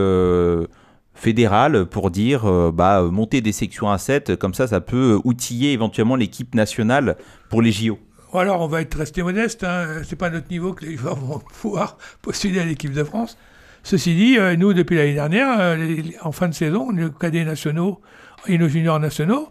fédérales 1.14 1.86
pour 1.86 2.10
dire 2.10 2.72
bah, 2.72 3.02
monter 3.02 3.40
des 3.40 3.52
sections 3.52 3.90
à 3.90 3.98
7, 3.98 4.36
comme 4.36 4.54
ça 4.54 4.66
ça 4.66 4.80
peut 4.80 5.20
outiller 5.24 5.72
éventuellement 5.72 6.16
l'équipe 6.16 6.54
nationale 6.54 7.16
pour 7.50 7.62
les 7.62 7.72
JO 7.72 7.98
alors 8.36 8.62
on 8.62 8.66
va 8.66 8.80
être 8.80 8.96
resté 8.96 9.22
modeste, 9.22 9.62
hein. 9.62 10.02
c'est 10.04 10.16
pas 10.16 10.26
à 10.26 10.30
notre 10.30 10.50
niveau 10.50 10.72
que 10.72 10.84
les 10.84 10.96
joueurs 10.96 11.14
vont 11.14 11.38
pouvoir 11.38 11.98
postuler 12.22 12.58
à 12.58 12.64
l'équipe 12.64 12.92
de 12.92 13.04
France. 13.04 13.38
Ceci 13.84 14.14
dit, 14.14 14.38
euh, 14.38 14.56
nous, 14.56 14.72
depuis 14.72 14.96
l'année 14.96 15.12
dernière, 15.12 15.60
euh, 15.60 15.76
en 16.22 16.32
fin 16.32 16.48
de 16.48 16.54
saison, 16.54 16.90
nos 16.90 17.10
cadets 17.10 17.44
nationaux 17.44 18.00
et 18.46 18.56
nos 18.56 18.66
juniors 18.66 18.98
nationaux, 18.98 19.50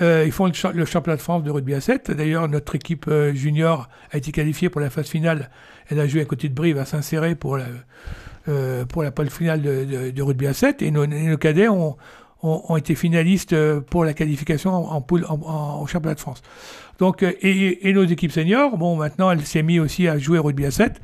euh, 0.00 0.24
ils 0.24 0.32
font 0.32 0.46
le, 0.46 0.84
championnat 0.86 1.16
de 1.16 1.22
France 1.22 1.42
de 1.42 1.50
rugby 1.50 1.74
à 1.74 1.82
7. 1.82 2.10
D'ailleurs, 2.10 2.48
notre 2.48 2.74
équipe 2.74 3.10
junior 3.34 3.90
a 4.12 4.16
été 4.16 4.32
qualifiée 4.32 4.70
pour 4.70 4.80
la 4.80 4.88
phase 4.88 5.08
finale. 5.08 5.50
Elle 5.90 6.00
a 6.00 6.06
joué 6.06 6.22
à 6.22 6.24
côté 6.24 6.48
de 6.48 6.54
Brive, 6.54 6.78
à 6.78 6.86
s'insérer 6.86 7.34
pour 7.34 7.58
la, 7.58 7.66
pour 8.86 9.02
la 9.02 9.10
pole 9.10 9.28
finale 9.28 9.60
de, 9.60 10.22
rugby 10.22 10.46
à 10.46 10.54
7. 10.54 10.80
Et 10.80 10.90
nos, 10.90 11.36
cadets 11.36 11.68
ont, 11.68 11.96
ont, 12.42 12.76
été 12.78 12.94
finalistes 12.94 13.54
pour 13.90 14.06
la 14.06 14.14
qualification 14.14 14.72
en, 14.72 15.00
poule, 15.02 15.26
en, 15.28 15.86
championnat 15.86 16.14
de 16.14 16.20
France. 16.20 16.42
Donc, 16.98 17.22
et, 17.22 17.88
et, 17.88 17.92
nos 17.92 18.04
équipes 18.04 18.32
seniors, 18.32 18.78
bon, 18.78 18.96
maintenant, 18.96 19.30
elle 19.30 19.44
s'est 19.44 19.62
mise 19.62 19.80
aussi 19.80 20.08
à 20.08 20.18
jouer 20.18 20.38
rugby 20.38 20.64
à 20.64 20.70
7 20.70 21.00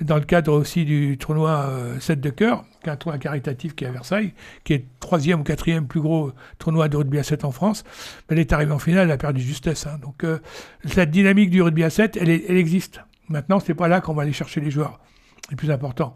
dans 0.00 0.16
le 0.16 0.24
cadre 0.24 0.52
aussi 0.52 0.84
du 0.84 1.18
tournoi 1.18 1.70
7 2.00 2.18
euh, 2.18 2.20
de 2.20 2.30
cœur, 2.30 2.64
qui 2.82 2.88
est 2.88 2.92
un 2.92 2.96
tournoi 2.96 3.18
caritatif 3.18 3.74
qui 3.74 3.84
est 3.84 3.88
à 3.88 3.90
Versailles, 3.90 4.32
qui 4.64 4.74
est 4.74 4.78
le 4.78 4.84
troisième 4.98 5.40
ou 5.40 5.44
quatrième 5.44 5.86
plus 5.86 6.00
gros 6.00 6.32
tournoi 6.58 6.88
de 6.88 6.96
rugby 6.96 7.18
à 7.18 7.22
7 7.22 7.44
en 7.44 7.52
France. 7.52 7.84
Elle 8.28 8.38
est 8.38 8.52
arrivée 8.52 8.72
en 8.72 8.78
finale, 8.78 9.06
elle 9.08 9.12
a 9.12 9.18
perdu 9.18 9.40
justesse. 9.40 9.86
Hein. 9.86 9.98
Donc 10.02 10.24
euh, 10.24 10.38
cette 10.86 11.10
dynamique 11.10 11.50
du 11.50 11.62
rugby 11.62 11.84
à 11.84 11.90
7, 11.90 12.16
elle, 12.16 12.30
elle 12.30 12.56
existe. 12.56 13.00
Maintenant, 13.28 13.60
c'est 13.60 13.74
pas 13.74 13.88
là 13.88 14.00
qu'on 14.00 14.14
va 14.14 14.22
aller 14.22 14.32
chercher 14.32 14.60
les 14.60 14.70
joueurs. 14.70 15.00
C'est 15.48 15.56
plus 15.56 15.70
important. 15.70 16.14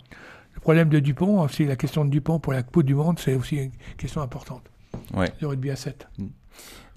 Le 0.55 0.61
problème 0.61 0.89
de 0.89 0.99
Dupont, 1.01 1.43
aussi 1.43 1.65
la 1.65 1.77
question 1.77 2.05
de 2.05 2.11
Dupont 2.11 2.39
pour 2.39 2.53
la 2.53 2.63
Coupe 2.63 2.85
du 2.85 2.95
Monde, 2.95 3.19
c'est 3.19 3.35
aussi 3.35 3.57
une 3.57 3.73
question 3.97 4.23
importante. 4.23 4.71
Ouais. 5.13 5.31
Le 5.41 5.49
rugby 5.49 5.71
à 5.71 5.77
7. 5.77 6.09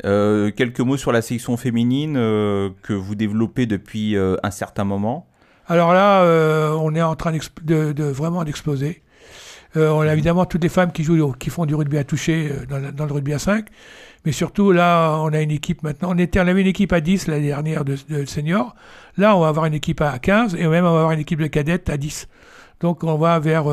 Euh, 0.06 0.52
quelques 0.52 0.80
mots 0.80 0.98
sur 0.98 1.12
la 1.12 1.24
section 1.24 1.58
féminine 1.58 2.14
que 2.14 2.94
vous 2.94 3.16
développez 3.16 3.66
depuis 3.66 4.16
un 4.16 4.52
certain 4.52 4.84
moment. 4.84 5.28
Alors 5.68 5.94
là, 5.94 6.22
euh, 6.22 6.72
on 6.72 6.96
est 6.96 7.02
en 7.02 7.16
train 7.16 7.34
de, 7.64 8.04
vraiment 8.04 8.44
d'exploser. 8.44 9.02
Euh, 9.76 9.90
on 9.90 10.00
a 10.00 10.14
évidemment 10.14 10.46
toutes 10.46 10.64
les 10.64 10.70
femmes 10.70 10.94
qui 10.94 11.04
jouent, 11.04 11.34
qui 11.34 11.50
font 11.50 11.66
du 11.66 11.76
rugby 11.76 11.98
à 11.98 12.06
toucher 12.06 12.52
euh, 12.72 12.92
dans, 12.92 13.06
le 13.06 13.14
rugby 13.14 13.34
à 13.34 13.40
5. 13.40 13.68
Mais 14.26 14.32
surtout, 14.32 14.72
là, 14.72 15.18
on 15.20 15.34
a 15.34 15.42
une 15.42 15.52
équipe 15.52 15.84
maintenant. 15.84 16.10
On, 16.14 16.18
était, 16.18 16.40
on 16.40 16.48
avait 16.48 16.62
une 16.62 16.68
équipe 16.68 16.94
à 16.94 17.02
10 17.02 17.28
l'année 17.28 17.48
dernière 17.48 17.84
de, 17.84 17.98
de 18.10 18.26
seniors. 18.26 18.76
Là, 19.18 19.36
on 19.36 19.42
va 19.42 19.50
avoir 19.50 19.66
une 19.66 19.74
équipe 19.74 20.00
à 20.00 20.18
15 20.18 20.56
et 20.56 20.68
même 20.68 20.86
on 20.86 20.92
va 20.92 21.00
avoir 21.00 21.12
une 21.12 21.20
équipe 21.20 21.42
de 21.42 21.48
cadettes 21.48 21.90
à 21.90 21.98
10. 21.98 22.30
Donc, 22.80 23.04
on 23.04 23.18
va 23.18 23.40
vers 23.40 23.66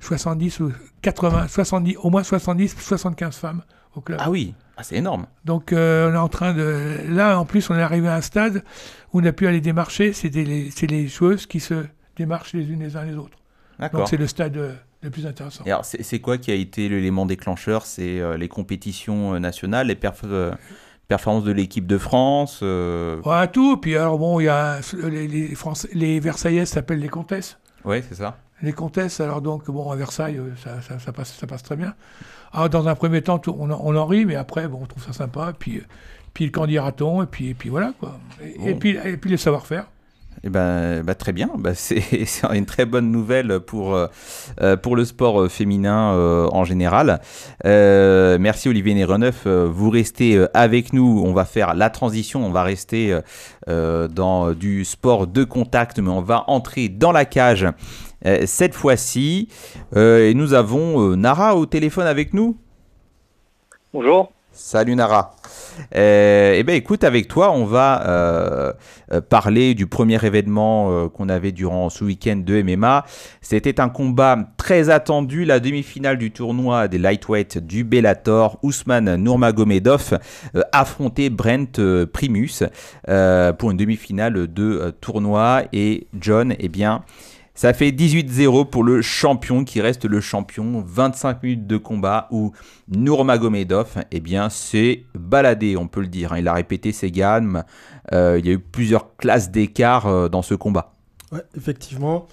70 0.00 0.60
ou 0.60 0.72
80, 1.02 1.48
70, 1.48 1.96
au 2.02 2.10
moins 2.10 2.22
70, 2.24 2.76
75 2.78 3.36
femmes 3.36 3.62
au 3.96 4.00
club. 4.00 4.18
Ah 4.22 4.30
oui, 4.30 4.54
ah, 4.76 4.82
c'est 4.82 4.96
énorme. 4.96 5.26
Donc, 5.44 5.68
on 5.72 5.74
est 5.76 6.16
en 6.16 6.28
train 6.28 6.52
de. 6.52 6.98
Là, 7.08 7.38
en 7.38 7.44
plus, 7.44 7.70
on 7.70 7.74
est 7.74 7.82
arrivé 7.82 8.08
à 8.08 8.16
un 8.16 8.20
stade 8.20 8.62
on 9.16 9.24
a 9.24 9.32
pu 9.32 9.46
aller 9.46 9.60
démarcher, 9.60 10.12
c'est 10.12 10.28
les, 10.30 11.08
joueuses 11.08 11.46
qui 11.46 11.60
se 11.60 11.86
démarchent 12.16 12.52
les 12.52 12.70
unes 12.70 12.80
les 12.80 12.96
uns 12.96 13.04
les 13.04 13.16
autres. 13.16 13.38
Donc 13.92 14.08
c'est 14.08 14.16
le 14.16 14.26
stade 14.26 14.56
euh, 14.56 14.74
le 15.02 15.10
plus 15.10 15.26
intéressant. 15.26 15.64
alors 15.64 15.84
c'est 15.84 16.20
quoi 16.20 16.38
qui 16.38 16.50
a 16.50 16.54
été 16.54 16.88
l'élément 16.88 17.26
déclencheur? 17.26 17.84
C'est 17.84 18.20
euh, 18.20 18.36
les 18.36 18.48
compétitions 18.48 19.34
euh, 19.34 19.38
nationales, 19.38 19.88
les 19.88 19.94
performances 19.94 21.44
de 21.44 21.52
l'équipe 21.52 21.86
de 21.86 21.98
France 21.98 22.62
Ouais, 22.62 23.48
tout. 23.52 23.76
Puis 23.78 23.96
alors 23.96 24.18
bon, 24.18 24.40
il 24.40 24.44
y 24.44 24.48
a 24.48 24.80
les, 25.02 25.28
les, 25.28 25.54
les 25.92 26.20
Versaillaises 26.20 26.68
s'appellent 26.68 27.00
les 27.00 27.08
comtesses. 27.08 27.58
Oui, 27.84 28.02
c'est 28.08 28.16
ça. 28.16 28.38
Les 28.62 28.72
comtesses, 28.72 29.20
alors 29.20 29.42
donc, 29.42 29.70
bon, 29.70 29.90
à 29.90 29.96
Versailles, 29.96 30.40
ça, 30.56 31.12
passe, 31.12 31.34
ça 31.34 31.46
passe 31.46 31.62
très 31.62 31.76
bien. 31.76 31.94
Alors, 32.52 32.68
dans 32.68 32.88
un 32.88 32.94
premier 32.94 33.22
temps, 33.22 33.40
on, 33.46 33.70
on, 33.70 33.96
en 33.96 34.06
rit, 34.06 34.24
mais 34.24 34.36
après, 34.36 34.68
bon, 34.68 34.80
on 34.82 34.86
trouve 34.86 35.04
ça 35.04 35.12
sympa. 35.12 35.52
Puis, 35.58 35.82
puis 36.34 36.44
le 36.46 36.50
candidaton, 36.50 37.22
et 37.22 37.26
puis, 37.26 37.50
et 37.50 37.54
puis 37.54 37.68
voilà, 37.68 37.92
quoi. 37.98 38.18
Et, 38.64 38.74
puis, 38.74 38.96
et 39.04 39.16
puis 39.16 39.30
le 39.30 39.36
savoir-faire. 39.36 39.86
Eh 40.44 40.48
ben, 40.48 41.02
bah, 41.02 41.14
très 41.14 41.32
bien, 41.32 41.50
bah, 41.58 41.72
c'est 41.74 42.02
une 42.52 42.66
très 42.66 42.84
bonne 42.84 43.10
nouvelle 43.10 43.60
pour, 43.60 43.94
euh, 43.94 44.06
euh, 44.60 44.76
pour 44.76 44.96
le 44.96 45.04
sport 45.04 45.42
euh, 45.42 45.48
féminin 45.48 46.12
en 46.52 46.64
général. 46.64 47.20
merci 47.64 48.68
Olivier 48.68 48.94
Néreneuf, 48.94 49.46
vous 49.46 49.90
restez 49.90 50.44
avec 50.54 50.92
nous, 50.92 51.22
on 51.24 51.32
va 51.32 51.44
faire 51.44 51.74
la 51.74 51.90
transition, 51.90 52.44
on 52.44 52.50
va 52.50 52.62
rester 52.62 53.18
dans 53.66 54.52
du 54.52 54.84
sport 54.84 55.26
de 55.26 55.44
contact, 55.44 55.98
mais 55.98 56.10
on 56.10 56.22
va 56.22 56.44
entrer 56.48 56.88
dans 56.88 57.12
la 57.12 57.24
cage 57.24 57.66
cette 58.44 58.74
fois-ci. 58.74 59.48
et 59.94 60.32
nous 60.34 60.54
avons 60.54 61.16
Nara 61.16 61.56
au 61.56 61.66
téléphone 61.66 62.06
avec 62.06 62.34
nous. 62.34 62.56
Bonjour. 63.92 64.32
Salut 64.58 64.96
Nara. 64.96 65.32
Euh, 65.94 66.54
eh 66.56 66.62
bien, 66.62 66.74
écoute, 66.74 67.04
avec 67.04 67.28
toi, 67.28 67.52
on 67.52 67.66
va 67.66 68.08
euh, 68.08 68.72
euh, 69.12 69.20
parler 69.20 69.74
du 69.74 69.86
premier 69.86 70.24
événement 70.24 71.10
qu'on 71.10 71.28
avait 71.28 71.52
durant 71.52 71.90
ce 71.90 72.04
week-end 72.04 72.36
de 72.36 72.62
MMA. 72.62 73.04
C'était 73.42 73.80
un 73.80 73.90
combat 73.90 74.38
très 74.56 74.88
attendu, 74.88 75.44
la 75.44 75.60
demi-finale 75.60 76.16
du 76.16 76.30
tournoi 76.30 76.88
des 76.88 76.96
lightweight 76.96 77.58
du 77.58 77.84
Bellator. 77.84 78.58
Ousmane 78.62 79.16
Nurmagomedov 79.16 80.18
affrontait 80.72 81.28
Brent 81.28 82.06
Primus 82.10 82.62
pour 83.58 83.70
une 83.70 83.76
demi-finale 83.76 84.46
de 84.50 84.94
tournoi. 85.02 85.64
Et 85.74 86.06
John, 86.18 86.54
eh 86.58 86.68
bien, 86.68 87.04
ça 87.56 87.72
fait 87.72 87.90
18-0 87.90 88.68
pour 88.68 88.84
le 88.84 89.00
champion 89.00 89.64
qui 89.64 89.80
reste 89.80 90.04
le 90.04 90.20
champion. 90.20 90.84
25 90.86 91.42
minutes 91.42 91.66
de 91.66 91.78
combat 91.78 92.28
où 92.30 92.52
Nurmagomedov, 92.88 94.04
eh 94.10 94.20
bien, 94.20 94.50
s'est 94.50 95.04
baladé, 95.14 95.78
on 95.78 95.88
peut 95.88 96.02
le 96.02 96.06
dire. 96.06 96.34
Hein. 96.34 96.38
Il 96.38 96.48
a 96.48 96.52
répété 96.52 96.92
ses 96.92 97.10
gammes. 97.10 97.64
Euh, 98.12 98.38
il 98.38 98.46
y 98.46 98.50
a 98.50 98.52
eu 98.52 98.58
plusieurs 98.58 99.16
classes 99.16 99.50
d'écart 99.50 100.06
euh, 100.06 100.28
dans 100.28 100.42
ce 100.42 100.54
combat. 100.54 100.92
Ouais, 101.32 101.42
effectivement. 101.56 102.26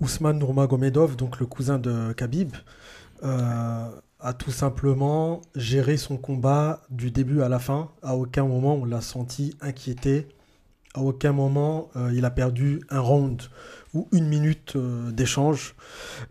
Ousmane 0.00 0.38
Nurmagomedov, 0.38 1.16
donc 1.16 1.40
le 1.40 1.46
cousin 1.46 1.80
de 1.80 2.12
Khabib, 2.12 2.54
a 3.20 4.32
tout 4.38 4.52
simplement 4.52 5.42
géré 5.56 5.96
son 5.96 6.18
combat 6.18 6.82
du 6.88 7.10
début 7.10 7.42
à 7.42 7.48
la 7.48 7.58
fin. 7.58 7.90
À 8.00 8.14
aucun 8.14 8.44
moment 8.44 8.76
on 8.76 8.84
l'a 8.84 9.00
senti 9.00 9.56
inquiété. 9.60 10.28
À 10.94 11.00
aucun 11.00 11.32
moment 11.32 11.90
il 12.12 12.24
a 12.24 12.30
perdu 12.30 12.80
un 12.90 13.00
round 13.00 13.42
ou 13.96 14.08
une 14.12 14.28
minute 14.28 14.76
d'échange. 14.76 15.74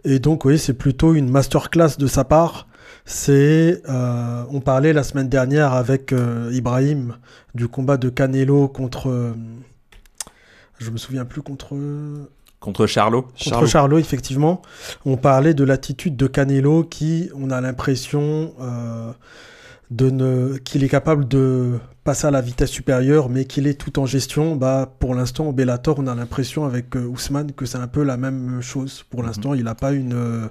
Et 0.04 0.20
donc 0.20 0.46
oui, 0.46 0.60
c'est 0.60 0.74
plutôt 0.74 1.14
une 1.16 1.30
masterclass 1.30 1.98
de 1.98 2.08
sa 2.08 2.24
part 2.24 2.68
c'est, 3.06 3.84
euh, 3.88 4.44
on 4.50 4.62
parlait 4.62 4.92
la 4.92 5.04
semaine 5.04 5.30
dernière 5.30 5.74
avec 5.74 6.12
euh, 6.12 6.50
Ibrahim 6.52 7.16
du 7.54 7.68
combat 7.68 7.98
de 7.98 8.10
Canelo 8.10 8.68
contre, 8.68 9.10
euh, 9.10 9.34
je 10.80 10.90
me 10.90 10.98
souviens 10.98 11.24
plus 11.24 11.44
contre. 11.44 11.78
Contre 12.60 12.88
Charlot. 12.88 13.28
Contre 13.44 13.68
Charlot. 13.68 14.00
effectivement. 14.00 14.64
On 15.06 15.18
parlait 15.18 15.54
de 15.54 15.64
l'attitude 15.64 16.18
de 16.18 16.26
Canelo 16.26 16.84
qui, 16.84 17.30
on 17.36 17.52
a 17.52 17.62
l'impression 17.62 18.54
de 19.92 20.10
ne, 20.10 20.58
qu'il 20.58 20.84
est 20.84 20.90
capable 20.90 21.28
de 21.28 21.80
passer 22.04 22.28
à 22.28 22.32
la 22.32 22.42
vitesse 22.42 22.70
supérieure, 22.70 23.30
mais 23.30 23.46
qu'il 23.46 23.68
est 23.68 23.80
tout 23.80 24.00
en 24.00 24.06
gestion. 24.06 24.56
Bah, 24.56 24.92
pour 25.00 25.16
l'instant, 25.16 25.48
au 25.48 25.52
Bellator, 25.52 26.00
on 26.00 26.08
a 26.08 26.16
l'impression 26.16 26.66
avec 26.66 26.96
Ousmane 26.96 27.52
que 27.52 27.66
c'est 27.66 27.78
un 27.78 27.88
peu 27.88 28.04
la 28.04 28.18
même 28.18 28.62
chose. 28.62 29.04
Pour 29.10 29.22
mhm. 29.22 29.28
l'instant, 29.28 29.54
il 29.54 29.64
n'a 29.64 29.76
pas 29.76 29.92
une 29.92 30.50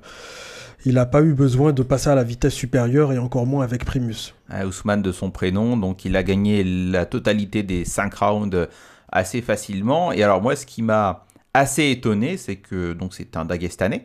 il 0.86 0.94
n'a 0.94 1.06
pas 1.06 1.22
eu 1.22 1.32
besoin 1.32 1.72
de 1.72 1.82
passer 1.82 2.10
à 2.10 2.14
la 2.14 2.24
vitesse 2.24 2.52
supérieure 2.52 3.12
et 3.12 3.18
encore 3.18 3.46
moins 3.46 3.64
avec 3.64 3.84
Primus. 3.84 4.34
Ousmane 4.66 5.00
de 5.00 5.12
son 5.12 5.30
prénom, 5.30 5.76
donc 5.76 6.04
il 6.04 6.14
a 6.14 6.22
gagné 6.22 6.62
la 6.62 7.06
totalité 7.06 7.62
des 7.62 7.86
5 7.86 8.14
rounds 8.14 8.68
assez 9.10 9.40
facilement. 9.40 10.12
Et 10.12 10.22
alors 10.22 10.42
moi, 10.42 10.56
ce 10.56 10.66
qui 10.66 10.82
m'a 10.82 11.24
assez 11.54 11.90
étonné, 11.90 12.36
c'est 12.36 12.56
que 12.56 12.92
donc 12.92 13.14
c'est 13.14 13.36
un 13.36 13.44
Dagestanais, 13.46 14.04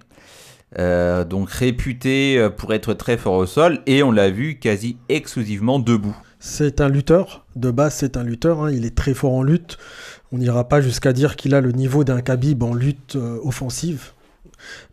euh, 0.78 1.26
donc 1.26 1.49
réputé 1.49 2.47
pour 2.57 2.74
être 2.74 2.93
très 2.93 3.17
fort 3.17 3.34
au 3.34 3.45
sol, 3.45 3.80
et 3.88 4.03
on 4.03 4.11
l'a 4.11 4.30
vu 4.30 4.59
quasi 4.59 4.97
exclusivement 5.09 5.80
debout. 5.80 6.15
C'est 6.39 6.80
un 6.80 6.89
lutteur, 6.89 7.45
de 7.55 7.72
base 7.72 7.95
c'est 7.95 8.15
un 8.15 8.24
lutteur, 8.24 8.63
hein. 8.63 8.72
il 8.72 8.86
est 8.86 8.95
très 8.95 9.13
fort 9.13 9.34
en 9.34 9.43
lutte. 9.43 9.78
On 10.32 10.38
n'ira 10.38 10.67
pas 10.70 10.80
jusqu'à 10.80 11.11
dire 11.11 11.36
qu'il 11.36 11.55
a 11.55 11.61
le 11.61 11.72
niveau 11.72 12.03
d'un 12.03 12.22
Khabib 12.22 12.63
en 12.63 12.74
lutte 12.74 13.15
euh, 13.15 13.39
offensive, 13.43 14.11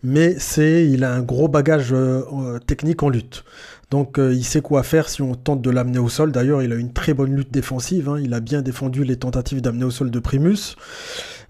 mais 0.03 0.37
c'est, 0.39 0.89
il 0.89 1.05
a 1.05 1.15
un 1.15 1.23
gros 1.23 1.49
bagage 1.49 1.93
euh, 1.93 2.23
euh, 2.33 2.59
technique 2.59 3.03
en 3.03 3.09
lutte. 3.09 3.45
Donc 3.91 4.19
euh, 4.19 4.35
il 4.35 4.45
sait 4.45 4.61
quoi 4.61 4.83
faire 4.83 5.09
si 5.09 5.23
on 5.23 5.35
tente 5.35 5.63
de 5.63 5.71
l'amener 5.71 5.99
au 5.99 6.09
sol. 6.09 6.33
D'ailleurs, 6.33 6.63
il 6.63 6.73
a 6.73 6.77
une 6.77 6.93
très 6.93 7.15
bonne 7.15 7.35
lutte 7.35 7.53
défensive. 7.53 8.09
Hein. 8.09 8.19
Il 8.21 8.35
a 8.35 8.41
bien 8.41 8.63
défendu 8.63 9.05
les 9.05 9.17
tentatives 9.17 9.61
d'amener 9.61 9.85
au 9.85 9.91
sol 9.91 10.11
de 10.11 10.19
Primus. 10.19 10.77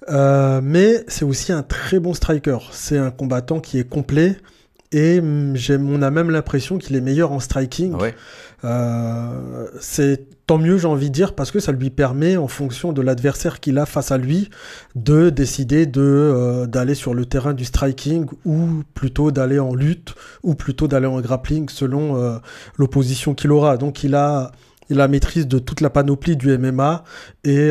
Mais 0.09 1.05
c'est 1.09 1.25
aussi 1.25 1.53
un 1.53 1.63
très 1.63 1.99
bon 1.99 2.15
striker. 2.15 2.59
C'est 2.73 2.99
un 2.99 3.11
combattant 3.11 3.61
qui 3.61 3.79
est 3.79 3.89
complet. 3.89 4.37
Et 4.93 5.21
mm, 5.21 5.57
on 5.89 6.03
a 6.03 6.11
même 6.11 6.31
l'impression 6.31 6.79
qu'il 6.79 6.97
est 6.97 7.01
meilleur 7.01 7.33
en 7.33 7.41
striking. 7.41 7.95
Ouais. 7.95 8.15
Euh, 8.65 9.67
c'est 9.81 10.27
tant 10.47 10.59
mieux, 10.59 10.79
j'ai 10.79 10.87
envie 10.87 11.11
de 11.11 11.15
dire, 11.15 11.35
parce 11.35 11.51
que 11.51 11.61
ça 11.61 11.73
lui 11.73 11.91
permet, 11.91 12.37
en 12.37 12.49
fonction 12.49 12.93
de 12.93 13.03
l'adversaire 13.03 13.61
qu'il 13.61 13.79
a 13.79 13.87
face 13.87 14.13
à 14.13 14.19
lui, 14.19 14.49
de 14.95 15.31
décider 15.31 15.87
de 15.87 16.01
euh, 16.03 16.67
d'aller 16.67 16.95
sur 16.95 17.15
le 17.15 17.27
terrain 17.27 17.53
du 17.53 17.65
striking 17.65 18.27
ou 18.45 18.83
plutôt 18.95 19.31
d'aller 19.31 19.59
en 19.59 19.75
lutte 19.75 20.15
ou 20.43 20.55
plutôt 20.55 20.89
d'aller 20.89 21.07
en 21.07 21.21
grappling 21.21 21.69
selon 21.69 22.17
euh, 22.17 22.39
l'opposition 22.79 23.35
qu'il 23.35 23.51
aura. 23.51 23.77
Donc 23.77 24.05
il 24.05 24.15
a 24.15 24.53
il 24.91 25.01
a 25.01 25.09
maîtrise 25.09 25.49
de 25.49 25.59
toute 25.59 25.81
la 25.81 25.91
panoplie 25.91 26.37
du 26.37 26.57
MMA 26.57 27.05
et 27.45 27.71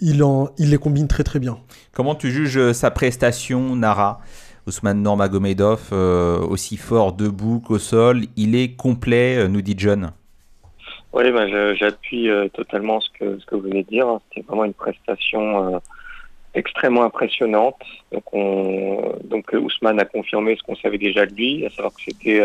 il, 0.00 0.22
en, 0.22 0.50
il 0.58 0.70
les 0.70 0.78
combine 0.78 1.08
très 1.08 1.24
très 1.24 1.38
bien. 1.38 1.58
Comment 1.92 2.14
tu 2.14 2.30
juges 2.30 2.72
sa 2.72 2.90
prestation, 2.90 3.76
Nara? 3.76 4.20
Ousmane 4.66 5.02
Normagomedov, 5.02 5.88
euh, 5.92 6.38
aussi 6.38 6.76
fort 6.76 7.12
debout 7.12 7.60
qu'au 7.60 7.78
sol, 7.78 8.22
il 8.36 8.54
est 8.54 8.76
complet, 8.76 9.36
euh, 9.36 9.48
nous 9.48 9.60
dit 9.60 9.74
John. 9.76 10.12
Oui, 11.12 11.30
bah, 11.32 11.74
j'appuie 11.74 12.30
euh, 12.30 12.48
totalement 12.48 13.00
ce 13.00 13.08
que, 13.18 13.38
ce 13.40 13.46
que 13.46 13.56
vous 13.56 13.62
venez 13.62 13.82
de 13.82 13.88
dire. 13.88 14.06
C'était 14.28 14.46
vraiment 14.46 14.64
une 14.64 14.72
prestation 14.72 15.80
extrêmement 16.54 17.02
impressionnante. 17.02 17.82
Donc, 18.12 18.22
on, 18.32 19.18
donc 19.24 19.52
Ousmane 19.52 19.98
a 19.98 20.04
confirmé 20.04 20.56
ce 20.56 20.62
qu'on 20.62 20.76
savait 20.76 20.98
déjà 20.98 21.26
de 21.26 21.34
lui, 21.34 21.66
à 21.66 21.70
savoir 21.70 21.92
que 21.92 22.00
c'était, 22.06 22.42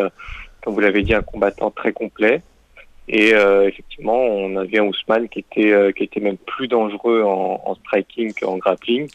comme 0.61 0.73
vous 0.73 0.79
l'avez 0.79 1.03
dit, 1.03 1.13
un 1.13 1.21
combattant 1.21 1.71
très 1.71 1.93
complet. 1.93 2.41
Et 3.09 3.29
effectivement, 3.29 4.17
on 4.17 4.57
avait 4.57 4.79
un 4.79 4.85
Ousmane 4.85 5.29
qui 5.29 5.39
était, 5.39 5.93
qui 5.95 6.03
était 6.03 6.19
même 6.19 6.37
plus 6.37 6.67
dangereux 6.67 7.23
en, 7.23 7.61
en 7.65 7.75
striking 7.75 8.33
qu'en 8.33 8.57
grappling 8.57 9.07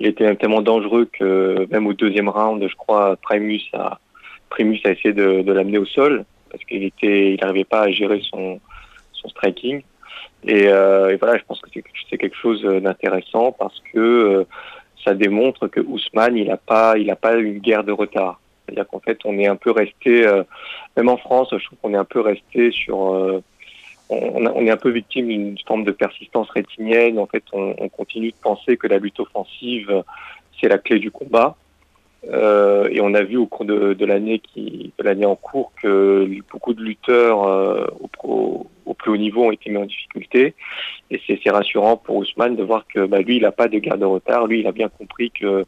il 0.00 0.06
était 0.06 0.34
tellement 0.36 0.62
dangereux 0.62 1.08
que 1.12 1.66
même 1.70 1.86
au 1.86 1.92
deuxième 1.92 2.28
round, 2.28 2.64
je 2.66 2.76
crois, 2.76 3.16
Primus 3.16 3.62
a, 3.72 3.98
Primus 4.48 4.80
a 4.84 4.90
essayé 4.90 5.12
de, 5.12 5.42
de 5.42 5.52
l'amener 5.52 5.78
au 5.78 5.86
sol 5.86 6.24
parce 6.50 6.64
qu'il 6.64 6.84
était, 6.84 7.34
il 7.34 7.40
n'arrivait 7.40 7.64
pas 7.64 7.82
à 7.82 7.90
gérer 7.90 8.22
son, 8.30 8.60
son 9.12 9.28
striking. 9.28 9.82
Et, 10.44 10.68
euh, 10.68 11.10
et 11.10 11.16
voilà, 11.16 11.36
je 11.36 11.44
pense 11.44 11.60
que 11.60 11.68
c'est 11.72 12.16
quelque 12.16 12.36
chose 12.36 12.62
d'intéressant 12.62 13.52
parce 13.52 13.80
que 13.92 13.98
euh, 13.98 14.44
ça 15.04 15.14
démontre 15.14 15.66
que 15.66 15.80
Ousmane, 15.80 16.36
il 16.36 16.46
n'a 16.46 16.56
pas, 16.56 16.96
il 16.96 17.10
a 17.10 17.16
pas 17.16 17.34
une 17.34 17.58
guerre 17.58 17.84
de 17.84 17.92
retard. 17.92 18.40
C'est-à-dire 18.68 18.86
qu'en 18.88 19.00
fait, 19.00 19.18
on 19.24 19.38
est 19.38 19.46
un 19.46 19.56
peu 19.56 19.70
resté, 19.70 20.26
euh, 20.26 20.42
même 20.96 21.08
en 21.08 21.16
France, 21.16 21.48
je 21.52 21.64
trouve 21.64 21.78
qu'on 21.80 21.94
est 21.94 21.98
un 21.98 22.04
peu 22.04 22.20
resté 22.20 22.70
sur 22.70 23.14
euh, 23.14 23.42
on, 24.10 24.66
est 24.66 24.70
un 24.70 24.76
peu 24.76 24.90
victime 24.90 25.28
d'une 25.28 25.56
forme 25.66 25.84
de 25.84 25.90
persistance 25.90 26.50
rétinienne. 26.50 27.18
En 27.18 27.26
fait, 27.26 27.44
on, 27.52 27.88
continue 27.88 28.30
de 28.30 28.36
penser 28.42 28.76
que 28.76 28.86
la 28.86 28.98
lutte 28.98 29.20
offensive, 29.20 30.02
c'est 30.60 30.68
la 30.68 30.78
clé 30.78 30.98
du 30.98 31.10
combat. 31.10 31.56
Euh, 32.30 32.88
et 32.90 33.00
on 33.00 33.14
a 33.14 33.22
vu 33.22 33.36
au 33.36 33.46
cours 33.46 33.64
de, 33.64 34.04
l'année 34.04 34.38
qui, 34.40 34.92
de 34.98 35.04
l'année 35.04 35.26
en 35.26 35.36
cours, 35.36 35.72
que 35.80 36.28
beaucoup 36.50 36.72
de 36.74 36.82
lutteurs 36.82 37.38
au, 38.00 38.94
plus 38.94 39.10
haut 39.10 39.16
niveau 39.16 39.44
ont 39.44 39.52
été 39.52 39.68
mis 39.70 39.76
en 39.76 39.84
difficulté. 39.84 40.54
Et 41.10 41.20
c'est 41.26 41.50
rassurant 41.50 41.96
pour 41.98 42.16
Ousmane 42.16 42.56
de 42.56 42.62
voir 42.62 42.86
que 42.86 43.06
bah, 43.06 43.20
lui, 43.20 43.36
il 43.36 43.42
n'a 43.42 43.52
pas 43.52 43.68
de 43.68 43.78
garde 43.78 44.00
de 44.00 44.06
retard. 44.06 44.46
Lui, 44.46 44.60
il 44.60 44.66
a 44.66 44.72
bien 44.72 44.88
compris 44.88 45.30
que 45.30 45.64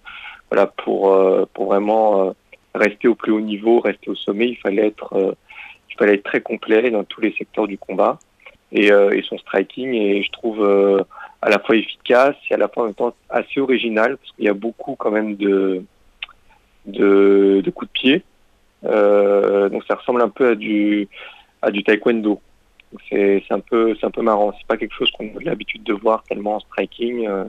pour 0.85 1.67
vraiment 1.67 2.35
rester 2.75 3.09
au 3.09 3.15
plus 3.15 3.33
haut 3.33 3.41
niveau, 3.41 3.81
rester 3.81 4.11
au 4.11 4.15
sommet, 4.15 4.49
il 4.49 4.57
fallait 4.57 4.87
être, 4.87 5.37
il 5.91 5.97
fallait 5.97 6.15
être 6.15 6.25
très 6.25 6.41
complet 6.41 6.91
dans 6.91 7.05
tous 7.05 7.21
les 7.21 7.33
secteurs 7.33 7.67
du 7.67 7.79
combat 7.79 8.19
et, 8.73 8.93
euh, 8.93 9.21
son 9.29 9.39
striking 9.39 9.95
est, 9.95 10.23
je 10.23 10.31
trouve, 10.31 10.63
euh, 10.63 11.03
à 11.43 11.51
la 11.51 11.59
fois 11.59 11.77
efficace 11.77 12.37
et 12.51 12.55
à 12.55 12.57
la 12.57 12.69
fois 12.69 12.85
en 12.85 12.87
même 12.87 12.95
temps 12.95 13.15
assez 13.29 13.61
original 13.61 14.17
parce 14.17 14.33
qu'il 14.33 14.45
y 14.45 14.49
a 14.49 14.55
beaucoup 14.55 14.95
quand 14.95 15.11
même 15.11 15.37
de, 15.37 15.85
de, 16.87 17.71
coups 17.75 17.91
de 17.93 17.93
pied. 17.93 18.23
Euh, 18.85 19.69
donc 19.69 19.85
ça 19.87 19.97
ressemble 19.97 20.23
un 20.23 20.29
peu 20.29 20.51
à 20.51 20.55
du, 20.55 21.09
à 21.63 21.71
du 21.71 21.83
taekwondo. 21.83 22.41
C'est 23.09 23.45
un 23.51 23.61
peu, 23.61 23.95
c'est 23.99 24.07
un 24.07 24.11
peu 24.11 24.23
marrant. 24.23 24.53
C'est 24.59 24.67
pas 24.67 24.77
quelque 24.77 24.95
chose 24.95 25.11
qu'on 25.13 25.27
a 25.37 25.43
l'habitude 25.43 25.85
de 25.85 25.93
voir 25.93 26.25
tellement 26.25 26.57
en 26.57 26.61
striking. 26.61 27.27
Euh, 27.27 27.45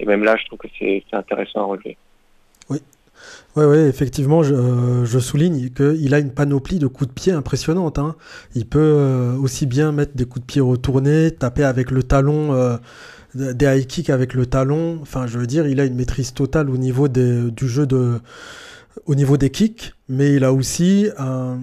et 0.00 0.04
même 0.04 0.24
là, 0.24 0.36
je 0.36 0.44
trouve 0.46 0.58
que 0.58 0.68
c'est 0.78 1.04
intéressant 1.12 1.60
à 1.60 1.64
relever. 1.64 1.96
Oui, 2.68 2.78
oui, 3.56 3.64
ouais, 3.64 3.88
effectivement, 3.88 4.42
je, 4.42 4.54
euh, 4.54 5.20
souligne 5.20 5.70
qu'il 5.70 6.14
a 6.14 6.18
une 6.18 6.32
panoplie 6.32 6.78
de 6.78 6.86
coups 6.86 7.08
de 7.08 7.14
pied 7.14 7.32
impressionnante. 7.32 7.98
Hein. 7.98 8.16
Il 8.54 8.66
peut 8.66 8.80
euh, 8.80 9.36
aussi 9.36 9.66
bien 9.66 9.92
mettre 9.92 10.16
des 10.16 10.24
coups 10.24 10.40
de 10.40 10.46
pied 10.46 10.60
retournés, 10.60 11.30
taper 11.30 11.64
avec 11.64 11.90
le 11.90 12.02
talon, 12.02 12.52
euh, 12.52 12.76
des 13.34 13.66
high 13.66 13.86
kicks 13.86 14.10
avec 14.10 14.34
le 14.34 14.46
talon. 14.46 14.98
Enfin, 15.02 15.26
je 15.26 15.38
veux 15.38 15.46
dire, 15.46 15.66
il 15.66 15.80
a 15.80 15.84
une 15.84 15.94
maîtrise 15.94 16.34
totale 16.34 16.68
au 16.68 16.76
niveau 16.76 17.06
des, 17.08 17.50
du 17.50 17.68
jeu 17.68 17.86
de, 17.86 18.20
au 19.06 19.14
niveau 19.14 19.36
des 19.36 19.50
kicks, 19.50 19.94
mais 20.08 20.34
il 20.34 20.44
a 20.44 20.52
aussi 20.52 21.08
un 21.18 21.58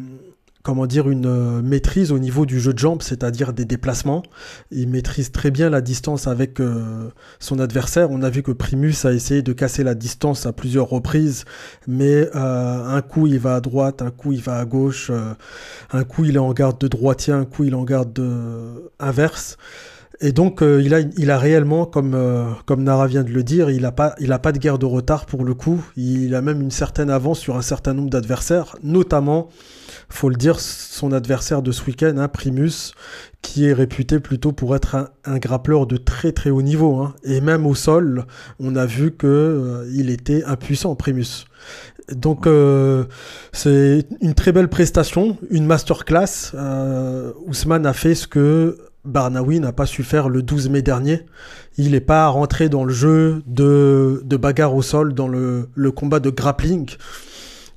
comment 0.64 0.86
dire, 0.86 1.10
une 1.10 1.26
euh, 1.26 1.62
maîtrise 1.62 2.12
au 2.12 2.20
niveau 2.20 2.46
du 2.46 2.60
jeu 2.60 2.74
de 2.74 2.80
jambes, 2.80 3.02
c'est-à-dire 3.02 3.54
des 3.54 3.66
déplacements. 3.66 4.24
Il 4.72 4.90
maîtrise 4.90 5.32
très 5.32 5.52
bien 5.52 5.70
la 5.70 5.82
distance 5.82 6.28
avec 6.28 6.60
euh, 6.60 7.10
son 7.40 7.60
adversaire. 7.60 8.12
On 8.12 8.22
a 8.22 8.30
vu 8.30 8.44
que 8.44 8.52
Primus 8.52 8.96
a 9.06 9.12
essayé 9.12 9.42
de 9.42 9.54
casser 9.54 9.84
la 9.84 9.96
distance 9.96 10.46
à 10.46 10.54
plusieurs 10.54 10.90
reprises, 10.90 11.46
mais 11.88 12.30
euh, 12.36 12.86
un 12.86 13.02
coup 13.02 13.28
il 13.28 13.40
va 13.40 13.56
à 13.56 13.62
droite, 13.62 14.02
un 14.02 14.12
coup 14.12 14.32
il 14.32 14.42
va 14.42 14.60
à 14.60 14.66
gauche, 14.66 15.12
un 15.92 16.04
coup 16.04 16.26
il 16.26 16.36
est 16.36 16.40
en 16.40 16.54
garde 16.54 16.80
de 16.80 16.88
droitier, 16.88 17.34
un 17.34 17.46
coup 17.46 17.64
il 17.64 17.72
est 17.72 17.76
en 17.76 17.84
garde 17.84 18.14
de... 18.14 18.92
inverse. 19.00 19.58
Et 20.22 20.32
donc, 20.32 20.62
il, 20.62 20.94
a, 20.94 21.00
il 21.00 21.32
a 21.32 21.40
réellement, 21.40 21.86
comme, 21.86 22.16
comme 22.66 22.84
Nara 22.84 23.08
vient 23.08 23.24
de 23.24 23.32
le 23.32 23.44
dire, 23.44 23.70
il 23.72 23.82
n'a 23.82 23.92
pas, 23.92 24.14
il 24.20 24.32
a 24.32 24.40
pas 24.40 24.52
de 24.52 24.60
guerre 24.60 24.78
de 24.78 24.86
retard 24.86 25.26
pour 25.26 25.44
le 25.44 25.54
coup. 25.54 25.84
Il 25.98 26.36
a 26.36 26.42
même 26.42 26.62
une 26.62 26.72
certaine 26.72 27.10
avance 27.10 27.40
sur 27.40 27.58
un 27.58 27.62
certain 27.64 27.94
nombre 27.94 28.12
d'adversaires, 28.12 28.76
notamment 28.84 29.50
faut 30.12 30.30
le 30.30 30.36
dire, 30.36 30.60
son 30.60 31.12
adversaire 31.12 31.62
de 31.62 31.72
ce 31.72 31.86
week-end, 31.86 32.16
hein, 32.18 32.28
Primus, 32.28 32.94
qui 33.42 33.66
est 33.66 33.74
réputé 33.74 34.20
plutôt 34.20 34.52
pour 34.52 34.76
être 34.76 34.96
un, 34.96 35.10
un 35.26 35.38
grappleur 35.38 35.88
de 35.88 35.98
très 35.98 36.32
très 36.32 36.50
haut 36.50 36.62
niveau. 36.62 36.98
Hein. 36.98 37.16
Et 37.24 37.42
même 37.42 37.66
au 37.66 37.76
sol, 37.76 38.26
on 38.60 38.76
a 38.76 38.86
vu 38.86 39.12
que 39.12 39.28
euh, 39.28 39.92
il 39.94 40.10
était 40.10 40.44
impuissant, 40.44 40.96
Primus. 40.96 41.46
Donc 42.12 42.46
euh, 42.46 43.06
c'est 43.54 44.06
une 44.22 44.34
très 44.34 44.52
belle 44.52 44.68
prestation, 44.68 45.38
une 45.50 45.66
masterclass. 45.66 46.52
Euh, 46.56 47.32
Ousmane 47.46 47.86
a 47.86 47.94
fait 47.94 48.16
ce 48.16 48.28
que 48.28 48.78
Barnawi 49.06 49.60
n'a 49.60 49.72
pas 49.72 49.86
su 49.86 50.04
faire 50.04 50.30
le 50.30 50.44
12 50.44 50.70
mai 50.70 50.82
dernier. 50.82 51.26
Il 51.78 51.92
n'est 51.92 52.02
pas 52.02 52.28
rentré 52.28 52.70
dans 52.70 52.84
le 52.84 52.94
jeu 52.94 53.42
de, 53.48 54.22
de 54.26 54.38
bagarre 54.38 54.76
au 54.76 54.82
sol, 54.82 55.14
dans 55.14 55.28
le, 55.28 55.70
le 55.74 55.92
combat 55.92 56.20
de 56.20 56.30
grappling. 56.30 56.90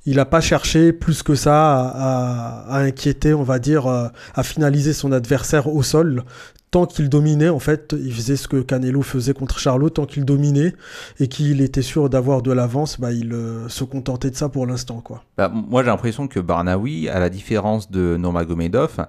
Il 0.05 0.17
n'a 0.17 0.25
pas 0.25 0.41
cherché 0.41 0.93
plus 0.93 1.23
que 1.23 1.33
ça 1.33 1.81
à, 1.81 2.75
à, 2.75 2.79
inquiéter, 2.81 3.33
on 3.33 3.41
va 3.41 3.57
dire, 3.57 3.87
à 3.87 4.43
finaliser 4.43 4.93
son 4.93 5.11
adversaire 5.11 5.67
au 5.67 5.81
sol. 5.81 6.23
Tant 6.75 6.85
qu'il 6.85 7.07
dominait, 7.07 7.47
en 7.47 7.59
fait, 7.59 7.95
il 7.97 8.13
faisait 8.13 8.35
ce 8.35 8.49
que 8.49 8.57
Canelo 8.61 9.01
faisait 9.01 9.33
contre 9.33 9.59
Charlot. 9.59 9.89
Tant 9.89 10.05
qu'il 10.05 10.25
dominait 10.25 10.73
et 11.21 11.27
qu'il 11.27 11.61
était 11.61 11.81
sûr 11.81 12.09
d'avoir 12.09 12.41
de 12.41 12.51
l'avance, 12.51 12.99
bah, 12.99 13.13
il 13.13 13.31
euh, 13.31 13.69
se 13.69 13.83
contentait 13.85 14.29
de 14.29 14.35
ça 14.35 14.49
pour 14.49 14.67
l'instant. 14.67 14.99
quoi. 14.99 15.23
Bah, 15.37 15.49
moi, 15.49 15.83
j'ai 15.83 15.89
l'impression 15.89 16.27
que 16.27 16.39
Barnawi, 16.39 17.07
à 17.07 17.19
la 17.19 17.29
différence 17.29 17.89
de 17.89 18.17
Nurmagomedov, 18.17 19.07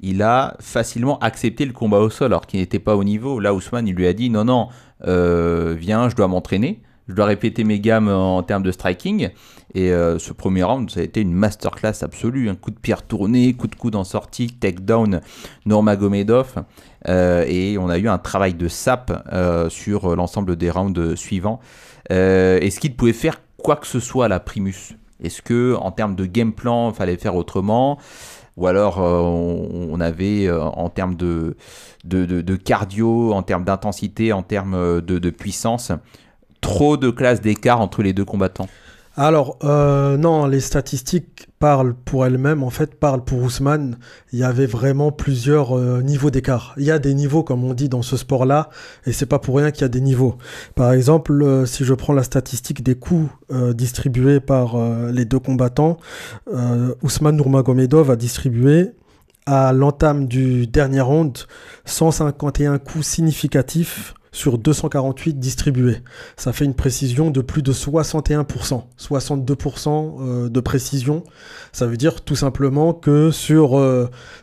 il 0.00 0.22
a 0.22 0.56
facilement 0.60 1.18
accepté 1.20 1.64
le 1.64 1.72
combat 1.72 1.98
au 1.98 2.10
sol 2.10 2.26
alors 2.26 2.46
qu'il 2.46 2.60
n'était 2.60 2.78
pas 2.78 2.96
au 2.96 3.04
niveau. 3.04 3.40
Là, 3.40 3.54
Ousmane, 3.54 3.88
il 3.88 3.94
lui 3.94 4.06
a 4.06 4.12
dit 4.12 4.30
non, 4.30 4.44
non, 4.44 4.68
euh, 5.06 5.74
viens, 5.78 6.08
je 6.08 6.16
dois 6.16 6.28
m'entraîner, 6.28 6.82
je 7.08 7.14
dois 7.14 7.26
répéter 7.26 7.64
mes 7.64 7.80
gammes 7.80 8.08
en 8.08 8.42
termes 8.42 8.62
de 8.62 8.72
striking. 8.72 9.30
Et 9.74 9.90
euh, 9.92 10.18
ce 10.18 10.32
premier 10.32 10.62
round, 10.62 10.90
ça 10.90 11.00
a 11.00 11.02
été 11.02 11.20
une 11.20 11.32
masterclass 11.32 12.02
absolue. 12.02 12.48
Un 12.48 12.54
coup 12.54 12.70
de 12.70 12.78
pierre 12.78 13.02
tourné, 13.02 13.52
coup 13.52 13.66
de 13.66 13.74
coude 13.74 13.94
en 13.94 14.04
sortie, 14.04 14.48
takedown 14.48 15.20
Nurmagomedov. 15.66 16.64
Euh, 17.08 17.44
et 17.46 17.76
on 17.78 17.88
a 17.88 17.98
eu 17.98 18.08
un 18.08 18.18
travail 18.18 18.54
de 18.54 18.68
sap 18.68 19.26
euh, 19.32 19.68
sur 19.68 20.16
l'ensemble 20.16 20.56
des 20.56 20.70
rounds 20.70 21.14
suivants. 21.14 21.60
Est-ce 22.08 22.80
qu'il 22.80 22.96
pouvait 22.96 23.12
faire 23.12 23.40
quoi 23.56 23.76
que 23.76 23.86
ce 23.86 24.00
soit 24.00 24.26
à 24.26 24.28
la 24.28 24.40
Primus? 24.40 24.96
Est-ce 25.22 25.42
que 25.42 25.74
en 25.74 25.90
termes 25.90 26.14
de 26.14 26.26
game 26.26 26.52
plan, 26.52 26.90
il 26.90 26.94
fallait 26.94 27.16
faire 27.16 27.34
autrement? 27.34 27.98
Ou 28.56 28.66
alors 28.66 29.00
euh, 29.00 29.20
on, 29.20 30.00
avait 30.00 30.46
euh, 30.46 30.62
en 30.62 30.88
termes 30.88 31.14
de, 31.14 31.56
cardio, 32.64 33.32
en 33.32 33.42
termes 33.42 33.64
d'intensité, 33.64 34.32
en 34.32 34.42
termes 34.42 35.00
de, 35.00 35.18
de, 35.18 35.30
puissance, 35.30 35.92
trop 36.60 36.96
de 36.96 37.10
classes 37.10 37.40
d'écart 37.40 37.80
entre 37.80 38.02
les 38.02 38.12
deux 38.12 38.24
combattants 38.24 38.68
alors, 39.18 39.58
euh, 39.64 40.18
non, 40.18 40.46
les 40.46 40.60
statistiques 40.60 41.48
parlent 41.58 41.94
pour 41.94 42.26
elles-mêmes, 42.26 42.62
en 42.62 42.68
fait, 42.68 42.94
parlent 42.96 43.24
pour 43.24 43.42
Ousmane. 43.42 43.96
Il 44.32 44.38
y 44.38 44.44
avait 44.44 44.66
vraiment 44.66 45.10
plusieurs 45.10 45.74
euh, 45.74 46.02
niveaux 46.02 46.30
d'écart. 46.30 46.74
Il 46.76 46.84
y 46.84 46.90
a 46.90 46.98
des 46.98 47.14
niveaux, 47.14 47.42
comme 47.42 47.64
on 47.64 47.72
dit 47.72 47.88
dans 47.88 48.02
ce 48.02 48.18
sport-là, 48.18 48.68
et 49.06 49.12
c'est 49.12 49.24
pas 49.24 49.38
pour 49.38 49.56
rien 49.56 49.70
qu'il 49.70 49.82
y 49.82 49.84
a 49.86 49.88
des 49.88 50.02
niveaux. 50.02 50.36
Par 50.74 50.92
exemple, 50.92 51.32
euh, 51.32 51.64
si 51.64 51.82
je 51.84 51.94
prends 51.94 52.12
la 52.12 52.24
statistique 52.24 52.82
des 52.82 52.94
coups 52.94 53.30
distribués 53.74 54.40
par 54.40 54.76
les 55.10 55.24
deux 55.24 55.38
combattants, 55.38 55.98
Ousmane 57.02 57.36
Nurmagomedov 57.36 58.10
a 58.10 58.16
distribué 58.16 58.90
à 59.46 59.72
l'entame 59.72 60.26
du 60.26 60.66
dernier 60.66 61.00
round 61.00 61.38
151 61.84 62.78
coups 62.78 63.06
significatifs 63.06 64.14
sur 64.32 64.58
248 64.58 65.38
distribués. 65.38 65.98
Ça 66.36 66.52
fait 66.52 66.64
une 66.64 66.74
précision 66.74 67.30
de 67.30 67.40
plus 67.40 67.62
de 67.62 67.72
61%, 67.72 68.84
62% 68.98 70.48
de 70.48 70.60
précision. 70.60 71.24
Ça 71.72 71.86
veut 71.86 71.96
dire 71.96 72.22
tout 72.22 72.36
simplement 72.36 72.92
que 72.92 73.30
sur 73.30 73.80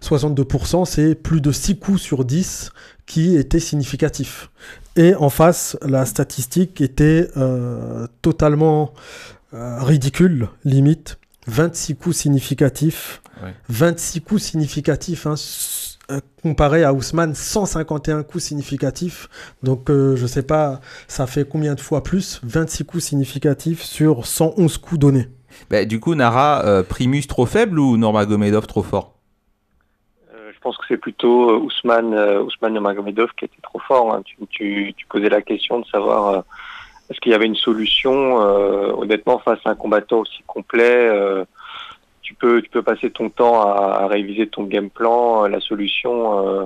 62%, 0.01 0.85
c'est 0.85 1.15
plus 1.15 1.41
de 1.41 1.51
6 1.51 1.79
coups 1.79 2.01
sur 2.01 2.25
10 2.25 2.71
qui 3.05 3.35
étaient 3.35 3.59
significatifs. 3.59 4.49
Et 4.95 5.15
en 5.15 5.29
face, 5.29 5.77
la 5.81 6.05
statistique 6.05 6.81
était 6.81 7.29
euh, 7.37 8.07
totalement 8.21 8.93
euh, 9.53 9.81
ridicule, 9.81 10.49
limite. 10.65 11.17
26 11.47 11.95
coups 11.95 12.15
significatifs. 12.15 13.21
Ouais. 13.43 13.53
26 13.69 14.21
coups 14.21 14.41
significatifs 14.41 15.27
hein, 15.27 15.35
comparé 16.41 16.83
à 16.83 16.93
Ousmane, 16.93 17.35
151 17.35 18.23
coups 18.23 18.43
significatifs. 18.43 19.27
Donc, 19.63 19.89
euh, 19.89 20.15
je 20.15 20.25
sais 20.25 20.43
pas, 20.43 20.81
ça 21.07 21.27
fait 21.27 21.47
combien 21.47 21.75
de 21.75 21.79
fois 21.79 22.03
plus 22.03 22.41
26 22.43 22.85
coups 22.85 23.03
significatifs 23.03 23.81
sur 23.81 24.25
111 24.25 24.77
coups 24.77 24.99
donnés. 24.99 25.27
Bah, 25.69 25.85
du 25.85 25.99
coup, 25.99 26.15
Nara, 26.15 26.65
euh, 26.65 26.83
Primus 26.83 27.27
trop 27.27 27.45
faible 27.45 27.79
ou 27.79 27.97
Nurmagomedov 27.97 28.67
trop 28.67 28.83
fort? 28.83 29.13
Euh, 30.33 30.51
Je 30.53 30.59
pense 30.59 30.77
que 30.77 30.83
c'est 30.87 30.97
plutôt 30.97 31.51
euh, 31.51 31.59
Ousmane, 31.59 32.13
Ousmane 32.13 32.73
Nurmagomedov 32.73 33.29
qui 33.37 33.45
était 33.45 33.61
trop 33.61 33.79
fort. 33.79 34.13
Hein. 34.13 34.21
Tu, 34.25 34.37
tu, 34.49 34.93
tu, 34.95 35.05
posais 35.07 35.29
la 35.29 35.41
question 35.41 35.79
de 35.79 35.85
savoir 35.85 36.43
est-ce 37.09 37.19
qu'il 37.19 37.31
y 37.31 37.35
avait 37.35 37.45
une 37.45 37.55
solution. 37.55 38.37
honnêtement, 38.97 39.39
face 39.39 39.59
à 39.65 39.71
un 39.71 39.75
combattant 39.75 40.19
aussi 40.19 40.41
complet, 40.47 41.45
tu 42.23 42.33
peux 42.33 42.61
tu 42.61 42.69
peux 42.69 42.81
passer 42.81 43.11
ton 43.11 43.29
temps 43.29 43.61
à, 43.61 44.03
à 44.03 44.07
réviser 44.07 44.47
ton 44.47 44.63
game 44.63 44.89
plan. 44.89 45.45
La 45.45 45.59
solution, 45.59 46.47
euh, 46.47 46.65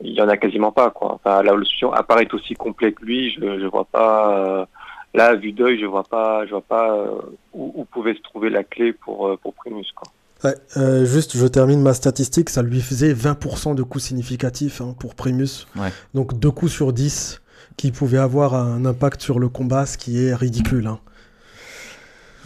il 0.00 0.12
y 0.12 0.20
en 0.20 0.28
a 0.28 0.36
quasiment 0.36 0.72
pas 0.72 0.90
quoi. 0.90 1.14
Enfin, 1.14 1.42
la 1.42 1.52
solution 1.52 1.92
apparaît 1.92 2.28
aussi 2.32 2.54
complet 2.54 2.92
que 2.92 3.04
lui. 3.04 3.30
Je 3.30 3.60
je 3.60 3.66
vois 3.66 3.84
pas. 3.84 4.36
Euh, 4.36 4.66
là, 5.14 5.34
vu 5.36 5.52
d'œil, 5.52 5.78
je 5.80 5.86
vois 5.86 6.04
pas 6.04 6.44
je 6.46 6.50
vois 6.50 6.62
pas 6.62 6.92
euh, 6.92 7.20
où, 7.52 7.72
où, 7.76 7.84
pouvait 7.84 8.14
se 8.14 8.22
trouver 8.22 8.50
la 8.50 8.64
clé 8.64 8.92
pour 8.92 9.38
pour 9.38 9.54
Primus 9.54 9.86
quoi. 9.94 10.10
Ouais, 10.44 10.54
euh, 10.76 11.04
juste, 11.04 11.36
je 11.36 11.46
termine 11.46 11.80
ma 11.80 11.94
statistique. 11.94 12.48
Ça 12.48 12.62
lui 12.62 12.80
faisait 12.80 13.12
20% 13.12 13.74
de 13.74 13.82
coups 13.82 14.04
significatifs 14.04 14.80
hein, 14.80 14.94
pour 14.98 15.14
Primus. 15.14 15.66
Ouais. 15.76 15.88
Donc 16.14 16.38
deux 16.38 16.50
coups 16.50 16.70
sur 16.70 16.92
10 16.92 17.42
qui 17.76 17.90
pouvaient 17.90 18.18
avoir 18.18 18.54
un 18.54 18.84
impact 18.84 19.20
sur 19.20 19.38
le 19.40 19.48
combat, 19.48 19.86
ce 19.86 19.98
qui 19.98 20.24
est 20.24 20.34
ridicule. 20.34 20.86
Hein. 20.86 21.00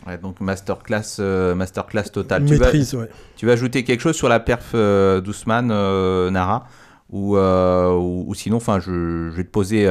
Ouais, 0.07 0.19
donc 0.19 0.41
masterclass, 0.41 1.17
euh, 1.21 1.55
masterclass 1.55 2.05
totale. 2.13 2.43
Maîtrise, 2.43 2.91
tu 2.91 2.97
vas, 2.97 3.03
ouais. 3.03 3.09
Tu 3.37 3.47
vas 3.47 3.53
ajouter 3.53 3.85
quelque 3.85 4.01
chose 4.01 4.17
sur 4.17 4.29
la 4.29 4.41
perf 4.41 4.73
euh, 4.75 5.21
d'Ousmane, 5.21 5.71
euh, 5.71 6.31
Nara 6.31 6.65
ou, 7.11 7.37
ou, 7.37 8.25
ou, 8.27 8.35
sinon, 8.35 8.57
enfin, 8.57 8.81
je, 8.81 9.31
je, 9.31 9.37
vais 9.37 9.45
te 9.45 9.51
poser 9.51 9.87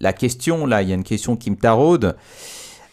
la 0.00 0.12
question. 0.12 0.66
Là, 0.66 0.82
il 0.82 0.88
y 0.88 0.92
a 0.92 0.96
une 0.96 1.04
question 1.04 1.36
qui 1.36 1.50
me 1.52 1.56
taraude. 1.56 2.16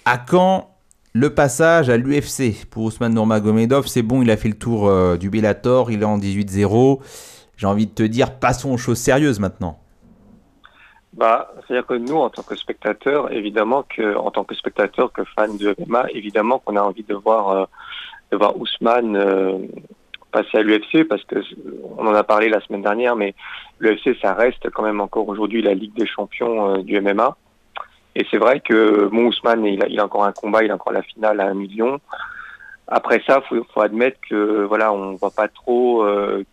À 0.05 0.19
quand 0.19 0.69
le 1.13 1.33
passage 1.33 1.89
à 1.89 1.97
l'UFC 1.97 2.67
pour 2.69 2.83
Ousmane 2.83 3.15
Nurmagomedov? 3.15 3.87
C'est 3.87 4.03
bon, 4.03 4.21
il 4.21 4.29
a 4.29 4.37
fait 4.37 4.49
le 4.49 4.57
tour 4.57 5.17
du 5.17 5.31
Bellator, 5.31 5.89
il 5.89 6.03
est 6.03 6.05
en 6.05 6.19
18-0. 6.19 6.99
J'ai 7.57 7.65
envie 7.65 7.87
de 7.87 7.91
te 7.91 8.03
dire, 8.03 8.37
passons 8.37 8.73
aux 8.73 8.77
choses 8.77 8.99
sérieuses 8.99 9.39
maintenant. 9.39 9.79
Bah, 11.13 11.53
c'est-à-dire 11.55 11.85
que 11.85 11.93
nous, 11.93 12.15
en 12.15 12.29
tant 12.29 12.41
que 12.41 12.55
spectateurs, 12.55 13.31
évidemment 13.31 13.83
que, 13.83 14.15
en 14.15 14.31
tant 14.31 14.43
que 14.43 14.55
spectateurs, 14.55 15.11
que 15.11 15.23
fans 15.23 15.53
de 15.53 15.75
MMA, 15.77 16.07
évidemment 16.11 16.57
qu'on 16.57 16.75
a 16.75 16.81
envie 16.81 17.03
de 17.03 17.13
voir, 17.13 17.49
euh, 17.49 17.65
de 18.31 18.37
voir 18.37 18.59
Ousmane 18.59 19.15
euh, 19.15 19.59
passer 20.31 20.57
à 20.57 20.63
l'UFC 20.63 21.07
parce 21.07 21.23
que 21.25 21.35
on 21.97 22.07
en 22.07 22.15
a 22.15 22.23
parlé 22.23 22.49
la 22.49 22.61
semaine 22.61 22.81
dernière, 22.81 23.15
mais 23.15 23.35
l'UFC, 23.79 24.17
ça 24.21 24.33
reste 24.33 24.71
quand 24.71 24.81
même 24.81 25.01
encore 25.01 25.27
aujourd'hui 25.27 25.61
la 25.61 25.75
Ligue 25.75 25.93
des 25.93 26.07
champions 26.07 26.73
euh, 26.73 26.77
du 26.81 26.99
MMA. 26.99 27.37
Et 28.15 28.25
c'est 28.31 28.37
vrai 28.37 28.59
que 28.59 29.05
bon, 29.05 29.27
Ousmane, 29.27 29.65
il 29.65 29.99
a, 29.99 30.03
encore 30.03 30.23
un 30.23 30.31
combat, 30.31 30.63
il 30.63 30.71
a 30.71 30.75
encore 30.75 30.93
la 30.93 31.03
finale 31.03 31.41
à 31.41 31.45
un 31.45 31.53
million. 31.53 31.99
Après 32.87 33.21
ça, 33.27 33.41
faut, 33.41 33.63
faut 33.71 33.81
admettre 33.81 34.17
que 34.27 34.63
voilà, 34.63 34.91
on 34.93 35.13
voit 35.15 35.31
pas 35.31 35.47
trop 35.47 36.05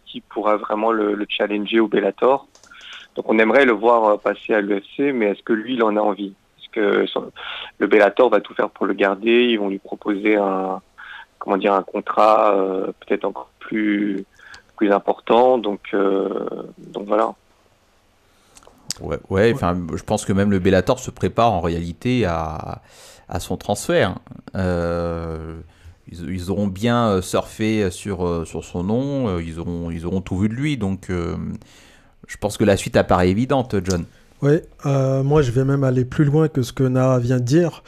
qui 0.07 0.23
pourra 0.23 0.57
vraiment 0.57 0.91
le, 0.91 1.15
le 1.15 1.27
challenger 1.29 1.81
au 1.81 1.89
Bellator. 1.89 2.47
Donc 3.17 3.25
on 3.29 3.39
aimerait 3.39 3.65
le 3.65 3.73
voir 3.73 4.19
passer 4.21 4.55
à 4.55 4.61
l'UFC, 4.61 5.13
mais 5.13 5.27
est-ce 5.27 5.43
que 5.43 5.53
lui, 5.53 5.75
il 5.75 5.83
en 5.83 5.97
a 5.97 6.01
envie? 6.01 6.35
Parce 6.57 6.69
que 6.69 7.07
le 7.79 7.87
Bellator 7.87 8.31
va 8.31 8.41
tout 8.41 8.55
faire 8.55 8.71
pour 8.71 8.87
le 8.87 8.95
garder? 8.95 9.47
Ils 9.51 9.59
vont 9.59 9.69
lui 9.69 9.79
proposer 9.79 10.37
un, 10.37 10.81
comment 11.39 11.57
dire, 11.57 11.75
un 11.75 11.83
contrat 11.83 12.55
euh, 12.55 12.93
peut-être 13.01 13.25
encore 13.25 13.51
plus 13.59 14.25
plus 14.77 14.93
important. 14.93 15.59
Donc 15.59 15.81
euh, 15.93 16.29
donc 16.79 17.07
voilà. 17.07 17.35
Ouais, 19.01 19.19
ouais, 19.31 19.55
je 19.55 20.03
pense 20.03 20.25
que 20.27 20.33
même 20.33 20.51
le 20.51 20.59
Bellator 20.59 20.99
se 20.99 21.11
prépare 21.11 21.53
en 21.53 21.61
réalité 21.61 22.27
à, 22.27 22.83
à 23.29 23.41
son 23.41 23.57
transfert. 23.57 24.17
Euh, 24.55 25.59
ils, 26.13 26.51
auront 26.51 26.67
bien 26.67 27.23
surfé 27.23 27.91
sur, 27.91 28.47
sur 28.47 28.65
son 28.65 28.83
nom, 28.83 29.39
ils 29.39 29.59
auront, 29.59 29.91
ils 29.91 30.05
auront 30.05 30.21
tout 30.21 30.37
vu 30.37 30.49
de 30.49 30.55
lui, 30.55 30.77
donc 30.77 31.09
euh, 31.09 31.37
je 32.31 32.37
pense 32.37 32.57
que 32.57 32.65
la 32.65 32.77
suite 32.77 32.97
apparaît 32.97 33.29
évidente, 33.29 33.75
John. 33.85 34.05
Oui, 34.41 34.61
euh, 34.87 35.25
moi 35.25 35.43
je 35.43 35.51
vais 35.51 35.65
même 35.65 35.83
aller 35.83 36.05
plus 36.05 36.25
loin 36.25 36.47
que 36.47 36.63
ce 36.63 36.73
que 36.73 36.85
Nara 36.85 37.19
vient 37.19 37.39
de 37.39 37.45
dire. 37.45 37.83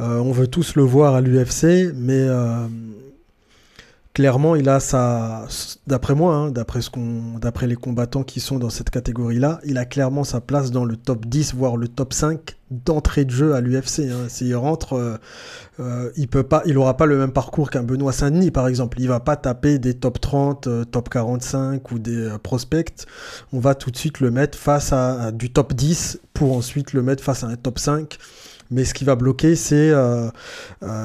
Euh, 0.00 0.18
on 0.18 0.32
veut 0.32 0.46
tous 0.46 0.76
le 0.76 0.82
voir 0.82 1.14
à 1.14 1.20
l'UFC, 1.20 1.92
mais 1.94 2.18
euh, 2.18 2.66
clairement 4.14 4.56
il 4.56 4.68
a 4.68 4.80
sa, 4.80 5.46
d'après 5.86 6.14
moi, 6.14 6.34
hein, 6.34 6.50
d'après 6.50 6.82
ce 6.82 6.90
qu'on, 6.90 7.38
d'après 7.38 7.66
les 7.66 7.76
combattants 7.76 8.22
qui 8.22 8.40
sont 8.40 8.58
dans 8.58 8.70
cette 8.70 8.90
catégorie-là, 8.90 9.60
il 9.64 9.78
a 9.78 9.84
clairement 9.84 10.24
sa 10.24 10.40
place 10.40 10.70
dans 10.70 10.84
le 10.84 10.96
top 10.96 11.26
10 11.26 11.54
voire 11.54 11.76
le 11.76 11.88
top 11.88 12.12
5 12.12 12.56
d'entrée 12.70 13.24
de 13.24 13.30
jeu 13.30 13.54
à 13.54 13.60
l'UFC. 13.60 14.10
Hein. 14.10 14.28
S'il 14.28 14.54
rentre, 14.56 14.94
euh, 14.94 15.16
euh, 15.80 16.10
il 16.16 16.28
peut 16.28 16.42
pas, 16.42 16.62
il 16.66 16.78
aura 16.78 16.96
pas 16.96 17.06
le 17.06 17.18
même 17.18 17.32
parcours 17.32 17.70
qu'un 17.70 17.82
Benoît 17.82 18.12
Saint-Denis 18.12 18.50
par 18.50 18.68
exemple. 18.68 19.00
Il 19.00 19.08
va 19.08 19.20
pas 19.20 19.36
taper 19.36 19.78
des 19.78 19.94
top 19.94 20.20
30, 20.20 20.66
euh, 20.66 20.84
top 20.84 21.08
45 21.08 21.90
ou 21.90 21.98
des 21.98 22.36
prospects. 22.42 23.06
On 23.52 23.60
va 23.60 23.74
tout 23.74 23.90
de 23.90 23.96
suite 23.96 24.20
le 24.20 24.30
mettre 24.30 24.58
face 24.58 24.92
à, 24.92 25.24
à, 25.24 25.32
du 25.32 25.52
top 25.52 25.74
10 25.74 26.20
pour 26.32 26.56
ensuite 26.56 26.92
le 26.92 27.02
mettre 27.02 27.22
face 27.22 27.44
à 27.44 27.48
un 27.48 27.56
top 27.56 27.78
5. 27.78 28.18
Mais 28.72 28.84
ce 28.84 28.94
qui 28.94 29.04
va 29.04 29.14
bloquer, 29.14 29.54
c'est 29.54 29.90
euh, 29.90 30.30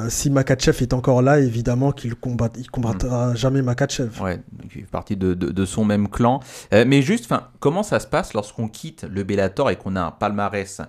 si 0.09 0.29
Makachev 0.29 0.81
est 0.81 0.93
encore 0.93 1.21
là, 1.21 1.39
évidemment 1.39 1.91
qu'il 1.91 2.15
combat, 2.15 2.49
il 2.57 2.69
combattra 2.71 3.31
mm. 3.31 3.37
jamais 3.37 3.61
Makachev. 3.61 4.21
Ouais, 4.21 4.39
il 4.63 4.69
fait 4.69 4.81
partie 4.89 5.15
de, 5.15 5.33
de, 5.33 5.65
son 5.65 5.85
même 5.85 6.07
clan. 6.07 6.39
mais 6.71 7.01
juste, 7.01 7.31
comment 7.59 7.83
ça 7.83 7.99
se 7.99 8.07
passe 8.07 8.33
lorsqu'on 8.33 8.67
quitte 8.67 9.05
le 9.09 9.23
Bellator 9.23 9.69
et 9.69 9.75
qu'on 9.75 9.95
a 9.95 10.01
un 10.01 10.11
palmarès 10.11 10.81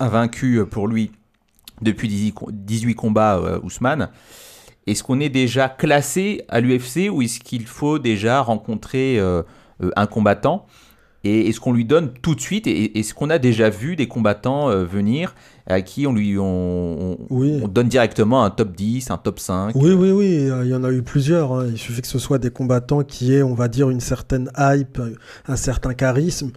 invaincu 0.00 0.64
pour 0.70 0.88
lui 0.88 1.12
depuis 1.82 2.08
18 2.08 2.94
combats, 2.94 3.40
Ousmane? 3.62 4.10
Est-ce 4.86 5.02
qu'on 5.02 5.18
est 5.18 5.28
déjà 5.28 5.68
classé 5.68 6.44
à 6.48 6.60
l'UFC 6.60 7.10
ou 7.10 7.22
est-ce 7.22 7.40
qu'il 7.40 7.66
faut 7.66 7.98
déjà 7.98 8.40
rencontrer 8.40 9.18
euh, 9.18 9.42
euh, 9.82 9.90
un 9.96 10.06
combattant? 10.06 10.66
Et 11.26 11.48
est-ce 11.48 11.58
qu'on 11.58 11.72
lui 11.72 11.84
donne 11.84 12.10
tout 12.22 12.36
de 12.36 12.40
suite 12.40 12.68
Et 12.68 13.00
est-ce 13.00 13.12
qu'on 13.12 13.30
a 13.30 13.38
déjà 13.38 13.68
vu 13.68 13.96
des 13.96 14.06
combattants 14.06 14.70
euh, 14.70 14.84
venir 14.84 15.34
à 15.66 15.80
qui 15.80 16.06
on 16.06 16.12
lui 16.12 16.38
on, 16.38 17.18
donne 17.68 17.88
directement 17.88 18.44
un 18.44 18.50
top 18.50 18.76
10, 18.76 19.10
un 19.10 19.18
top 19.18 19.40
5 19.40 19.74
Oui, 19.74 19.90
oui, 19.90 20.12
oui, 20.12 20.48
il 20.62 20.68
y 20.68 20.74
en 20.74 20.84
a 20.84 20.92
eu 20.92 21.02
plusieurs. 21.02 21.52
Hein. 21.52 21.66
Il 21.72 21.78
suffit 21.78 22.02
que 22.02 22.06
ce 22.06 22.20
soit 22.20 22.38
des 22.38 22.50
combattants 22.50 23.02
qui 23.02 23.32
aient, 23.32 23.42
on 23.42 23.54
va 23.54 23.66
dire, 23.66 23.90
une 23.90 23.98
certaine 23.98 24.50
hype, 24.56 25.00
un 25.48 25.56
certain 25.56 25.94
charisme 25.94 26.52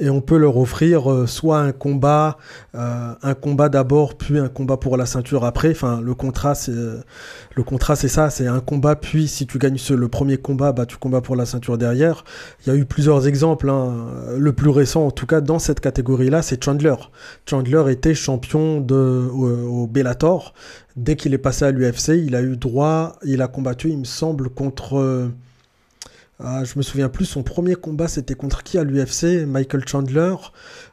et 0.00 0.08
on 0.08 0.20
peut 0.20 0.38
leur 0.38 0.56
offrir 0.56 1.10
euh, 1.12 1.26
soit 1.26 1.60
un 1.60 1.72
combat, 1.72 2.38
euh, 2.74 3.12
un 3.22 3.34
combat 3.34 3.68
d'abord, 3.68 4.16
puis 4.16 4.38
un 4.38 4.48
combat 4.48 4.78
pour 4.78 4.96
la 4.96 5.06
ceinture 5.06 5.44
après. 5.44 5.70
Enfin, 5.70 6.00
le 6.00 6.14
contrat, 6.14 6.54
c'est 6.54 6.72
le 6.72 7.62
contrat, 7.62 7.96
c'est 7.96 8.08
ça, 8.08 8.30
c'est 8.30 8.46
un 8.46 8.60
combat, 8.60 8.96
puis 8.96 9.28
si 9.28 9.46
tu 9.46 9.58
gagnes 9.58 9.76
le 9.90 10.08
premier 10.08 10.38
combat, 10.38 10.72
bah 10.72 10.86
tu 10.86 10.96
combats 10.96 11.20
pour 11.20 11.36
la 11.36 11.44
ceinture 11.44 11.76
derrière. 11.76 12.24
Il 12.64 12.72
y 12.72 12.72
a 12.72 12.78
eu 12.78 12.86
plusieurs 12.86 13.26
exemples. 13.28 13.68
Hein. 13.68 14.06
Le 14.38 14.52
plus 14.52 14.70
récent, 14.70 15.06
en 15.06 15.10
tout 15.10 15.26
cas, 15.26 15.40
dans 15.40 15.58
cette 15.58 15.80
catégorie-là, 15.80 16.42
c'est 16.42 16.62
Chandler. 16.62 16.94
Chandler 17.48 17.84
était 17.90 18.14
champion 18.14 18.80
de 18.80 19.28
au 19.30 19.86
Bellator. 19.86 20.54
Dès 20.96 21.16
qu'il 21.16 21.34
est 21.34 21.38
passé 21.38 21.64
à 21.66 21.70
l'UFC, 21.70 22.08
il 22.08 22.34
a 22.34 22.42
eu 22.42 22.56
droit, 22.56 23.16
il 23.24 23.42
a 23.42 23.48
combattu, 23.48 23.90
il 23.90 23.98
me 23.98 24.04
semble, 24.04 24.48
contre 24.48 25.30
ah, 26.42 26.64
je 26.64 26.74
me 26.76 26.82
souviens 26.82 27.10
plus, 27.10 27.26
son 27.26 27.42
premier 27.42 27.74
combat 27.74 28.08
c'était 28.08 28.34
contre 28.34 28.62
qui 28.62 28.78
à 28.78 28.84
l'UFC 28.84 29.46
Michael 29.46 29.86
Chandler. 29.86 30.34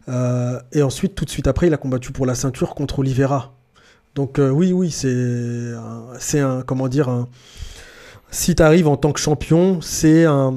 Euh, 0.10 0.60
et 0.74 0.82
ensuite, 0.82 1.16
tout 1.16 1.24
de 1.24 1.30
suite 1.30 1.48
après, 1.48 1.68
il 1.68 1.74
a 1.74 1.78
combattu 1.78 2.12
pour 2.12 2.26
la 2.26 2.36
ceinture 2.36 2.76
contre 2.76 3.00
Oliveira. 3.00 3.54
Donc 4.16 4.40
euh, 4.40 4.50
oui, 4.50 4.74
oui, 4.74 4.92
c'est 4.92 6.40
un, 6.40 6.62
comment 6.64 6.90
dire, 6.90 7.08
un, 7.08 7.30
si 8.30 8.56
tu 8.56 8.64
arrives 8.64 8.90
en 8.90 8.98
tant 8.98 9.14
que 9.14 9.20
champion, 9.22 9.80
c'est 9.80 10.26
un, 10.26 10.54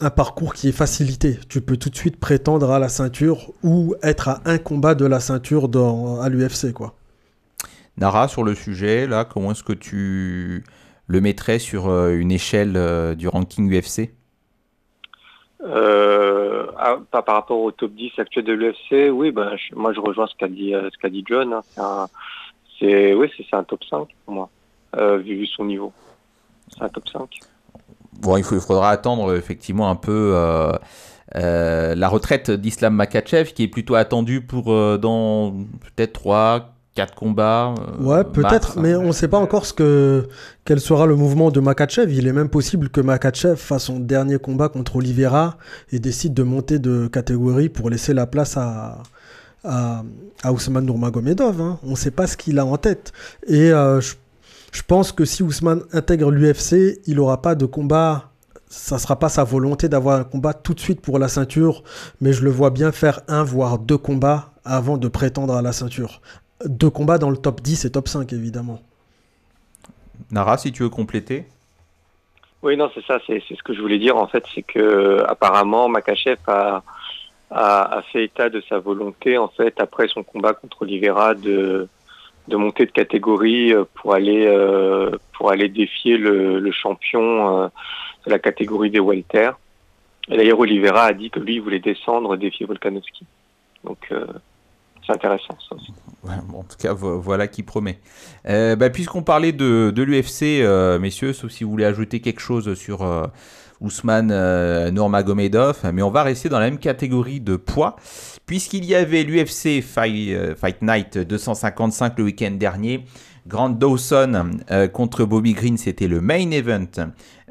un, 0.00 0.10
parcours 0.10 0.54
qui 0.54 0.68
est 0.68 0.72
facilité. 0.72 1.40
Tu 1.48 1.60
peux 1.60 1.76
tout 1.76 1.90
de 1.90 1.96
suite 1.96 2.20
prétendre 2.20 2.70
à 2.70 2.78
la 2.78 2.88
ceinture 2.88 3.50
ou 3.64 3.96
être 4.02 4.28
à 4.28 4.42
un 4.44 4.58
combat 4.58 4.94
de 4.94 5.04
la 5.06 5.18
ceinture 5.18 5.68
dans, 5.68 6.20
à 6.20 6.28
l'UFC. 6.28 6.72
quoi. 6.72 6.94
Nara, 7.96 8.28
sur 8.28 8.44
le 8.44 8.54
sujet, 8.54 9.08
là, 9.08 9.24
comment 9.24 9.50
est-ce 9.50 9.64
que 9.64 9.72
tu 9.72 10.62
le 11.08 11.20
mettrais 11.20 11.58
sur 11.58 11.88
euh, 11.88 12.12
une 12.12 12.30
échelle 12.30 13.16
du 13.16 13.26
ranking 13.26 13.68
UFC 13.72 14.12
euh, 15.64 16.66
ah, 16.76 16.98
par, 17.10 17.24
rapport 17.26 17.58
au 17.58 17.72
top 17.72 17.92
10 17.92 18.12
actuel 18.18 18.44
de 18.44 18.52
l'UFC, 18.52 19.10
oui, 19.12 19.32
ben, 19.32 19.56
moi 19.74 19.92
je 19.92 20.00
rejoins 20.00 20.26
ce 20.26 20.34
qu'a 20.36 20.48
dit, 20.48 20.74
euh, 20.74 20.88
dit 21.10 21.24
John. 21.26 21.60
Hein. 21.76 22.06
C'est, 22.78 23.12
oui, 23.14 23.28
un 23.52 23.64
top 23.64 23.82
5 23.84 24.06
pour 24.24 24.34
moi, 24.34 24.50
euh, 24.96 25.18
vu 25.18 25.46
son 25.46 25.64
niveau. 25.64 25.92
C'est 26.72 26.82
un 26.82 26.88
top 26.88 27.08
5. 27.08 27.40
Bon, 28.20 28.36
il, 28.36 28.40
il 28.40 28.60
faudra 28.60 28.90
attendre 28.90 29.34
effectivement 29.34 29.90
un 29.90 29.96
peu 29.96 30.32
la 31.34 32.08
retraite 32.08 32.50
d'Islam 32.50 32.94
Makachev, 32.94 33.52
qui 33.52 33.64
est 33.64 33.68
plutôt 33.68 33.96
attendu 33.96 34.40
pour 34.40 34.66
dans 34.98 35.52
peut-être 35.80 36.12
3, 36.12 36.74
quatre 36.98 37.14
combats. 37.14 37.74
Euh, 37.78 38.02
ouais, 38.02 38.24
peut-être, 38.24 38.80
mais 38.80 38.96
on 38.96 39.06
ne 39.06 39.12
sait 39.12 39.28
pas 39.28 39.38
encore 39.38 39.66
ce 39.66 39.72
que 39.72 40.26
quel 40.64 40.80
sera 40.80 41.06
le 41.06 41.14
mouvement 41.14 41.52
de 41.52 41.60
Makachev. 41.60 42.12
Il 42.12 42.26
est 42.26 42.32
même 42.32 42.48
possible 42.48 42.88
que 42.88 43.00
Makachev 43.00 43.54
fasse 43.54 43.84
son 43.84 44.00
dernier 44.00 44.38
combat 44.40 44.68
contre 44.68 44.96
Oliveira 44.96 45.58
et 45.92 46.00
décide 46.00 46.34
de 46.34 46.42
monter 46.42 46.80
de 46.80 47.06
catégorie 47.06 47.68
pour 47.68 47.88
laisser 47.88 48.14
la 48.14 48.26
place 48.26 48.56
à 48.56 48.98
à, 49.62 50.02
Ousmane 50.52 50.86
Nurmagomedov. 50.86 51.60
Hein. 51.60 51.78
On 51.84 51.90
ne 51.90 51.96
sait 51.96 52.10
pas 52.10 52.26
ce 52.26 52.36
qu'il 52.36 52.58
a 52.58 52.66
en 52.66 52.76
tête. 52.78 53.12
Et 53.46 53.70
euh, 53.70 54.00
je, 54.00 54.82
pense 54.86 55.12
que 55.12 55.24
si 55.24 55.44
Ousmane 55.44 55.82
intègre 55.92 56.32
l'UFC, 56.32 57.00
il 57.06 57.16
n'aura 57.16 57.40
pas 57.40 57.54
de 57.54 57.66
combat 57.66 58.24
ça 58.70 58.98
sera 58.98 59.18
pas 59.18 59.30
sa 59.30 59.44
volonté 59.44 59.88
d'avoir 59.88 60.20
un 60.20 60.24
combat 60.24 60.52
tout 60.52 60.74
de 60.74 60.80
suite 60.80 61.00
pour 61.00 61.18
la 61.18 61.28
ceinture, 61.28 61.82
mais 62.20 62.34
je 62.34 62.44
le 62.44 62.50
vois 62.50 62.68
bien 62.68 62.92
faire 62.92 63.22
un 63.26 63.42
voire 63.42 63.78
deux 63.78 63.96
combats 63.96 64.50
avant 64.62 64.98
de 64.98 65.08
prétendre 65.08 65.54
à 65.54 65.62
la 65.62 65.72
ceinture 65.72 66.20
deux 66.64 66.90
combats 66.90 67.18
dans 67.18 67.30
le 67.30 67.36
top 67.36 67.60
10 67.60 67.84
et 67.84 67.92
top 67.92 68.08
5, 68.08 68.32
évidemment. 68.32 68.80
Nara, 70.30 70.58
si 70.58 70.72
tu 70.72 70.82
veux 70.82 70.88
compléter 70.88 71.46
Oui, 72.62 72.76
non, 72.76 72.90
c'est 72.94 73.04
ça, 73.04 73.18
c'est 73.26 73.40
ce 73.40 73.62
que 73.62 73.74
je 73.74 73.80
voulais 73.80 73.98
dire, 73.98 74.16
en 74.16 74.26
fait, 74.26 74.44
c'est 74.54 74.62
que 74.62 75.24
apparemment 75.28 75.88
Makachev 75.88 76.38
a, 76.46 76.82
a, 77.50 78.02
fait 78.12 78.24
état 78.24 78.48
de 78.48 78.62
sa 78.68 78.78
volonté, 78.78 79.38
en 79.38 79.48
fait, 79.48 79.80
après 79.80 80.08
son 80.08 80.22
combat 80.22 80.52
contre 80.52 80.82
Oliveira, 80.82 81.34
de, 81.34 81.88
de 82.48 82.56
monter 82.56 82.86
de 82.86 82.90
catégorie 82.90 83.72
euh, 83.72 83.84
pour 83.94 84.14
aller, 84.14 84.46
euh, 84.46 85.10
pour 85.34 85.50
aller 85.50 85.68
défier 85.68 86.16
le, 86.16 86.70
champion 86.72 87.62
euh, 87.62 87.68
de 88.26 88.30
la 88.30 88.38
catégorie 88.38 88.90
des 88.90 89.00
welter. 89.00 89.50
Et 90.28 90.36
d'ailleurs, 90.36 90.58
Oliveira 90.58 91.04
a 91.04 91.12
dit 91.12 91.30
que 91.30 91.40
lui, 91.40 91.56
il 91.56 91.62
voulait 91.62 91.78
descendre, 91.78 92.36
défier 92.36 92.66
Volkanovski. 92.66 93.24
Donc, 93.84 94.12
intéressant 95.10 95.56
ça 95.68 95.76
en 96.54 96.62
tout 96.62 96.76
cas, 96.78 96.92
voilà 96.92 97.46
qui 97.46 97.62
promet. 97.62 97.98
Euh, 98.48 98.76
bah, 98.76 98.90
puisqu'on 98.90 99.22
parlait 99.22 99.52
de, 99.52 99.92
l'UFC, 99.96 100.62
euh, 100.62 100.98
messieurs, 100.98 101.32
sauf 101.32 101.50
si 101.50 101.64
vous 101.64 101.70
voulez 101.70 101.84
ajouter 101.84 102.20
quelque 102.20 102.40
chose 102.40 102.74
sur 102.74 103.02
euh, 103.02 103.26
Ousmane 103.80 104.90
Nurmagomedov, 104.90 105.90
mais 105.92 106.02
on 106.02 106.10
va 106.10 106.22
rester 106.22 106.48
dans 106.48 106.58
la 106.58 106.66
même 106.66 106.78
catégorie 106.78 107.40
de 107.40 107.56
poids, 107.56 107.96
puisqu'il 108.46 108.84
y 108.84 108.94
avait 108.94 109.22
l'UFC 109.22 109.82
Fight, 109.82 110.56
Fight, 110.56 110.82
Night 110.82 111.18
255 111.18 112.18
le 112.18 112.24
week-end 112.24 112.52
dernier. 112.52 113.04
Grant 113.46 113.70
Dawson 113.70 114.50
contre 114.92 115.24
Bobby 115.24 115.54
Green, 115.54 115.78
c'était 115.78 116.08
le 116.08 116.20
main 116.20 116.50
event 116.50 116.84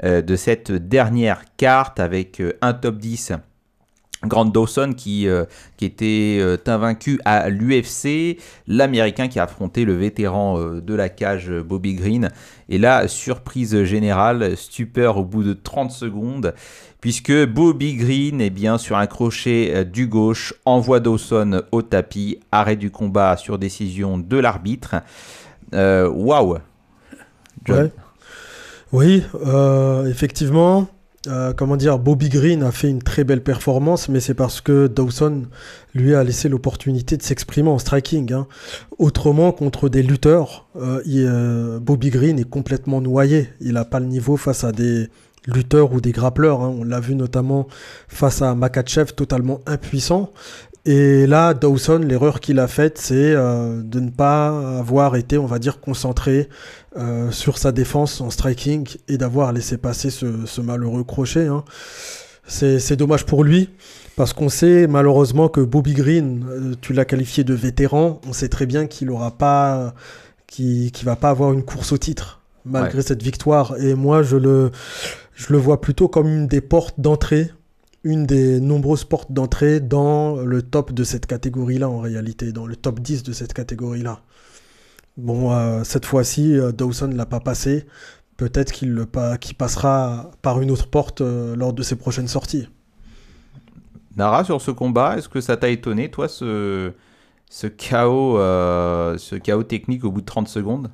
de 0.04 0.36
cette 0.36 0.72
dernière 0.72 1.42
carte 1.56 2.00
avec 2.00 2.40
un 2.62 2.74
top 2.74 2.98
10 2.98 3.32
Grant 4.24 4.46
Dawson 4.46 4.94
qui, 4.98 5.28
euh, 5.28 5.46
était 5.80 6.38
euh, 6.40 6.58
invaincu 6.66 7.20
à 7.24 7.50
l'UFC, 7.50 8.40
l'Américain 8.68 9.28
qui 9.28 9.40
a 9.40 9.44
affronté 9.44 9.86
le 9.86 9.94
vétéran 9.94 10.60
euh, 10.60 10.82
de 10.82 10.94
la 10.96 11.10
cage 11.10 11.52
Bobby 11.52 11.94
Green. 11.94 12.30
Et 12.70 12.80
là, 12.80 13.08
surprise 13.08 13.84
générale, 13.84 14.58
stupeur 14.58 15.18
au 15.18 15.24
bout 15.24 15.44
de 15.44 15.54
30 15.54 15.92
secondes, 15.92 16.56
puisque 17.00 17.46
Bobby 17.46 17.96
Green, 17.96 18.42
est 18.42 18.50
bien, 18.50 18.80
sur 18.80 18.98
un 18.98 19.06
crochet 19.06 19.86
du 19.86 20.08
gauche, 20.08 20.54
envoie 20.66 21.00
Dawson 21.00 21.62
au 21.72 21.84
tapis, 21.84 22.40
arrêt 22.52 22.76
du 22.76 22.90
combat 22.90 23.38
sur 23.38 23.60
décision 23.60 24.18
de 24.18 24.38
l'arbitre. 24.38 24.96
Waouh! 25.72 26.58
Oui, 28.92 29.24
effectivement. 30.08 30.88
Euh, 31.28 31.54
comment 31.54 31.78
dire, 31.78 32.00
Bobby 32.00 32.30
Green 32.30 32.64
a 32.64 32.72
fait 32.72 32.90
une 32.90 33.02
très 33.02 33.24
belle 33.24 33.44
performance, 33.44 34.10
mais 34.10 34.20
c'est 34.20 34.34
parce 34.34 34.62
que 34.62 34.88
Dawson 34.88 35.44
lui 35.94 36.16
a 36.16 36.24
laissé 36.24 36.50
l'opportunité 36.50 37.18
de 37.18 37.24
s'exprimer 37.24 37.70
en 37.70 37.80
striking. 37.80 38.32
Hein. 38.34 38.48
Autrement, 38.98 39.52
contre 39.52 39.90
des 39.90 40.04
lutteurs, 40.04 40.68
euh, 40.76 41.02
euh, 41.08 41.80
Bobby 41.80 42.10
Green 42.10 42.40
est 42.40 42.50
complètement 42.50 43.02
noyé. 43.02 43.50
Il 43.62 43.74
n'a 43.74 43.86
pas 43.86 44.00
le 44.00 44.06
niveau 44.06 44.38
face 44.38 44.64
à 44.64 44.72
des 44.72 45.10
lutteurs 45.48 45.94
ou 45.94 46.02
des 46.02 46.12
grappleurs. 46.12 46.62
Hein. 46.62 46.74
On 46.80 46.84
l'a 46.84 47.00
vu 47.00 47.16
notamment 47.16 47.68
face 48.08 48.42
à 48.42 48.54
Makachev, 48.54 49.14
totalement 49.14 49.62
impuissant. 49.66 50.32
Et 50.88 51.28
là, 51.28 51.54
Dawson, 51.54 51.98
l'erreur 51.98 52.40
qu'il 52.40 52.60
a 52.60 52.68
faite, 52.70 52.98
c'est 52.98 53.34
euh, 53.36 53.82
de 53.84 54.00
ne 54.00 54.10
pas 54.10 54.80
avoir 54.80 55.18
été, 55.18 55.38
on 55.38 55.46
va 55.46 55.60
dire, 55.60 55.82
concentré 55.82 56.48
euh, 56.96 57.30
sur 57.30 57.58
sa 57.58 57.74
défense 57.74 58.22
en 58.22 58.30
striking 58.30 58.88
et 59.10 59.18
d'avoir 59.18 59.52
laissé 59.52 59.78
passer 59.78 60.10
ce, 60.10 60.62
malheureux 60.62 61.04
crochet. 61.04 61.48
Hein. 61.48 61.66
C'est 62.48 62.96
dommage 62.96 63.26
pour 63.26 63.44
lui, 63.44 63.70
parce 64.16 64.32
qu'on 64.32 64.48
sait 64.48 64.88
malheureusement 64.88 65.50
que 65.50 65.60
Bobby 65.60 65.94
Green, 65.94 66.46
euh, 66.50 66.74
tu 66.80 66.94
l'as 66.94 67.04
qualifié 67.04 67.44
de 67.44 67.54
vétéran, 67.54 68.22
on 68.26 68.32
sait 68.32 68.48
très 68.48 68.66
bien 68.66 68.88
qu'il 68.88 69.12
aura 69.12 69.32
pas, 69.32 69.94
qu'il 70.48 70.94
va 71.04 71.18
pas 71.18 71.32
avoir 71.32 71.52
une 71.52 71.64
course 71.64 71.92
au 71.92 71.98
titre 71.98 72.40
malgré 72.64 73.02
cette 73.02 73.24
victoire. 73.24 73.76
Et 73.78 73.94
moi, 73.94 74.24
je 74.24 74.38
le, 74.38 74.72
je 75.36 75.52
le 75.52 75.60
vois 75.60 75.82
plutôt 75.82 76.08
comme 76.08 76.28
une 76.28 76.48
des 76.48 76.62
portes 76.62 76.98
d'entrée 76.98 77.52
une 78.04 78.26
des 78.26 78.60
nombreuses 78.60 79.04
portes 79.04 79.32
d'entrée 79.32 79.80
dans 79.80 80.38
le 80.38 80.62
top 80.62 80.94
de 80.94 81.04
cette 81.04 81.26
catégorie-là 81.26 81.90
en 81.90 82.00
réalité, 82.00 82.52
dans 82.52 82.66
le 82.66 82.76
top 82.76 83.00
10 83.00 83.24
de 83.24 83.32
cette 83.34 83.54
catégorie-là. 83.54 84.22
Bon, 85.18 85.52
euh, 85.52 85.84
cette 85.84 86.06
fois-ci, 86.06 86.58
euh, 86.58 86.72
Dawson 86.72 87.08
ne 87.08 87.16
l'a 87.16 87.26
pas 87.26 87.40
passé. 87.40 87.86
Peut-être 88.38 88.72
qu'il 88.72 88.94
le 88.94 89.08
passera 89.08 90.30
par 90.44 90.62
une 90.62 90.70
autre 90.70 90.90
porte 90.90 91.22
euh, 91.22 91.56
lors 91.56 91.74
de 91.74 91.82
ses 91.82 91.98
prochaines 91.98 92.28
sorties. 92.28 92.70
Nara, 94.16 94.44
sur 94.44 94.62
ce 94.62 94.72
combat, 94.72 95.18
est-ce 95.18 95.30
que 95.30 95.42
ça 95.42 95.58
t'a 95.58 95.70
étonné, 95.70 96.10
toi, 96.10 96.28
ce, 96.28 96.92
ce 97.50 97.68
chaos, 97.68 98.38
euh, 98.38 99.18
ce 99.18 99.36
chaos 99.36 99.64
technique 99.64 100.04
au 100.04 100.12
bout 100.12 100.22
de 100.22 100.26
30 100.26 100.48
secondes? 100.48 100.90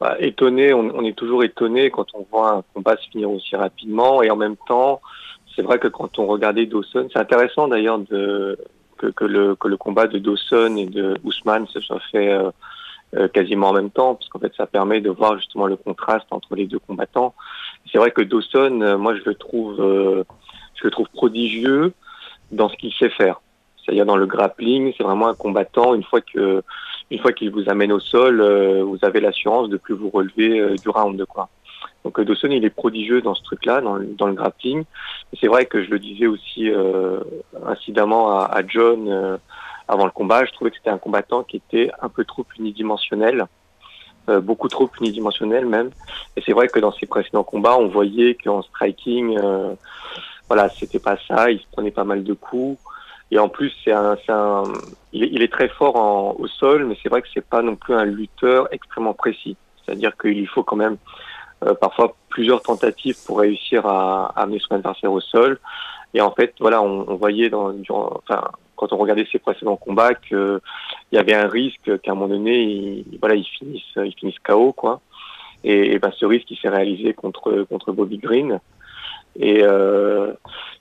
Bah, 0.00 0.16
Étonné, 0.18 0.74
on, 0.74 1.02
est 1.04 1.16
toujours 1.16 1.44
étonné 1.44 1.90
quand 1.90 2.06
on 2.14 2.26
voit 2.30 2.56
un 2.56 2.64
combat 2.74 2.96
se 2.96 3.08
finir 3.10 3.30
aussi 3.30 3.54
rapidement 3.54 4.22
et 4.22 4.30
en 4.30 4.36
même 4.36 4.56
temps, 4.66 5.00
c'est 5.54 5.62
vrai 5.62 5.78
que 5.78 5.88
quand 5.88 6.18
on 6.18 6.26
regardait 6.26 6.66
Dawson, 6.66 7.08
c'est 7.12 7.18
intéressant 7.18 7.68
d'ailleurs 7.68 8.00
que, 8.08 8.56
le, 9.24 9.76
combat 9.76 10.06
de 10.06 10.18
Dawson 10.18 10.76
et 10.76 10.86
de 10.86 11.16
Ousmane 11.24 11.66
se 11.66 11.80
soit 11.80 12.00
fait 12.10 12.32
euh, 12.32 12.50
euh, 13.16 13.28
quasiment 13.28 13.70
en 13.70 13.72
même 13.72 13.90
temps, 13.90 14.14
parce 14.14 14.28
qu'en 14.28 14.38
fait 14.38 14.52
ça 14.56 14.66
permet 14.66 15.00
de 15.00 15.10
voir 15.10 15.36
justement 15.36 15.66
le 15.66 15.76
contraste 15.76 16.26
entre 16.30 16.54
les 16.54 16.66
deux 16.66 16.78
combattants. 16.78 17.34
C'est 17.90 17.98
vrai 17.98 18.10
que 18.10 18.22
Dawson, 18.22 18.96
moi 18.98 19.14
je 19.16 19.22
le 19.24 19.34
trouve, 19.34 19.76
je 19.78 20.84
le 20.84 20.90
trouve 20.90 21.08
prodigieux 21.08 21.92
dans 22.50 22.68
ce 22.68 22.76
qu'il 22.76 22.92
sait 22.92 23.10
faire. 23.10 23.40
C'est-à-dire 23.84 24.06
dans 24.06 24.16
le 24.16 24.26
grappling, 24.26 24.92
c'est 24.96 25.02
vraiment 25.02 25.28
un 25.28 25.34
combattant. 25.34 25.94
Une 25.94 26.04
fois 26.04 26.20
fois 27.20 27.32
qu'il 27.32 27.50
vous 27.50 27.68
amène 27.68 27.92
au 27.92 28.00
sol, 28.00 28.40
euh, 28.40 28.82
vous 28.84 28.98
avez 29.02 29.20
l'assurance 29.20 29.68
de 29.68 29.76
plus 29.76 29.94
vous 29.94 30.10
relever 30.10 30.60
euh, 30.60 30.76
du 30.76 30.88
round, 30.88 31.24
quoi. 31.26 31.48
Donc 32.04 32.18
euh, 32.18 32.24
Dawson, 32.24 32.48
il 32.50 32.64
est 32.64 32.70
prodigieux 32.70 33.22
dans 33.22 33.34
ce 33.34 33.42
truc-là, 33.42 33.80
dans, 33.80 33.98
dans, 33.98 34.26
le 34.26 34.34
grappling. 34.34 34.84
C'est 35.40 35.46
vrai 35.46 35.66
que 35.66 35.82
je 35.82 35.90
le 35.90 35.98
disais 35.98 36.26
aussi 36.26 36.70
incidemment 37.66 38.38
à, 38.38 38.44
à 38.44 38.66
John 38.66 39.38
avant 39.88 40.04
le 40.04 40.10
combat. 40.10 40.44
Je 40.44 40.52
trouvais 40.52 40.70
que 40.70 40.76
c'était 40.76 40.90
un 40.90 40.98
combattant 40.98 41.42
qui 41.42 41.56
était 41.56 41.90
un 42.00 42.08
peu 42.08 42.24
trop 42.24 42.44
unidimensionnel. 42.58 43.46
beaucoup 44.28 44.68
trop 44.68 44.90
unidimensionnel 45.00 45.66
même. 45.66 45.90
Et 46.36 46.42
c'est 46.44 46.52
vrai 46.52 46.68
que 46.68 46.80
dans 46.80 46.92
ses 46.92 47.06
précédents 47.06 47.44
combats, 47.44 47.76
on 47.78 47.88
voyait 47.88 48.34
qu'en 48.34 48.62
striking, 48.62 49.38
voilà, 50.48 50.68
c'était 50.68 50.98
pas 50.98 51.16
ça. 51.28 51.50
Il 51.50 51.60
se 51.60 51.66
prenait 51.72 51.90
pas 51.90 52.04
mal 52.04 52.24
de 52.24 52.34
coups. 52.34 52.78
Et 53.32 53.38
en 53.38 53.48
plus, 53.48 53.72
c'est 53.82 53.92
un, 53.92 54.18
un 54.28 54.62
il, 55.14 55.24
est, 55.24 55.28
il, 55.32 55.42
est, 55.42 55.50
très 55.50 55.68
fort 55.68 55.96
en, 55.96 56.36
au 56.38 56.46
sol, 56.46 56.84
mais 56.84 56.98
c'est 57.02 57.08
vrai 57.08 57.22
que 57.22 57.28
c'est 57.32 57.44
pas 57.44 57.62
non 57.62 57.76
plus 57.76 57.94
un 57.94 58.04
lutteur 58.04 58.68
extrêmement 58.72 59.14
précis. 59.14 59.56
C'est-à-dire 59.84 60.14
qu'il 60.18 60.46
faut 60.48 60.62
quand 60.62 60.76
même 60.76 60.98
euh, 61.64 61.74
parfois 61.74 62.16
plusieurs 62.28 62.62
tentatives 62.62 63.16
pour 63.26 63.38
réussir 63.38 63.86
à, 63.86 64.32
amener 64.36 64.58
son 64.58 64.74
adversaire 64.74 65.12
au 65.12 65.20
sol. 65.20 65.58
Et 66.14 66.20
en 66.20 66.32
fait, 66.32 66.54
voilà, 66.60 66.82
on, 66.82 67.14
voyait 67.14 67.50
dans, 67.50 67.72
enfin, 67.88 68.42
quand 68.76 68.92
on 68.92 68.96
regardait 68.96 69.26
ses 69.30 69.38
précédents 69.38 69.76
combats 69.76 70.14
qu'il 70.14 70.60
y 71.12 71.18
avait 71.18 71.34
un 71.34 71.48
risque 71.48 72.00
qu'à 72.00 72.12
un 72.12 72.14
moment 72.14 72.28
donné, 72.28 72.62
il, 72.62 73.18
voilà, 73.20 73.34
il 73.34 73.44
finisse, 73.44 73.82
il 73.96 74.14
finisse 74.14 74.38
KO, 74.40 74.72
quoi. 74.72 75.00
Et, 75.64 75.98
ben, 76.00 76.12
ce 76.16 76.26
risque, 76.26 76.50
il 76.50 76.58
s'est 76.58 76.68
réalisé 76.68 77.14
contre 77.14 77.64
contre 77.70 77.92
Bobby 77.92 78.18
Green. 78.18 78.58
Et, 79.38 79.60
euh, 79.62 80.32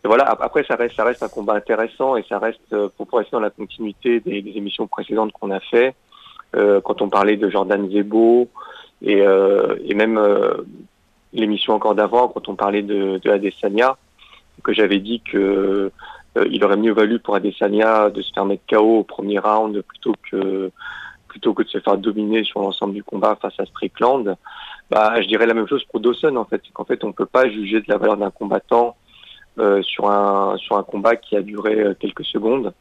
voilà. 0.03 0.23
Après, 0.23 0.63
ça 0.63 0.75
reste, 0.75 0.95
ça 0.95 1.03
reste 1.03 1.21
un 1.21 1.29
combat 1.29 1.53
intéressant 1.53 2.15
et 2.15 2.25
ça 2.27 2.39
reste 2.39 2.59
euh, 2.73 2.89
pour, 2.97 3.07
pour 3.07 3.19
rester 3.19 3.33
dans 3.33 3.39
la 3.39 3.51
continuité 3.51 4.19
des, 4.19 4.43
émissions 4.55 4.87
précédentes 4.87 5.31
qu'on 5.33 5.51
a 5.51 5.59
fait. 5.59 5.93
Quand 6.53 7.01
on 7.01 7.07
parlait 7.07 7.37
de 7.37 7.49
Jordan 7.49 7.89
Zebo 7.89 8.49
et, 9.01 9.21
euh, 9.21 9.75
et 9.83 9.93
même 9.93 10.17
euh, 10.17 10.53
l'émission 11.33 11.73
encore 11.73 11.95
d'avant, 11.95 12.27
quand 12.27 12.47
on 12.49 12.55
parlait 12.55 12.83
de, 12.83 13.17
de 13.17 13.29
Adesanya, 13.29 13.97
que 14.63 14.73
j'avais 14.73 14.99
dit 14.99 15.21
que 15.21 15.91
euh, 16.37 16.47
il 16.51 16.63
aurait 16.63 16.77
mieux 16.77 16.93
valu 16.93 17.19
pour 17.19 17.35
Adesanya 17.35 18.09
de 18.09 18.21
se 18.21 18.31
faire 18.31 18.45
mettre 18.45 18.63
KO 18.69 18.99
au 18.99 19.03
premier 19.03 19.39
round 19.39 19.81
plutôt 19.81 20.13
que 20.29 20.71
plutôt 21.27 21.53
que 21.53 21.63
de 21.63 21.69
se 21.69 21.79
faire 21.79 21.97
dominer 21.97 22.43
sur 22.43 22.59
l'ensemble 22.59 22.93
du 22.93 23.03
combat 23.03 23.37
face 23.41 23.57
à 23.57 23.65
Strickland. 23.65 24.35
Bah, 24.89 25.21
je 25.21 25.27
dirais 25.27 25.45
la 25.45 25.53
même 25.53 25.67
chose 25.67 25.83
pour 25.85 26.01
Dawson 26.01 26.35
en 26.35 26.43
fait, 26.43 26.61
c'est 26.65 26.73
qu'en 26.73 26.83
fait 26.83 27.03
on 27.05 27.13
peut 27.13 27.25
pas 27.25 27.49
juger 27.49 27.79
de 27.79 27.85
la 27.87 27.97
valeur 27.97 28.17
d'un 28.17 28.31
combattant 28.31 28.97
sur 29.81 30.09
un 30.09 30.57
sur 30.57 30.77
un 30.77 30.83
combat 30.83 31.15
qui 31.15 31.37
a 31.37 31.41
duré 31.41 31.95
quelques 31.99 32.25
secondes. 32.25 32.73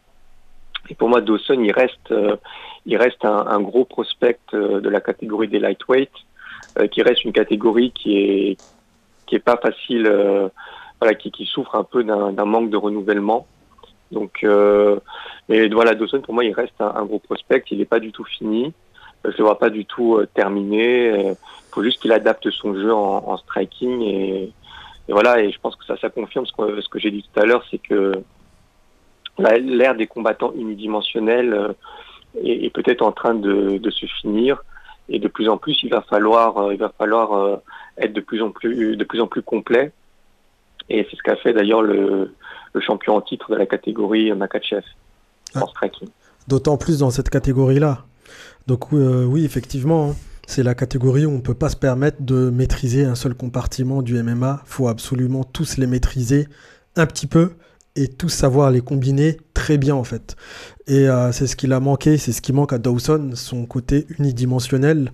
Et 0.88 0.94
pour 0.94 1.08
moi, 1.08 1.20
Dawson, 1.20 1.60
il 1.62 1.72
reste 1.72 2.10
euh, 2.10 2.36
il 2.86 2.96
reste 2.96 3.24
un, 3.24 3.60
gros 3.60 3.84
prospect 3.84 4.38
euh, 4.54 4.80
de 4.80 4.88
la 4.88 5.00
catégorie 5.00 5.48
des 5.48 5.58
lightweight, 5.58 6.10
euh, 6.78 6.86
qui 6.86 7.02
reste 7.02 7.24
une 7.24 7.32
catégorie 7.32 7.92
qui 7.92 8.18
est 8.18 8.56
qui 9.26 9.36
est 9.36 9.40
pas 9.40 9.58
facile, 9.58 10.10
voilà, 11.00 11.14
qui, 11.14 11.46
souffre 11.46 11.76
un 11.76 11.84
peu 11.84 12.02
d'un 12.02 12.44
manque 12.44 12.70
de 12.70 12.76
renouvellement. 12.76 13.46
Donc, 14.10 14.44
mais 15.48 15.68
voilà, 15.68 15.94
Dawson 15.94 16.20
pour 16.20 16.34
moi, 16.34 16.44
il 16.44 16.52
reste 16.52 16.80
un, 16.80 17.04
gros 17.04 17.20
prospect. 17.20 17.62
Il 17.70 17.78
n'est 17.78 17.84
pas 17.84 18.00
du 18.00 18.10
tout 18.10 18.24
fini. 18.24 18.72
Je 19.24 19.36
le 19.38 19.44
vois 19.44 19.60
pas 19.60 19.70
du 19.70 19.84
tout 19.84 20.20
terminé 20.34 21.36
faut 21.70 21.82
juste 21.82 22.00
qu'il 22.00 22.12
adapte 22.12 22.50
son 22.50 22.74
jeu 22.74 22.92
en, 22.92 23.36
striking 23.38 24.02
et, 24.02 24.52
et, 25.08 25.12
voilà. 25.12 25.40
Et 25.40 25.50
je 25.50 25.58
pense 25.60 25.76
que 25.76 25.84
ça, 25.84 25.96
ça 25.96 26.10
confirme 26.10 26.46
ce 26.46 26.52
que, 26.52 26.80
ce 26.80 26.88
que 26.88 26.98
j'ai 26.98 27.10
dit 27.10 27.24
tout 27.32 27.40
à 27.40 27.46
l'heure, 27.46 27.64
c'est 27.70 27.78
que 27.78 28.12
l'ère 29.42 29.94
des 29.94 30.06
combattants 30.06 30.52
unidimensionnels 30.54 31.52
euh, 31.52 31.72
est, 32.42 32.64
est 32.66 32.70
peut-être 32.70 33.02
en 33.02 33.12
train 33.12 33.34
de, 33.34 33.78
de, 33.78 33.90
se 33.90 34.06
finir. 34.20 34.62
Et 35.08 35.18
de 35.18 35.28
plus 35.28 35.48
en 35.48 35.58
plus, 35.58 35.82
il 35.82 35.90
va 35.90 36.02
falloir, 36.02 36.58
euh, 36.58 36.74
il 36.74 36.78
va 36.78 36.92
falloir 36.96 37.32
euh, 37.32 37.56
être 37.98 38.12
de 38.12 38.20
plus 38.20 38.42
en 38.42 38.50
plus, 38.50 38.96
de 38.96 39.04
plus 39.04 39.20
en 39.20 39.26
plus 39.26 39.42
complet. 39.42 39.92
Et 40.88 41.06
c'est 41.10 41.16
ce 41.16 41.22
qu'a 41.22 41.36
fait 41.36 41.52
d'ailleurs 41.52 41.82
le, 41.82 42.34
le, 42.72 42.80
champion 42.80 43.16
en 43.16 43.20
titre 43.20 43.50
de 43.50 43.56
la 43.56 43.66
catégorie 43.66 44.32
Makachev 44.32 44.84
striking. 45.68 46.08
D'autant 46.48 46.76
plus 46.76 46.98
dans 46.98 47.10
cette 47.10 47.30
catégorie-là. 47.30 48.04
Donc 48.66 48.92
euh, 48.92 49.24
oui, 49.24 49.44
effectivement. 49.44 50.10
Hein 50.10 50.14
c'est 50.50 50.64
la 50.64 50.74
catégorie 50.74 51.26
où 51.26 51.30
on 51.30 51.36
ne 51.36 51.42
peut 51.42 51.54
pas 51.54 51.68
se 51.68 51.76
permettre 51.76 52.22
de 52.22 52.50
maîtriser 52.50 53.04
un 53.04 53.14
seul 53.14 53.34
compartiment 53.34 54.02
du 54.02 54.20
MMA. 54.20 54.62
Il 54.64 54.68
faut 54.68 54.88
absolument 54.88 55.44
tous 55.44 55.78
les 55.78 55.86
maîtriser 55.86 56.48
un 56.96 57.06
petit 57.06 57.28
peu 57.28 57.52
et 57.96 58.08
tous 58.08 58.28
savoir 58.28 58.70
les 58.70 58.80
combiner 58.80 59.38
très 59.54 59.78
bien 59.78 59.94
en 59.94 60.04
fait. 60.04 60.36
Et 60.86 61.08
euh, 61.08 61.32
c'est 61.32 61.46
ce 61.46 61.56
qu'il 61.56 61.72
a 61.72 61.80
manqué, 61.80 62.18
c'est 62.18 62.32
ce 62.32 62.40
qui 62.40 62.52
manque 62.52 62.72
à 62.72 62.78
Dawson, 62.78 63.30
son 63.34 63.66
côté 63.66 64.06
unidimensionnel 64.18 65.12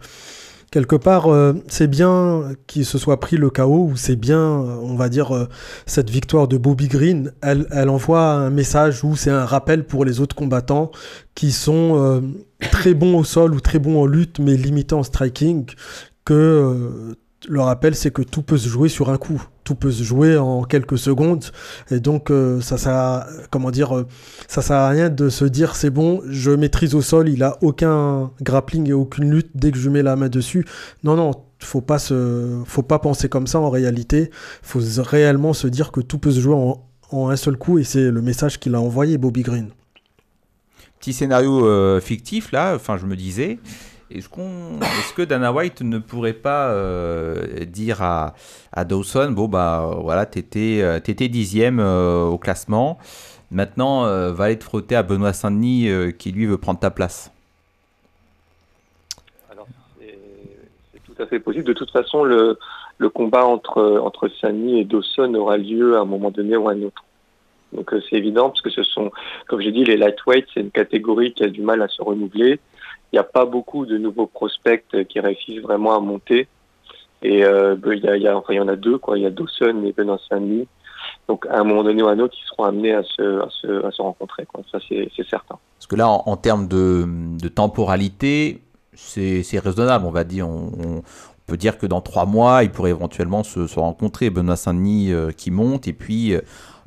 quelque 0.72 0.97
part, 0.97 1.29
euh, 1.29 1.55
c'est 1.68 1.87
bien 1.87 2.53
qu'il 2.66 2.85
se 2.85 2.99
soit 2.99 3.18
pris 3.20 3.37
le 3.37 3.51
chaos, 3.51 3.89
ou 3.93 3.97
c'est 3.97 4.16
bien, 4.16 4.41
euh, 4.41 4.77
on 4.83 4.97
va 4.97 5.09
dire, 5.09 5.47
cette 5.87 6.11
victoire 6.11 6.49
de 6.49 6.59
Bobby 6.59 6.89
Green, 6.89 7.33
elle, 7.41 7.66
elle 7.70 7.89
envoie 7.89 8.33
un 8.33 8.51
message 8.51 9.05
où 9.05 9.16
c'est 9.16 9.31
un 9.31 9.47
rappel 9.47 9.87
pour 9.87 10.05
les 10.05 10.20
autres 10.20 10.37
combattants 10.37 10.91
qui 11.35 11.53
sont 11.53 12.22
très 12.72 12.95
bons 12.95 13.16
au 13.18 13.24
sol 13.24 13.55
ou 13.55 13.61
très 13.61 13.79
bons 13.79 14.03
en 14.03 14.07
lutte, 14.07 14.39
mais 14.39 14.57
limités 14.57 14.95
en 14.95 15.03
striking, 15.03 15.66
que 16.24 17.14
le 17.49 17.61
rappel, 17.61 17.95
c'est 17.95 18.11
que 18.11 18.22
tout 18.22 18.43
peut 18.43 18.57
se 18.57 18.68
jouer 18.68 18.89
sur 18.89 19.11
un 19.11 19.18
coup. 19.18 19.43
Tout 19.64 19.74
peut 19.74 19.91
se 19.91 20.03
jouer 20.03 20.37
en 20.37 20.62
quelques 20.62 20.99
secondes. 20.99 21.45
Et 21.91 22.01
donc, 22.01 22.30
euh, 22.30 22.61
ça, 22.61 22.78
ça, 22.78 23.26
comment 23.51 23.70
dire, 23.70 23.97
euh, 23.97 24.07
ça 24.49 24.62
sert 24.62 24.76
à 24.76 24.89
rien 24.89 25.11
de 25.11 25.28
se 25.28 25.45
dire 25.45 25.76
c'est 25.76 25.91
bon, 25.91 26.22
je 26.28 26.51
maîtrise 26.51 26.95
au 26.95 27.03
sol, 27.03 27.28
il 27.28 27.43
a 27.43 27.59
aucun 27.62 28.30
grappling 28.41 28.89
et 28.89 28.93
aucune 28.93 29.30
lutte 29.30 29.51
dès 29.55 29.70
que 29.70 29.78
je 29.78 29.91
mets 29.91 30.03
la 30.03 30.16
main 30.16 30.28
dessus. 30.28 30.64
Non, 31.05 31.14
non, 31.14 31.32
faut 31.59 31.80
pas 31.80 31.99
se, 31.99 32.62
faut 32.64 32.82
pas 32.82 32.99
penser 32.99 33.28
comme 33.28 33.47
ça 33.47 33.61
en 33.61 33.70
réalité. 33.70 34.30
Faut 34.62 34.80
réellement 34.99 35.53
se 35.53 35.66
dire 35.66 35.93
que 35.93 36.01
tout 36.01 36.18
peut 36.18 36.30
se 36.30 36.41
jouer 36.41 36.55
en, 36.55 36.82
un 37.28 37.37
seul 37.37 37.57
coup 37.57 37.78
et 37.78 37.84
c'est 37.84 38.11
le 38.11 38.22
message 38.22 38.59
qu'il 38.59 38.74
a 38.74 38.80
envoyé 38.80 39.18
Bobby 39.18 39.43
Green. 39.43 39.70
Petit 40.99 41.12
scénario 41.12 41.66
euh, 41.66 42.01
fictif 42.01 42.51
là, 42.51 42.74
enfin 42.74 42.97
je 42.97 43.07
me 43.07 43.14
disais, 43.14 43.59
est-ce, 44.11 44.29
qu'on, 44.29 44.79
est-ce 44.81 45.13
que 45.15 45.23
Dana 45.23 45.53
White 45.53 45.83
ne 45.83 45.99
pourrait 45.99 46.33
pas 46.33 46.71
euh, 46.71 47.65
dire 47.65 48.03
à, 48.03 48.35
à, 48.73 48.85
Dawson, 48.85 49.33
bon 49.33 49.49
bah 49.49 49.99
voilà, 50.01 50.27
t'étais, 50.27 50.81
euh, 50.81 51.01
t'étais 51.01 51.29
dixième 51.29 51.81
euh, 51.81 52.25
au 52.25 52.39
classement, 52.39 52.99
maintenant 53.51 54.03
va 54.33 54.45
aller 54.45 54.59
te 54.59 54.65
frotter 54.65 54.95
à 54.97 55.03
Benoît 55.03 55.33
Saint-Denis 55.33 55.89
qui 56.19 56.33
lui 56.33 56.47
veut 56.47 56.59
prendre 56.59 56.79
ta 56.79 56.91
place 56.91 57.33
Alors 59.51 59.67
c'est, 59.99 61.03
tout 61.05 61.21
à 61.21 61.27
fait 61.27 61.41
possible. 61.41 61.65
De 61.65 61.73
toute 61.73 61.91
façon, 61.91 62.25
le, 62.25 62.59
le 62.99 63.09
combat 63.09 63.45
entre, 63.45 64.01
entre 64.03 64.29
Saint-Denis 64.41 64.81
et 64.81 64.85
Dawson 64.85 65.35
aura 65.35 65.57
lieu 65.57 65.97
à 65.97 66.01
un 66.01 66.05
moment 66.05 66.31
donné 66.31 66.57
ou 66.57 66.69
à 66.69 66.73
un 66.73 66.83
autre. 66.83 67.05
Donc 67.73 67.93
c'est 68.09 68.17
évident 68.17 68.51
parce 68.51 68.63
que 68.63 68.71
ce 68.71 68.83
sont, 68.85 69.11
comme 69.49 69.61
j'ai 69.61 69.73
dit, 69.73 69.85
les 69.85 69.97
lightweights, 69.97 70.47
c'est 70.55 70.61
une 70.61 70.71
catégorie 70.71 71.33
qui 71.33 71.43
a 71.43 71.49
du 71.49 71.63
mal 71.63 71.83
à 71.83 71.89
se 71.89 72.01
renouveler. 72.03 72.61
N'y 73.17 73.21
a 73.21 73.25
pas 73.25 73.47
beaucoup 73.47 73.87
de 73.87 73.97
nouveaux 73.97 74.27
prospects 74.27 74.85
qui 75.09 75.21
réussissent 75.21 75.62
vraiment 75.62 75.97
à 75.97 76.01
monter. 76.01 76.49
Et 77.23 77.45
euh, 77.45 77.75
il 77.87 78.05
y, 78.05 78.09
a, 78.09 78.17
il 78.17 78.23
y, 78.23 78.61
en 78.61 78.69
a 78.69 78.77
deux, 78.77 78.99
quoi. 78.99 79.17
Il 79.17 79.23
y 79.23 79.27
a 79.27 79.31
Dawson 79.31 79.83
et 79.87 79.93
Benoît 79.93 80.19
Saint-Denis. 80.29 80.69
Donc 81.29 81.47
à 81.47 81.61
un 81.61 81.64
moment 81.64 81.83
donné 81.83 82.03
ou 82.03 82.09
à 82.09 82.12
un 82.12 82.19
autre, 82.19 82.35
ils 82.39 82.47
seront 82.47 82.64
amenés 82.64 82.93
à 82.93 83.03
se, 83.03 84.03
rencontrer. 84.03 84.45
Quoi. 84.45 84.62
Ça, 84.71 84.79
c'est, 84.87 85.09
certain. 85.31 85.59
Parce 85.79 85.87
que 85.89 85.97
là, 85.97 86.09
en, 86.09 86.37
termes 86.37 86.69
de, 86.69 87.49
temporalité, 87.49 88.61
c'est, 88.93 89.59
raisonnable, 89.59 90.05
on 90.05 90.11
va 90.11 90.25
dire. 90.25 90.47
On, 90.47 91.03
peut 91.47 91.57
dire 91.57 91.79
que 91.79 91.87
dans 91.87 92.01
trois 92.01 92.27
mois, 92.27 92.64
ils 92.64 92.71
pourraient 92.71 92.91
éventuellement 92.91 93.45
se, 93.45 93.79
rencontrer. 93.79 94.31
Benoît 94.31 94.57
Saint-Denis 94.57 95.12
euh, 95.12 95.31
qui 95.31 95.53
monte 95.53 95.87
et 95.87 95.93
puis 95.93 96.35
euh, 96.35 96.41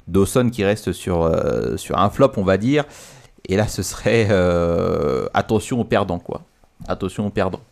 Dawson 0.09 0.49
qui 0.51 0.65
reste 0.65 0.91
sur, 0.91 1.23
euh, 1.23 1.77
sur 1.77 1.97
un 1.97 2.09
flop, 2.09 2.33
on 2.35 2.43
va 2.43 2.57
dire. 2.57 2.83
Et 3.49 3.57
là, 3.57 3.67
ce 3.67 3.81
serait 3.81 4.27
euh, 4.29 5.27
attention 5.33 5.81
aux 5.81 5.83
perdants, 5.83 6.19
quoi. 6.19 6.43
Attention 6.87 7.25
aux 7.25 7.31
perdants. 7.31 7.63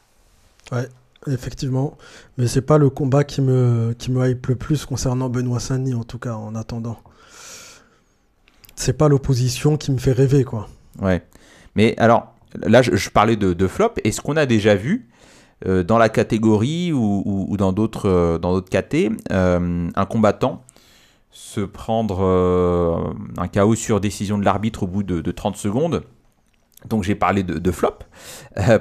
Ouais, 0.72 0.90
effectivement. 1.28 1.98
Mais 2.38 2.48
c'est 2.48 2.64
pas 2.64 2.80
le 2.80 2.90
combat 2.90 3.24
qui 3.24 3.42
me, 3.42 3.94
qui 3.98 4.12
me 4.12 4.28
hype 4.28 4.48
le 4.48 4.56
plus 4.56 4.86
concernant 4.86 5.30
Benoît 5.30 5.60
Saint-Denis, 5.60 5.94
en 5.94 6.04
tout 6.04 6.18
cas, 6.18 6.34
en 6.34 6.56
attendant. 6.56 6.98
C'est 8.76 8.94
pas 8.94 9.08
l'opposition 9.08 9.78
qui 9.78 9.92
me 9.92 10.00
fait 10.00 10.14
rêver, 10.14 10.44
quoi. 10.44 10.68
Ouais. 11.00 11.22
Mais 11.76 11.94
alors, 12.00 12.34
là, 12.56 12.82
je, 12.82 13.10
parlais 13.10 13.36
de, 13.36 13.68
flop. 13.68 13.94
Est-ce 14.04 14.20
qu'on 14.20 14.36
a 14.36 14.48
déjà 14.48 14.74
vu 14.74 15.08
euh, 15.68 15.84
dans 15.84 16.00
la 16.00 16.10
catégorie 16.10 16.92
ou, 16.92 17.56
dans 17.58 17.72
d'autres 17.72 18.10
euh, 18.10 18.38
dans 18.38 18.54
d'autres 18.54 18.70
catés 18.70 19.12
euh, 19.32 19.90
un 19.96 20.06
combattant 20.06 20.64
se 21.38 21.62
prendre 21.62 23.16
un 23.38 23.48
chaos 23.48 23.76
sur 23.76 24.00
décision 24.00 24.38
de 24.38 24.46
l'arbitre 24.46 24.84
au 24.84 24.88
bout 24.88 25.04
de, 25.04 25.32
30 25.32 25.56
secondes 25.56 26.04
donc 26.88 27.04
j'ai 27.04 27.16
parlé 27.16 27.44
de, 27.44 27.72
flop, 27.72 28.00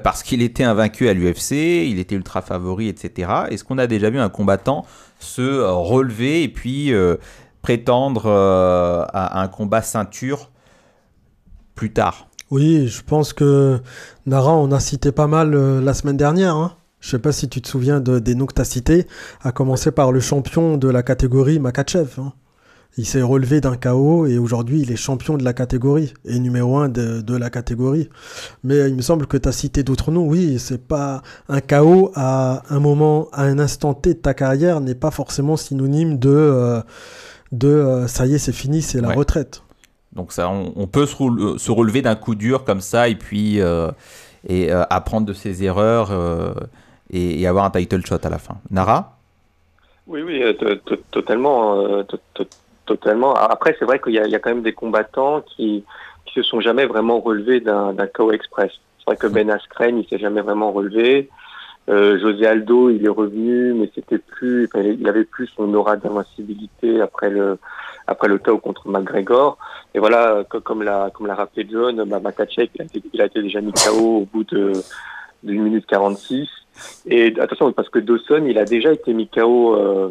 parce 0.04 0.22
qu'il 0.22 0.42
était 0.42 0.64
invaincu 0.64 1.08
à 1.08 1.14
l'UFC, 1.14 1.52
il 1.52 1.98
était 1.98 2.14
ultra 2.14 2.42
favori, 2.42 2.88
etc. 2.88 3.30
Est-ce 3.50 3.64
qu'on 3.64 3.78
a 3.78 3.86
déjà 3.86 4.10
vu 4.10 4.18
un 4.18 4.28
combattant 4.28 4.84
se 5.18 5.62
relever 5.62 6.42
et 6.42 6.48
puis 6.48 6.92
prétendre 7.62 8.26
à 8.30 9.40
un 9.40 9.48
combat 9.48 9.82
ceinture 9.82 10.50
plus 11.74 11.92
tard? 11.92 12.28
Oui, 12.50 12.86
je 12.86 13.02
pense 13.02 13.32
que 13.32 13.80
Nara, 14.24 14.54
on 14.54 14.70
a 14.70 14.78
cité 14.78 15.10
pas 15.10 15.26
mal 15.26 15.54
euh, 15.54 15.80
la 15.80 15.94
semaine 15.94 16.16
dernière. 16.16 16.54
Hein. 16.54 16.76
Je 17.00 17.10
sais 17.10 17.18
pas 17.18 17.32
si 17.32 17.48
tu 17.48 17.60
te 17.60 17.68
souviens 17.68 18.00
de, 18.00 18.20
des 18.20 18.36
noms 18.36 18.46
que 18.46 18.54
tu 18.54 18.60
as 18.60 18.64
cités, 18.64 19.06
à 19.42 19.50
commencer 19.50 19.90
par 19.90 20.12
le 20.12 20.20
champion 20.20 20.76
de 20.76 20.88
la 20.88 21.02
catégorie 21.02 21.58
Makachev. 21.58 22.20
Hein. 22.20 22.32
Il 22.98 23.04
s'est 23.04 23.22
relevé 23.22 23.60
d'un 23.60 23.76
KO 23.76 24.26
et 24.26 24.38
aujourd'hui 24.38 24.80
il 24.80 24.90
est 24.90 24.96
champion 24.96 25.36
de 25.36 25.44
la 25.44 25.52
catégorie 25.52 26.14
et 26.24 26.38
numéro 26.38 26.78
un 26.78 26.88
de, 26.88 27.36
la 27.36 27.50
catégorie. 27.50 28.08
Mais 28.64 28.88
il 28.88 28.94
me 28.94 29.02
semble 29.02 29.26
que 29.26 29.36
tu 29.36 29.48
as 29.48 29.52
cité 29.52 29.82
d'autres 29.82 30.10
noms. 30.10 30.26
Oui, 30.26 30.58
c'est 30.58 30.86
pas 30.86 31.22
un 31.48 31.60
KO 31.60 32.10
à 32.14 32.62
un 32.70 32.80
moment, 32.80 33.28
à 33.32 33.42
un 33.42 33.58
instant 33.58 33.92
T 33.92 34.14
de 34.14 34.18
ta 34.18 34.32
carrière 34.32 34.80
n'est 34.80 34.94
pas 34.94 35.10
forcément 35.10 35.56
synonyme 35.56 36.18
de, 36.18 36.30
euh, 36.30 36.80
de 37.52 37.68
euh, 37.68 38.06
ça 38.06 38.26
y 38.26 38.34
est, 38.34 38.38
c'est 38.38 38.52
fini, 38.52 38.80
c'est 38.80 39.00
la 39.00 39.10
retraite. 39.10 39.62
Donc 40.16 40.32
ça, 40.32 40.48
on, 40.48 40.86
peut 40.86 41.04
se, 41.04 41.70
relever 41.70 42.00
d'un 42.00 42.14
coup 42.14 42.34
dur 42.34 42.64
comme 42.64 42.80
ça 42.80 43.08
et 43.08 43.16
puis 43.16 43.60
euh, 43.60 43.90
et, 44.48 44.72
euh, 44.72 44.82
apprendre 44.88 45.26
de 45.26 45.34
ses 45.34 45.62
erreurs 45.62 46.10
euh, 46.10 46.54
et, 47.10 47.46
avoir 47.46 47.66
un 47.66 47.70
title 47.70 48.04
shot 48.04 48.16
à 48.24 48.30
la 48.30 48.38
fin. 48.38 48.56
Nara? 48.70 49.18
Oui, 50.06 50.22
oui, 50.22 50.42
totalement. 51.10 52.02
Totalement. 52.86 53.34
Après, 53.34 53.76
c'est 53.78 53.84
vrai 53.84 54.00
qu'il 54.00 54.14
y, 54.14 54.18
a 54.18 54.38
quand 54.38 54.50
même 54.50 54.62
des 54.62 54.72
combattants 54.72 55.42
qui 55.42 55.84
ne 56.26 56.30
se 56.30 56.42
sont 56.42 56.60
jamais 56.60 56.86
vraiment 56.86 57.20
relevés 57.20 57.60
d'un 57.60 58.06
KO 58.14 58.32
express. 58.32 58.72
C'est 58.98 59.04
vrai 59.06 59.16
que 59.16 59.26
Ben 59.26 59.50
Askren, 59.50 59.98
il 59.98 60.08
s'est 60.08 60.18
jamais 60.18 60.40
vraiment 60.40 60.72
relevé. 60.72 61.28
José 61.88 62.46
Aldo, 62.46 62.90
il 62.90 63.04
est 63.04 63.08
revenu, 63.08 63.72
mais 63.74 63.90
c'était 63.94 64.18
plus, 64.18 64.68
il 64.74 65.08
avait 65.08 65.24
plus 65.24 65.46
son 65.56 65.72
aura 65.74 65.96
d'invincibilité 65.96 67.00
après 67.00 67.30
le 67.30 67.58
après 68.08 68.28
le 68.28 68.38
KO 68.38 68.58
contre 68.58 68.88
McGregor. 68.88 69.58
Et 69.94 69.98
voilà, 69.98 70.44
comme 70.64 70.82
l'a 70.82 71.10
comme 71.14 71.26
l'a 71.26 71.34
rappelé 71.34 71.66
John, 71.70 72.02
bah, 72.08 72.20
Makachev, 72.20 72.68
il 72.74 72.82
a, 72.82 72.84
été, 72.84 73.02
il 73.12 73.20
a 73.20 73.26
été 73.26 73.42
déjà 73.42 73.60
mis 73.60 73.72
KO 73.72 74.18
au 74.18 74.28
bout 74.32 74.44
de 74.44 74.72
d'une 75.42 75.62
minute 75.62 75.86
46. 75.86 76.48
Et 77.06 77.34
attention, 77.40 77.72
parce 77.72 77.88
que 77.88 77.98
Dawson, 77.98 78.44
il 78.46 78.58
a 78.58 78.64
déjà 78.64 78.92
été 78.92 79.12
mis 79.12 79.28
KO 79.28 79.74
euh, 79.74 80.10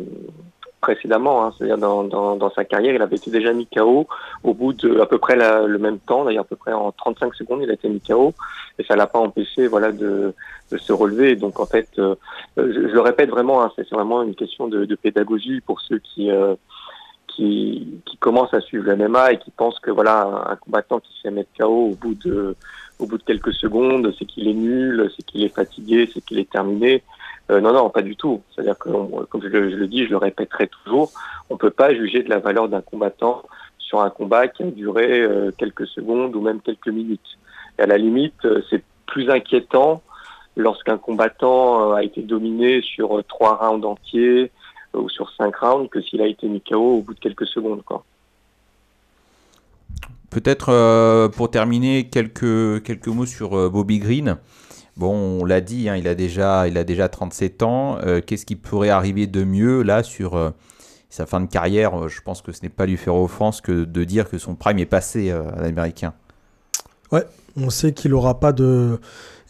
précédemment, 0.85 1.43
hein, 1.43 1.51
c'est-à-dire 1.57 1.79
dans, 1.79 2.03
dans, 2.03 2.51
sa 2.51 2.63
carrière, 2.63 2.93
il 2.93 3.01
avait 3.01 3.15
été 3.15 3.31
déjà 3.31 3.51
mis 3.53 3.65
KO 3.65 4.05
au 4.43 4.53
bout 4.53 4.71
de 4.73 4.99
à 4.99 5.07
peu 5.07 5.17
près 5.17 5.35
le 5.35 5.79
même 5.79 5.97
temps, 5.97 6.25
d'ailleurs 6.25 6.43
à 6.43 6.47
peu 6.47 6.55
près 6.55 6.73
en 6.73 6.91
35 6.91 7.33
secondes, 7.33 7.61
il 7.63 7.71
a 7.71 7.73
été 7.73 7.89
mis 7.89 7.99
KO 7.99 8.35
et 8.77 8.83
ça 8.83 8.95
l'a 8.95 9.07
pas 9.07 9.17
empêché, 9.17 9.65
voilà, 9.65 9.91
de, 9.91 10.35
de 10.71 10.77
se 10.77 10.93
relever. 10.93 11.35
Donc 11.35 11.59
en 11.59 11.65
fait, 11.65 11.89
euh, 11.97 12.13
je, 12.55 12.61
le 12.63 13.01
répète 13.01 13.31
vraiment, 13.31 13.63
hein, 13.63 13.71
c'est 13.75 13.89
vraiment 13.89 14.21
une 14.21 14.35
question 14.35 14.67
de, 14.67 14.85
de 14.85 14.95
pédagogie 14.95 15.59
pour 15.61 15.81
ceux 15.81 15.97
qui 15.97 16.29
euh, 16.29 16.53
qui, 17.27 17.99
qui 18.05 18.17
commencent 18.17 18.53
à 18.53 18.61
suivre 18.61 18.85
le 18.85 18.95
MMA 18.95 19.33
et 19.33 19.39
qui 19.39 19.49
pensent 19.49 19.79
que 19.79 19.89
voilà 19.89 20.45
un 20.51 20.55
combattant 20.55 20.99
qui 20.99 21.11
se 21.15 21.21
fait 21.23 21.31
mettre 21.31 21.49
KO 21.59 21.89
au 21.91 21.95
bout 21.95 22.13
de 22.13 22.55
au 22.99 23.07
bout 23.07 23.17
de 23.17 23.23
quelques 23.23 23.53
secondes, 23.53 24.13
c'est 24.17 24.25
qu'il 24.25 24.47
est 24.47 24.53
nul, 24.53 25.11
c'est 25.15 25.25
qu'il 25.25 25.43
est 25.43 25.53
fatigué, 25.53 26.07
c'est 26.13 26.23
qu'il 26.23 26.37
est 26.37 26.49
terminé. 26.49 27.01
Euh, 27.51 27.61
non, 27.61 27.73
non, 27.73 27.89
pas 27.89 28.01
du 28.01 28.15
tout. 28.15 28.41
C'est-à-dire 28.51 28.77
que, 28.77 28.89
comme 29.25 29.41
je 29.41 29.47
le, 29.47 29.87
dis, 29.87 30.05
je 30.05 30.09
le 30.09 30.17
répéterai 30.17 30.67
toujours, 30.67 31.11
on 31.49 31.57
peut 31.57 31.69
pas 31.69 31.93
juger 31.93 32.23
de 32.23 32.29
la 32.29 32.39
valeur 32.39 32.69
d'un 32.69 32.81
combattant 32.81 33.43
sur 33.77 34.01
un 34.01 34.09
combat 34.09 34.47
qui 34.47 34.63
a 34.63 34.67
duré 34.67 35.21
euh, 35.21 35.51
quelques 35.55 35.87
secondes 35.87 36.35
ou 36.35 36.41
même 36.41 36.59
quelques 36.61 36.87
minutes. 36.87 37.37
Et 37.77 37.83
à 37.83 37.85
la 37.85 37.97
limite, 37.97 38.45
euh, 38.45 38.63
c'est 38.69 38.83
plus 39.05 39.29
inquiétant 39.29 40.01
lorsqu'un 40.55 40.97
combattant 40.97 41.93
a 41.93 42.03
été 42.03 42.21
dominé 42.21 42.81
sur 42.81 43.23
trois 43.27 43.57
rounds 43.57 43.85
entiers, 43.85 44.51
ou 44.93 45.09
sur 45.09 45.29
5 45.35 45.53
rounds 45.57 45.89
que 45.89 46.01
s'il 46.01 46.21
a 46.21 46.27
été 46.27 46.47
mis 46.47 46.61
KO 46.61 46.99
au 46.99 47.01
bout 47.01 47.13
de 47.13 47.19
quelques 47.19 47.45
secondes. 47.45 47.81
Peut-être 50.29 51.27
pour 51.35 51.51
terminer 51.51 52.07
quelques, 52.07 52.81
quelques 52.83 53.07
mots 53.07 53.25
sur 53.25 53.69
Bobby 53.69 53.99
Green. 53.99 54.37
Bon, 54.97 55.13
on 55.13 55.45
l'a 55.45 55.61
dit, 55.61 55.89
hein, 55.89 55.95
il, 55.95 56.07
a 56.07 56.15
déjà, 56.15 56.67
il 56.67 56.77
a 56.77 56.83
déjà 56.83 57.09
37 57.09 57.63
ans. 57.63 57.97
Euh, 57.99 58.21
qu'est-ce 58.25 58.45
qui 58.45 58.55
pourrait 58.55 58.89
arriver 58.89 59.27
de 59.27 59.43
mieux 59.43 59.81
là 59.81 60.03
sur 60.03 60.53
sa 61.09 61.25
fin 61.25 61.41
de 61.41 61.47
carrière? 61.47 62.07
Je 62.07 62.21
pense 62.21 62.41
que 62.41 62.51
ce 62.51 62.61
n'est 62.63 62.69
pas 62.69 62.85
lui 62.85 62.97
faire 62.97 63.15
offense 63.15 63.61
que 63.61 63.83
de 63.83 64.03
dire 64.03 64.29
que 64.29 64.37
son 64.37 64.55
prime 64.55 64.79
est 64.79 64.85
passé 64.85 65.31
à 65.31 65.61
l'américain. 65.61 66.13
Ouais, 67.11 67.25
on 67.57 67.69
sait 67.69 67.93
qu'il 67.93 68.13
aura 68.13 68.39
pas 68.39 68.51
de. 68.51 68.99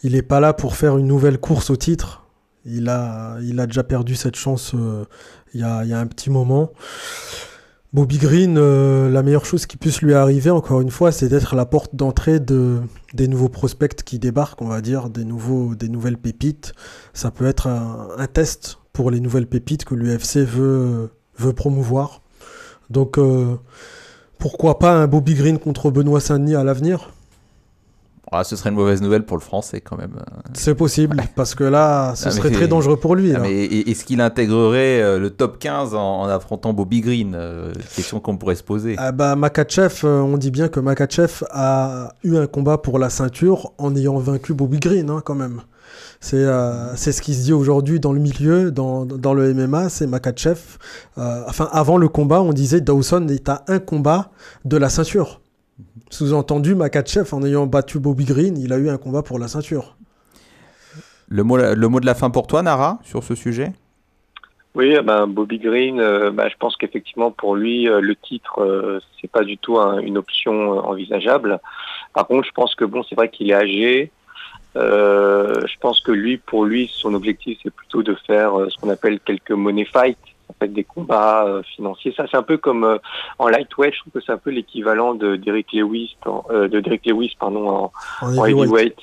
Il 0.02 0.12
n'est 0.12 0.22
pas 0.22 0.40
là 0.40 0.52
pour 0.52 0.76
faire 0.76 0.98
une 0.98 1.06
nouvelle 1.06 1.38
course 1.38 1.70
au 1.70 1.76
titre. 1.76 2.24
Il 2.64 2.88
a, 2.88 3.38
il 3.42 3.60
a 3.60 3.66
déjà 3.66 3.84
perdu 3.84 4.14
cette 4.16 4.36
chance 4.36 4.72
euh, 4.74 5.04
il, 5.54 5.60
y 5.60 5.64
a, 5.64 5.98
un 5.98 6.06
petit 6.06 6.30
moment. 6.30 6.72
Bobby 7.92 8.18
Green, 8.18 8.56
euh, 8.58 9.08
la 9.08 9.22
meilleure 9.22 9.46
chose 9.46 9.66
qui 9.66 9.76
puisse 9.76 10.02
lui 10.02 10.14
arriver, 10.14 10.50
encore 10.50 10.80
une 10.80 10.90
fois, 10.90 11.12
c'est 11.12 11.28
d'être 11.28 11.54
la 11.54 11.66
porte 11.66 11.94
d'entrée 11.94 12.40
de, 12.40 12.80
des 13.14 13.28
nouveaux 13.28 13.48
prospects 13.48 14.02
qui 14.02 14.18
débarquent, 14.18 14.60
on 14.60 14.68
va 14.68 14.80
dire, 14.80 15.08
des, 15.08 15.24
nouveaux, 15.24 15.74
des 15.74 15.88
nouvelles 15.88 16.18
pépites. 16.18 16.72
Ça 17.14 17.30
peut 17.30 17.46
être 17.46 17.68
un, 17.68 18.26
test 18.26 18.78
pour 18.92 19.10
les 19.10 19.20
nouvelles 19.20 19.46
pépites 19.46 19.84
que 19.84 19.94
l'UFC 19.94 20.38
veut, 20.38 21.10
veut 21.38 21.52
promouvoir. 21.52 22.22
Donc, 22.90 23.18
euh, 23.18 23.56
pourquoi 24.38 24.78
pas 24.78 24.92
un 24.92 25.06
Bobby 25.06 25.34
Green 25.34 25.58
contre 25.58 25.90
Benoît 25.90 26.20
Saint-Denis 26.20 26.56
à 26.56 26.64
l'avenir? 26.64 27.12
Ah, 28.32 28.42
ce 28.42 28.56
serait 28.56 28.70
une 28.70 28.76
mauvaise 28.76 29.00
nouvelle 29.02 29.24
pour 29.24 29.36
le 29.36 29.42
français 29.42 29.80
quand 29.80 29.96
même. 29.96 30.16
C'est 30.52 30.74
possible, 30.74 31.22
parce 31.36 31.54
que 31.54 31.62
là, 31.62 32.14
ce 32.16 32.30
serait 32.30 32.50
très 32.50 32.66
dangereux 32.66 32.96
pour 32.96 33.14
lui. 33.14 33.32
mais 33.40 33.64
est-ce 33.64 34.04
qu'il 34.04 34.20
intégrerait 34.20 35.00
euh, 35.00 35.18
le 35.18 35.30
top 35.30 35.58
15 35.60 35.94
en, 35.94 36.24
affrontant 36.24 36.72
Bobby 36.72 37.00
Green 37.00 37.34
euh, 37.36 37.72
Question 37.94 38.18
qu'on 38.18 38.36
pourrait 38.36 38.56
se 38.56 38.64
poser. 38.64 38.96
Ah 38.98 39.12
bah, 39.12 39.36
Makachev, 39.36 40.00
euh, 40.04 40.20
on 40.20 40.36
dit 40.38 40.50
bien 40.50 40.68
que 40.68 40.80
Makachev 40.80 41.44
a 41.50 42.14
eu 42.24 42.36
un 42.36 42.48
combat 42.48 42.78
pour 42.78 42.98
la 42.98 43.10
ceinture 43.10 43.72
en 43.78 43.94
ayant 43.94 44.18
vaincu 44.18 44.54
Bobby 44.54 44.80
Green, 44.80 45.08
hein, 45.08 45.22
quand 45.24 45.36
même. 45.36 45.62
C'est 46.18 46.42
ce 47.12 47.22
qui 47.22 47.34
se 47.34 47.44
dit 47.44 47.52
aujourd'hui 47.52 48.00
dans 48.00 48.12
le 48.12 48.18
milieu, 48.18 48.72
dans, 48.72 49.04
dans 49.04 49.34
le 49.34 49.54
MMA, 49.54 49.88
c'est 49.88 50.08
Makachev. 50.08 50.58
enfin, 51.16 51.68
avant 51.70 51.98
le 51.98 52.08
combat, 52.08 52.42
on 52.42 52.52
disait 52.52 52.80
Dawson 52.80 53.28
est 53.28 53.48
à 53.48 53.62
un 53.68 53.78
combat 53.78 54.30
de 54.64 54.76
la 54.76 54.88
ceinture. 54.88 55.40
Sous-entendu, 56.10 56.74
Makachev, 56.74 57.34
en 57.34 57.42
ayant 57.42 57.66
battu 57.66 57.98
Bobby 57.98 58.24
Green, 58.24 58.56
il 58.56 58.72
a 58.72 58.78
eu 58.78 58.88
un 58.88 58.96
combat 58.96 59.22
pour 59.22 59.38
la 59.38 59.48
ceinture. 59.48 59.96
Le 61.28 61.42
mot, 61.42 61.56
le 61.56 61.88
mot 61.88 62.00
de 62.00 62.06
la 62.06 62.14
fin 62.14 62.30
pour 62.30 62.46
toi, 62.46 62.62
Nara, 62.62 63.00
sur 63.02 63.24
ce 63.24 63.34
sujet? 63.34 63.72
Oui, 64.76 64.94
ben, 65.02 65.26
Bobby 65.26 65.58
Green, 65.58 65.98
euh, 66.00 66.30
ben, 66.30 66.50
je 66.50 66.56
pense 66.58 66.76
qu'effectivement 66.76 67.30
pour 67.30 67.56
lui, 67.56 67.88
euh, 67.88 68.00
le 68.02 68.14
titre, 68.14 68.60
euh, 68.62 69.00
c'est 69.18 69.30
pas 69.30 69.42
du 69.42 69.56
tout 69.56 69.78
une 69.78 70.18
option 70.18 70.86
envisageable. 70.86 71.60
Par 72.12 72.26
contre, 72.26 72.46
je 72.46 72.52
pense 72.52 72.74
que 72.74 72.84
bon, 72.84 73.02
c'est 73.02 73.14
vrai 73.14 73.30
qu'il 73.30 73.50
est 73.50 73.54
âgé. 73.54 74.10
je 74.74 75.78
pense 75.80 76.00
que 76.00 76.12
lui, 76.12 76.36
pour 76.36 76.66
lui, 76.66 76.90
son 76.92 77.14
objectif, 77.14 77.58
c'est 77.62 77.72
plutôt 77.72 78.02
de 78.02 78.14
faire 78.26 78.52
ce 78.68 78.76
qu'on 78.76 78.90
appelle 78.90 79.18
quelques 79.20 79.52
money 79.52 79.86
fights, 79.86 80.18
en 80.48 80.54
fait 80.58 80.68
des 80.68 80.84
combats 80.84 81.44
euh, 81.44 81.62
financiers. 81.62 82.14
Ça, 82.16 82.26
c'est 82.30 82.36
un 82.36 82.42
peu 82.42 82.56
comme 82.56 82.84
euh, 82.84 82.98
en 83.38 83.48
lightweight. 83.48 83.94
Je 83.94 84.00
trouve 84.00 84.12
que 84.12 84.20
c'est 84.20 84.32
un 84.32 84.38
peu 84.38 84.50
l'équivalent 84.50 85.14
de 85.14 85.36
Derek 85.36 85.72
Lewis, 85.72 86.16
euh, 86.50 86.68
de 86.68 86.80
Derek 86.80 87.06
Lewis, 87.06 87.36
pardon, 87.38 87.68
en, 87.68 87.92
en 88.22 88.44
heavyweight. 88.44 88.96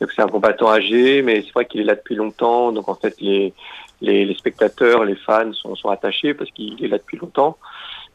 Donc 0.00 0.12
c'est 0.14 0.22
un 0.22 0.28
combattant 0.28 0.70
âgé, 0.70 1.22
mais 1.22 1.42
c'est 1.42 1.52
vrai 1.52 1.64
qu'il 1.64 1.80
est 1.80 1.84
là 1.84 1.94
depuis 1.94 2.14
longtemps. 2.14 2.72
Donc 2.72 2.88
en 2.88 2.94
fait, 2.94 3.18
les, 3.20 3.54
les, 4.00 4.24
les 4.24 4.34
spectateurs, 4.34 5.04
les 5.04 5.16
fans 5.16 5.52
sont, 5.52 5.74
sont 5.74 5.88
attachés 5.88 6.34
parce 6.34 6.50
qu'il 6.50 6.82
est 6.84 6.88
là 6.88 6.98
depuis 6.98 7.16
longtemps. 7.16 7.56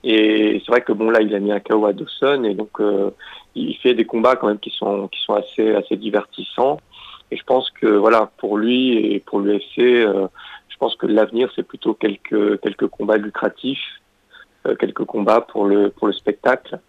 Et 0.04 0.62
c'est 0.66 0.72
vrai 0.72 0.82
que 0.82 0.94
bon 0.94 1.10
là, 1.10 1.22
il 1.22 1.34
a 1.36 1.40
mis 1.40 1.52
un 1.52 1.60
KO 1.60 1.86
à 1.86 1.94
Dawson 1.94 2.44
et 2.44 2.54
donc 2.56 2.80
il 3.54 3.76
fait 3.78 3.94
des 3.94 4.06
combats 4.06 4.36
quand 4.36 4.48
même 4.48 4.58
qui 4.58 4.72
sont 4.72 5.08
qui 5.08 5.20
sont 5.24 5.34
assez 5.34 5.76
assez 5.76 5.96
divertissants. 5.96 6.80
Et 7.30 7.38
je 7.38 7.44
pense 7.44 7.70
que 7.70 7.86
voilà 7.86 8.32
pour 8.38 8.58
lui 8.58 9.14
et 9.14 9.20
pour 9.20 9.40
l'UFC, 9.40 9.72
je 9.78 10.28
pense 10.82 10.96
que 10.96 11.06
l'avenir, 11.06 11.52
c'est 11.56 11.62
plutôt 11.62 11.94
quelques, 11.94 12.60
quelques 12.62 12.88
combats 12.88 13.18
lucratifs, 13.18 14.02
euh, 14.66 14.76
quelques 14.76 15.06
combats 15.06 15.42
pour 15.42 15.66
le, 15.66 15.92
pour 15.92 16.08
le 16.08 16.14
spectacle. 16.14 16.80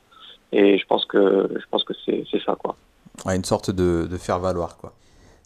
Et 0.50 0.78
je 0.78 0.86
pense 0.86 1.04
que, 1.04 1.50
je 1.54 1.66
pense 1.70 1.84
que 1.84 1.92
c'est, 2.06 2.24
ça, 2.46 2.56
quoi. 2.56 2.74
une 3.26 3.44
sorte 3.44 3.70
de, 3.70 4.08
de 4.10 4.16
faire 4.16 4.38
valoir, 4.38 4.78
quoi. 4.78 4.94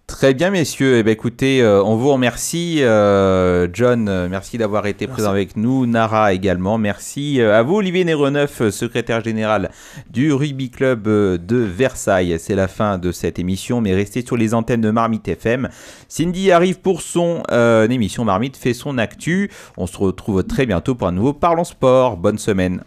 Très 0.07 0.35
bien, 0.35 0.51
messieurs. 0.51 0.99
Eh 0.99 1.03
ben, 1.03 1.11
écoutez, 1.11 1.61
euh, 1.61 1.83
on 1.83 1.97
vous 1.97 2.11
remercie. 2.13 2.79
euh, 2.81 3.67
John, 3.73 4.09
euh, 4.09 4.29
merci 4.31 4.57
d'avoir 4.57 4.87
été 4.87 5.09
présent 5.09 5.31
avec 5.31 5.57
nous. 5.57 5.85
Nara 5.85 6.33
également. 6.33 6.79
Merci 6.79 7.41
à 7.43 7.63
vous, 7.65 7.75
Olivier 7.75 8.05
Néreneuf, 8.05 8.63
euh, 8.63 8.71
secrétaire 8.71 9.23
général 9.23 9.71
du 10.09 10.33
Rugby 10.33 10.71
Club 10.71 11.03
de 11.03 11.57
Versailles. 11.57 12.37
C'est 12.39 12.55
la 12.55 12.69
fin 12.69 12.99
de 12.99 13.11
cette 13.11 13.41
émission, 13.41 13.81
mais 13.81 13.95
restez 13.95 14.25
sur 14.25 14.37
les 14.37 14.55
antennes 14.55 14.81
de 14.81 14.91
Marmite 14.93 15.27
FM. 15.27 15.69
Cindy 16.09 16.53
arrive 16.53 16.79
pour 16.79 17.03
son 17.03 17.43
euh, 17.51 17.89
émission 17.89 18.25
Marmite 18.25 18.57
fait 18.57 18.75
son 18.75 18.99
actu. 18.99 19.51
On 19.77 19.89
se 19.89 19.99
retrouve 19.99 20.45
très 20.45 20.67
bientôt 20.67 20.95
pour 20.95 21.09
un 21.09 21.13
nouveau 21.13 21.33
Parlons 21.33 21.65
Sport. 21.65 22.17
Bonne 22.17 22.39
semaine. 22.39 22.81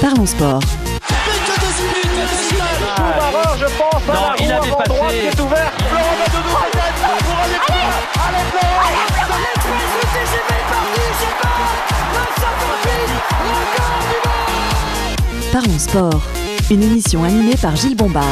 Parlons 0.00 0.26
sport. 0.26 0.60
Non, 4.12 4.28
il 4.38 4.52
avait 4.52 4.70
passé. 4.70 4.84
Droite 4.88 5.10
qui 5.10 5.26
est 5.26 5.40
ouvert. 5.40 5.72
Florent. 5.78 6.66
Pour 7.24 7.38
aller 7.38 7.58
plus 7.66 7.74
loin. 7.74 7.96
Allez, 8.26 8.44
Florent. 8.50 8.90
L'Express, 9.42 9.92
le 9.96 10.04
TGV 10.12 10.48
est 10.48 10.68
parti. 10.70 11.04
C'est 11.18 11.36
pas. 11.42 11.58
Le 12.12 12.24
58. 12.40 12.86
Record 13.48 13.96
du 14.08 14.18
monde. 14.28 15.52
Parlons 15.52 15.78
sport. 15.78 16.22
Une 16.70 16.82
émission 16.82 17.24
animée 17.24 17.56
par 17.56 17.74
Gilles 17.76 17.96
Bombard. 17.96 18.24